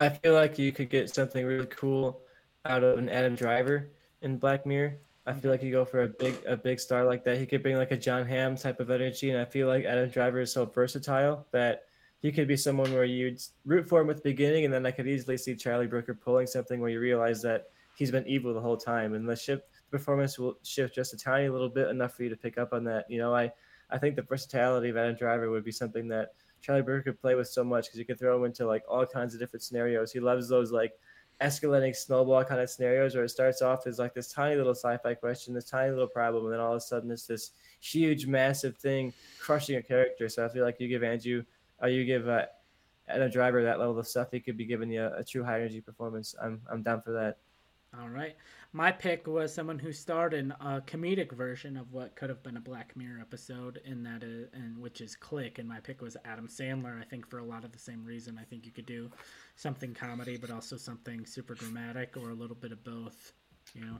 [0.00, 2.20] I feel like you could get something really cool
[2.64, 3.90] out of an Adam Driver
[4.22, 4.96] in Black Mirror.
[5.26, 7.38] I feel like you go for a big a big star like that.
[7.38, 10.08] He could bring like a Jon Hamm type of energy, and I feel like Adam
[10.08, 11.84] Driver is so versatile that
[12.26, 14.90] he could be someone where you'd root for him at the beginning, and then I
[14.90, 18.60] could easily see Charlie Brooker pulling something where you realize that he's been evil the
[18.60, 22.24] whole time, and the ship performance will shift just a tiny little bit, enough for
[22.24, 23.08] you to pick up on that.
[23.08, 23.52] You know, I
[23.90, 26.30] I think the versatility of Adam Driver would be something that
[26.60, 29.06] Charlie Brooker could play with so much because you could throw him into like all
[29.06, 30.10] kinds of different scenarios.
[30.10, 30.94] He loves those like
[31.40, 35.14] escalating snowball kind of scenarios where it starts off as like this tiny little sci-fi
[35.14, 38.76] question, this tiny little problem, and then all of a sudden it's this huge, massive
[38.78, 40.28] thing crushing a character.
[40.28, 41.44] So I feel like you give Andrew,
[41.80, 42.46] or you give uh,
[43.08, 45.56] Adam Driver that level of stuff, he could be giving you a, a true high
[45.56, 46.34] energy performance.
[46.42, 47.38] I'm I'm down for that.
[48.00, 48.36] All right.
[48.72, 52.58] My pick was someone who starred in a comedic version of what could have been
[52.58, 55.58] a Black Mirror episode, in that is, and which is Click.
[55.58, 57.00] And my pick was Adam Sandler.
[57.00, 58.38] I think for a lot of the same reason.
[58.38, 59.10] I think you could do
[59.54, 63.32] something comedy, but also something super dramatic, or a little bit of both.
[63.72, 63.98] You know.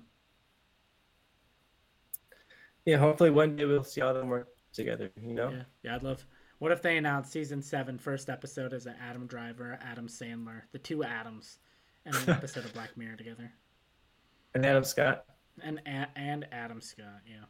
[2.85, 5.11] Yeah, hopefully one day we'll see all them work together.
[5.20, 5.51] You know.
[5.51, 5.94] Yeah, yeah.
[5.94, 6.27] I'd love.
[6.59, 10.78] What if they announced season seven, first episode is an Adam Driver, Adam Sandler, the
[10.78, 11.59] two Adams,
[12.07, 13.53] and an episode of Black Mirror together.
[14.55, 15.27] And Adam Scott.
[15.62, 17.45] And and Adam Scott, yeah.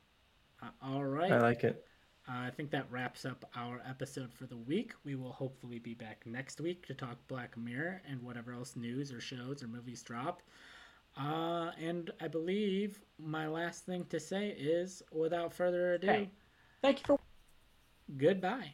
[0.62, 1.30] Uh, all right.
[1.30, 1.84] I like it.
[2.28, 4.94] Uh, I think that wraps up our episode for the week.
[5.04, 9.12] We will hopefully be back next week to talk Black Mirror and whatever else news
[9.12, 10.42] or shows or movies drop.
[11.16, 16.30] Uh, and I believe my last thing to say is, without further ado, hey,
[16.82, 17.12] thank you for.
[17.12, 18.18] Watching.
[18.18, 18.72] Goodbye.